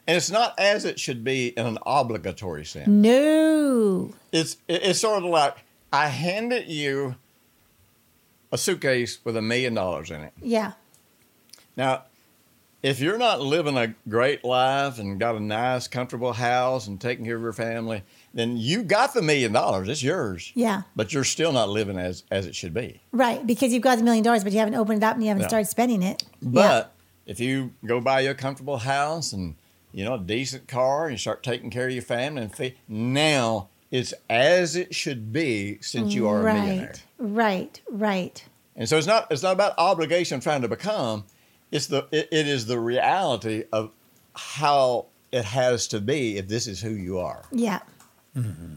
And 0.08 0.16
it's 0.16 0.32
not 0.32 0.58
as 0.58 0.86
it 0.86 1.00
should 1.00 1.24
be 1.24 1.50
in 1.50 1.66
an 1.66 1.78
obligatory 1.86 2.63
sense. 2.66 2.88
No. 2.88 4.13
It's 4.32 4.58
it's 4.67 5.00
sort 5.00 5.24
of 5.24 5.29
like 5.29 5.58
I 5.92 6.08
handed 6.08 6.67
you 6.70 7.16
a 8.51 8.58
suitcase 8.58 9.20
with 9.25 9.36
a 9.36 9.42
million 9.42 9.74
dollars 9.74 10.09
in 10.09 10.21
it. 10.21 10.32
Yeah. 10.42 10.74
Now, 11.75 12.04
if 12.82 13.01
you're 13.01 13.17
not 13.17 13.42
living 13.42 13.75
a 13.78 13.93
great 14.08 14.46
life 14.46 14.97
and 14.97 15.20
got 15.20 15.36
a 15.36 15.39
nice, 15.42 15.88
comfortable 15.89 16.32
house 16.34 16.88
and 16.88 17.01
taking 17.01 17.25
care 17.25 17.36
of 17.36 17.42
your 17.42 17.51
family, 17.51 18.04
then 18.34 18.55
you 18.55 18.84
got 18.84 19.13
the 19.13 19.21
million 19.21 19.51
dollars. 19.51 19.89
It's 19.89 20.01
yours. 20.04 20.54
Yeah. 20.55 20.84
But 20.96 21.12
you're 21.12 21.25
still 21.25 21.51
not 21.51 21.67
living 21.67 21.97
as 21.97 22.24
as 22.32 22.46
it 22.46 22.55
should 22.55 22.74
be. 22.74 23.01
Right, 23.12 23.46
because 23.46 23.74
you've 23.74 23.84
got 23.84 23.97
the 23.97 24.05
million 24.05 24.24
dollars, 24.24 24.46
but 24.46 24.54
you 24.54 24.59
haven't 24.59 24.75
opened 24.75 25.04
it 25.04 25.05
up 25.05 25.16
and 25.16 25.24
you 25.24 25.28
haven't 25.28 25.42
Yeah. 25.42 25.47
started 25.50 25.67
spending 25.67 26.01
it. 26.01 26.24
But 26.42 26.93
if 27.25 27.42
you 27.42 27.71
go 27.86 28.00
buy 28.00 28.21
your 28.21 28.36
comfortable 28.36 28.78
house 28.78 29.34
and 29.34 29.55
you 29.97 30.05
know 30.05 30.13
a 30.13 30.19
decent 30.19 30.67
car 30.67 31.05
and 31.05 31.13
you 31.13 31.17
start 31.17 31.41
taking 31.41 31.71
care 31.71 31.87
of 31.87 31.91
your 31.91 32.03
family 32.03 32.43
and 32.43 32.55
fe- 32.55 32.75
now 32.87 33.67
it's 33.89 34.13
as 34.29 34.75
it 34.75 34.93
should 34.93 35.33
be 35.33 35.79
since 35.82 36.13
you 36.13 36.28
are 36.28 36.47
a 36.47 36.53
millionaire. 36.53 36.93
right, 37.17 37.32
right, 37.33 37.82
right. 37.89 38.45
And 38.75 38.87
so 38.87 38.95
it's 38.99 39.07
not 39.07 39.25
it's 39.32 39.41
not 39.41 39.53
about 39.53 39.74
obligation 39.79 40.39
trying 40.39 40.61
to 40.61 40.67
become. 40.67 41.25
It's 41.71 41.87
the 41.87 42.07
it, 42.11 42.28
it 42.32 42.47
is 42.47 42.67
the 42.67 42.79
reality 42.79 43.63
of 43.74 43.89
how 44.36 45.07
it 45.32 45.45
has 45.45 45.87
to 45.87 45.99
be 45.99 46.37
if 46.37 46.47
this 46.47 46.67
is 46.67 46.79
who 46.79 46.91
you 46.91 47.17
are. 47.17 47.43
Yeah. 47.51 47.79
Mm-hmm. 48.36 48.75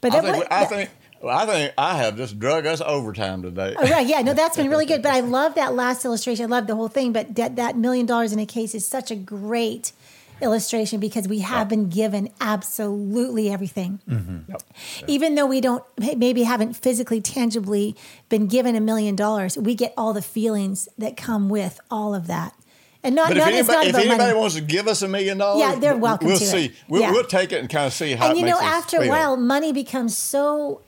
But 0.00 0.14
I 0.16 0.20
think 0.20 0.46
I 0.50 0.64
think 0.64 0.90
well, 1.22 1.38
I 1.38 1.46
think 1.46 1.74
I 1.78 1.96
have 1.98 2.16
just 2.16 2.40
drug 2.40 2.66
us 2.66 2.80
overtime 2.80 3.42
today. 3.42 3.76
Oh, 3.78 3.88
right. 3.88 4.06
Yeah. 4.06 4.20
No, 4.22 4.34
that's 4.34 4.56
been 4.56 4.68
really 4.68 4.84
good. 4.84 5.00
But 5.00 5.12
I 5.12 5.20
love 5.38 5.54
that 5.54 5.74
last 5.74 6.04
illustration. 6.04 6.46
I 6.46 6.48
love 6.48 6.66
the 6.66 6.74
whole 6.74 6.88
thing. 6.88 7.12
But 7.12 7.36
that, 7.36 7.54
that 7.54 7.76
million 7.76 8.04
dollars 8.04 8.32
in 8.32 8.40
a 8.40 8.46
case 8.46 8.74
is 8.74 8.86
such 8.86 9.12
a 9.12 9.16
great 9.16 9.92
illustration 10.40 11.00
because 11.00 11.28
we 11.28 11.40
have 11.40 11.68
been 11.68 11.88
given 11.88 12.28
absolutely 12.40 13.50
everything. 13.50 14.00
Mm-hmm. 14.08 14.50
Yep. 14.50 14.62
Even 15.06 15.34
though 15.34 15.46
we 15.46 15.60
don't, 15.60 15.84
maybe 15.98 16.42
haven't 16.42 16.74
physically, 16.74 17.20
tangibly 17.20 17.96
been 18.28 18.46
given 18.46 18.76
a 18.76 18.80
million 18.80 19.16
dollars, 19.16 19.56
we 19.56 19.74
get 19.74 19.94
all 19.96 20.12
the 20.12 20.22
feelings 20.22 20.88
that 20.98 21.16
come 21.16 21.48
with 21.48 21.80
all 21.90 22.14
of 22.14 22.26
that. 22.26 22.54
And 23.02 23.14
not, 23.14 23.28
But 23.28 23.36
if 23.36 23.44
not, 23.44 23.52
it's 23.52 23.68
not 23.68 23.84
anybody, 23.84 23.88
if 24.04 24.10
anybody 24.10 24.28
money. 24.30 24.40
wants 24.40 24.54
to 24.54 24.62
give 24.62 24.88
us 24.88 25.02
a 25.02 25.08
million 25.08 25.36
dollars, 25.36 25.60
Yeah, 25.60 25.74
they're 25.78 25.96
welcome 25.96 26.28
We'll 26.28 26.38
to 26.38 26.44
see. 26.44 26.64
it. 26.66 26.72
We'll, 26.88 27.02
Yeah. 27.02 27.10
we'll 27.12 27.24
take 27.24 27.52
it 27.52 27.60
and 27.60 27.68
kind 27.68 27.86
of 27.86 27.92
see 27.92 28.12
how. 28.12 28.28
and 28.30 28.38
it 28.38 28.40
you 28.40 28.46
know, 28.46 28.56
us 28.56 28.62
after 28.62 29.02
a 29.02 29.08
while, 29.08 29.36
money 29.36 29.74
becomes 29.74 30.16
so 30.16 30.80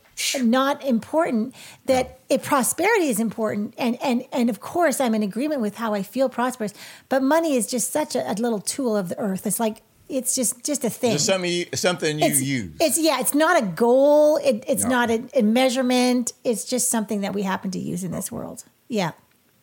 not 0.42 0.84
important. 0.84 1.54
That 1.86 2.20
if 2.28 2.44
prosperity 2.44 3.08
is 3.08 3.20
important, 3.20 3.74
and 3.78 3.98
and 4.02 4.24
and 4.32 4.50
of 4.50 4.60
course 4.60 5.00
I'm 5.00 5.14
in 5.14 5.22
agreement 5.22 5.60
with 5.60 5.76
how 5.76 5.94
I 5.94 6.02
feel 6.02 6.28
prosperous, 6.28 6.74
but 7.08 7.22
money 7.22 7.56
is 7.56 7.66
just 7.66 7.92
such 7.92 8.14
a, 8.14 8.30
a 8.30 8.34
little 8.34 8.60
tool 8.60 8.96
of 8.96 9.08
the 9.08 9.18
earth. 9.18 9.46
It's 9.46 9.60
like 9.60 9.82
it's 10.08 10.34
just 10.34 10.64
just 10.64 10.84
a 10.84 10.90
thing. 10.90 11.12
Just 11.12 11.26
something 11.26 11.50
you, 11.50 11.66
something 11.74 12.18
you 12.18 12.26
it's, 12.26 12.42
use. 12.42 12.72
It's 12.80 12.98
yeah, 12.98 13.20
it's 13.20 13.34
not 13.34 13.60
a 13.62 13.66
goal. 13.66 14.36
It, 14.38 14.64
it's 14.68 14.84
No. 14.84 14.90
not 14.90 15.10
a, 15.10 15.24
a 15.34 15.42
measurement. 15.42 16.32
It's 16.44 16.64
just 16.64 16.90
something 16.90 17.22
that 17.22 17.34
we 17.34 17.42
happen 17.42 17.70
to 17.72 17.78
use 17.78 18.04
in 18.04 18.12
this 18.12 18.30
world. 18.30 18.64
Yeah. 18.88 19.12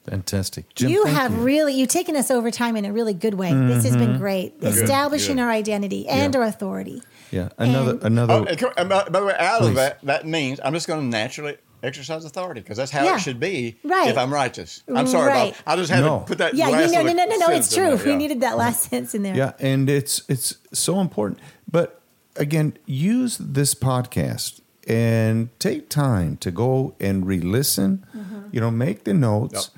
Fantastic. 0.05 0.75
Jim, 0.75 0.91
you 0.91 1.05
have 1.05 1.31
you. 1.31 1.37
really 1.37 1.73
you've 1.73 1.87
taken 1.89 2.17
us 2.17 2.29
over 2.29 2.51
time 2.51 2.75
in 2.75 2.83
a 2.83 2.91
really 2.91 3.13
good 3.13 3.35
way. 3.35 3.53
This 3.53 3.85
has 3.85 3.95
been 3.95 4.09
mm-hmm. 4.09 4.17
great. 4.17 4.53
Establishing 4.61 5.37
good. 5.37 5.43
our 5.43 5.49
identity 5.49 6.07
and 6.09 6.33
Yeah. 6.33 6.41
our 6.41 6.45
authority. 6.45 7.01
Yeah. 7.33 7.49
Another 7.57 7.91
and- 7.91 8.03
another 8.03 8.33
Oh, 8.33 8.43
and 8.45 8.63
and 8.77 8.89
by, 8.89 9.03
by 9.09 9.19
the 9.19 9.25
way, 9.25 9.35
out 9.37 9.59
Please. 9.61 9.69
of 9.69 9.75
that, 9.75 9.99
that 10.03 10.25
means 10.25 10.59
I'm 10.63 10.73
just 10.73 10.87
going 10.87 10.99
to 11.01 11.05
naturally 11.07 11.57
exercise 11.81 12.23
authority 12.23 12.61
because 12.61 12.77
that's 12.77 12.91
how 12.91 13.03
Yeah. 13.03 13.15
it 13.17 13.19
should 13.19 13.39
be 13.41 13.75
Right. 13.83 14.07
if 14.07 14.17
I'm 14.17 14.33
righteous. 14.33 14.83
I'm 14.87 15.05
sorry, 15.07 15.27
Right. 15.27 15.53
Bob. 15.65 15.73
I 15.73 15.75
just 15.75 15.91
had 15.91 15.99
No. 16.05 16.19
to 16.19 16.25
put 16.25 16.37
that. 16.37 16.53
Yeah, 16.55 16.67
you 16.67 16.71
last 16.73 16.91
know, 16.93 16.99
no, 17.01 17.11
little 17.11 17.27
no, 17.27 17.35
no, 17.37 17.47
no. 17.47 17.53
It's 17.53 17.73
true. 17.75 17.97
there, 17.97 18.05
We 18.05 18.15
needed 18.15 18.39
that 18.41 18.57
last 18.57 18.89
sentence 18.89 19.13
in 19.13 19.23
there. 19.23 19.35
Yeah, 19.35 19.51
and 19.59 19.89
it's 19.89 20.21
it's 20.29 20.55
so 20.71 21.01
important. 21.01 21.39
But 21.69 21.99
again, 22.37 22.77
use 22.85 23.37
this 23.37 23.73
podcast 23.75 24.61
and 24.87 25.49
take 25.59 25.89
time 25.89 26.37
to 26.37 26.51
go 26.51 26.93
and 27.01 27.25
re-listen. 27.25 28.05
Mm-hmm. 28.15 28.39
You 28.51 28.61
know, 28.61 28.71
make 28.71 29.03
the 29.03 29.13
notes, 29.13 29.69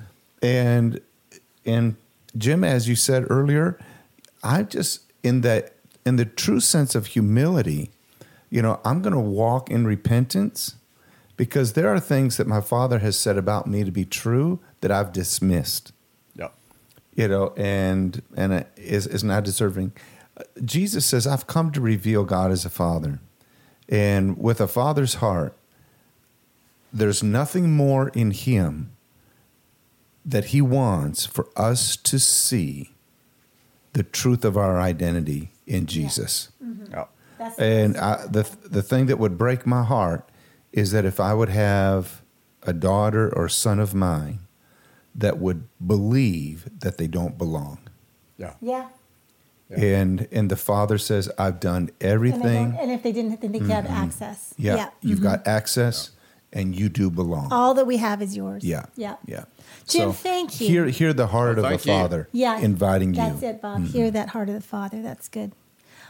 and 0.42 1.00
and 1.64 1.96
Jim, 2.38 2.62
as 2.62 2.88
you 2.88 2.94
said 2.94 3.24
earlier, 3.30 3.78
I 4.44 4.62
just 4.62 5.00
in 5.24 5.40
that 5.40 5.72
in 6.06 6.16
the 6.16 6.24
true 6.24 6.60
sense 6.60 6.94
of 6.94 7.08
humility, 7.08 7.90
you 8.48 8.62
know, 8.62 8.80
I'm 8.84 9.02
going 9.02 9.12
to 9.12 9.18
walk 9.18 9.68
in 9.68 9.84
repentance 9.84 10.76
because 11.36 11.72
there 11.72 11.88
are 11.88 11.98
things 11.98 12.36
that 12.36 12.46
my 12.46 12.60
father 12.60 13.00
has 13.00 13.18
said 13.18 13.36
about 13.36 13.66
me 13.66 13.82
to 13.82 13.90
be 13.90 14.04
true 14.04 14.60
that 14.80 14.90
I've 14.90 15.12
dismissed 15.12 15.92
Yep. 16.36 16.54
you 17.16 17.28
know, 17.28 17.52
and 17.56 18.22
and 18.36 18.64
is 18.76 19.06
is 19.08 19.24
not 19.24 19.44
deserving. 19.44 19.92
Jesus 20.64 21.04
says, 21.04 21.26
"I've 21.26 21.46
come 21.46 21.72
to 21.72 21.80
reveal 21.80 22.24
God 22.24 22.52
as 22.52 22.64
a 22.64 22.70
Father," 22.70 23.18
and 23.88 24.38
with 24.38 24.60
a 24.60 24.68
Father's 24.68 25.14
heart, 25.14 25.56
there's 26.92 27.22
nothing 27.22 27.72
more 27.72 28.10
in 28.10 28.30
Him 28.30 28.92
that 30.24 30.46
He 30.46 30.60
wants 30.62 31.26
for 31.26 31.48
us 31.56 31.96
to 31.96 32.18
see 32.18 32.92
the 33.92 34.02
truth 34.02 34.44
of 34.44 34.56
our 34.56 34.78
identity 34.78 35.50
in 35.66 35.86
Jesus. 35.86 36.50
Mm-hmm. 36.62 36.92
Yep. 36.92 37.10
That's 37.38 37.58
And 37.58 37.96
I, 37.96 38.26
the 38.26 38.48
the 38.64 38.82
thing 38.82 39.06
that 39.06 39.18
would 39.18 39.36
break 39.36 39.66
my 39.66 39.82
heart 39.82 40.28
is 40.72 40.92
that 40.92 41.04
if 41.04 41.20
I 41.20 41.34
would 41.34 41.48
have 41.48 42.22
a 42.62 42.72
daughter 42.72 43.32
or 43.34 43.48
son 43.48 43.78
of 43.78 43.94
mine 43.94 44.40
that 45.14 45.38
would 45.38 45.64
believe 45.84 46.68
that 46.80 46.98
they 46.98 47.06
don't 47.06 47.38
belong, 47.38 47.78
Yeah. 48.36 48.54
yeah. 48.60 48.88
Yeah. 49.68 49.78
and 49.78 50.28
and 50.30 50.48
the 50.48 50.56
father 50.56 50.96
says, 50.96 51.28
"I've 51.38 51.58
done 51.58 51.90
everything. 52.00 52.70
don't- 52.70 52.80
and 52.80 52.92
if 52.92 53.02
they 53.02 53.10
didn't, 53.12 53.40
then 53.40 53.50
they 53.50 53.58
could 53.58 53.70
have 53.70 53.86
mm-hmm. 53.86 53.94
access. 54.04 54.54
yeah, 54.56 54.90
you've 55.00 55.18
mm-hmm. 55.18 55.28
got 55.28 55.46
access, 55.46 56.10
and 56.52 56.78
you 56.78 56.88
do 56.88 57.10
belong." 57.10 57.48
All 57.50 57.74
that 57.74 57.84
we 57.84 57.96
have 57.96 58.22
is 58.22 58.36
yours. 58.36 58.62
yeah, 58.64 58.86
Yeah. 58.94 59.16
yeah. 59.26 59.44
Jim, 59.86 60.12
thank 60.12 60.60
you. 60.60 60.66
Hear 60.68 60.86
hear 60.86 61.12
the 61.12 61.28
heart 61.28 61.56
Well, 61.56 61.66
of 61.66 61.72
a 61.72 61.74
thank 61.76 61.86
you. 61.86 61.92
father, 61.92 62.28
Yeah. 62.32 62.58
inviting 62.58 63.10
you. 63.14 63.20
That's 63.20 63.42
it, 63.42 63.62
Bob. 63.62 63.78
Mm-hmm. 63.82 63.92
Hear 63.92 64.10
that 64.10 64.30
heart 64.30 64.48
of 64.48 64.54
the 64.56 64.60
Father. 64.60 65.00
That's 65.02 65.28
good. 65.28 65.52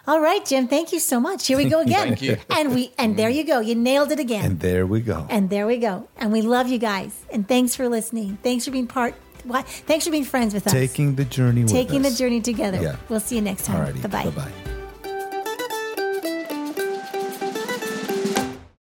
All 0.09 0.21
right, 0.21 0.45
Jim. 0.45 0.69
Thank 0.69 0.93
you 0.93 1.01
so 1.01 1.19
much. 1.21 1.47
Here 1.47 1.57
we 1.57 1.65
go 1.69 1.81
again. 1.89 2.09
Thank 2.09 2.23
you. 2.23 2.37
And 2.51 2.75
we 2.75 2.93
and 2.97 3.17
there 3.17 3.29
you 3.29 3.45
go. 3.45 3.61
You 3.61 3.75
nailed 3.75 4.13
it 4.13 4.21
again. 4.21 4.45
And 4.45 4.61
there 4.61 4.87
we 4.87 5.01
go. 5.01 5.27
And 5.29 5.51
there 5.51 5.67
we 5.67 5.79
go. 5.79 6.09
And 6.17 6.33
we 6.33 6.43
love 6.43 6.69
you 6.69 6.79
guys. 6.79 7.13
And 7.31 7.47
thanks 7.47 7.75
for 7.75 7.89
listening. 7.89 8.39
Thanks 8.43 8.65
for 8.65 8.71
being 8.71 8.87
part. 8.87 9.15
What? 9.45 9.67
Thanks 9.69 10.05
for 10.07 10.11
being 10.11 10.25
friends 10.25 10.55
with 10.55 10.67
us. 10.67 10.73
Taking 10.73 11.15
the 11.17 11.25
journey 11.25 11.63
with 11.63 11.71
Taking 11.73 12.03
the 12.03 12.11
journey 12.11 12.41
together. 12.41 12.81
Yeah. 12.81 12.97
We'll 13.09 13.21
see 13.21 13.37
you 13.37 13.43
next 13.43 13.65
time. 13.67 13.95
Alrighty. 13.95 14.03
Bye 14.03 14.09
bye. 14.09 14.31
Bye 14.31 14.31
bye. 14.31 14.66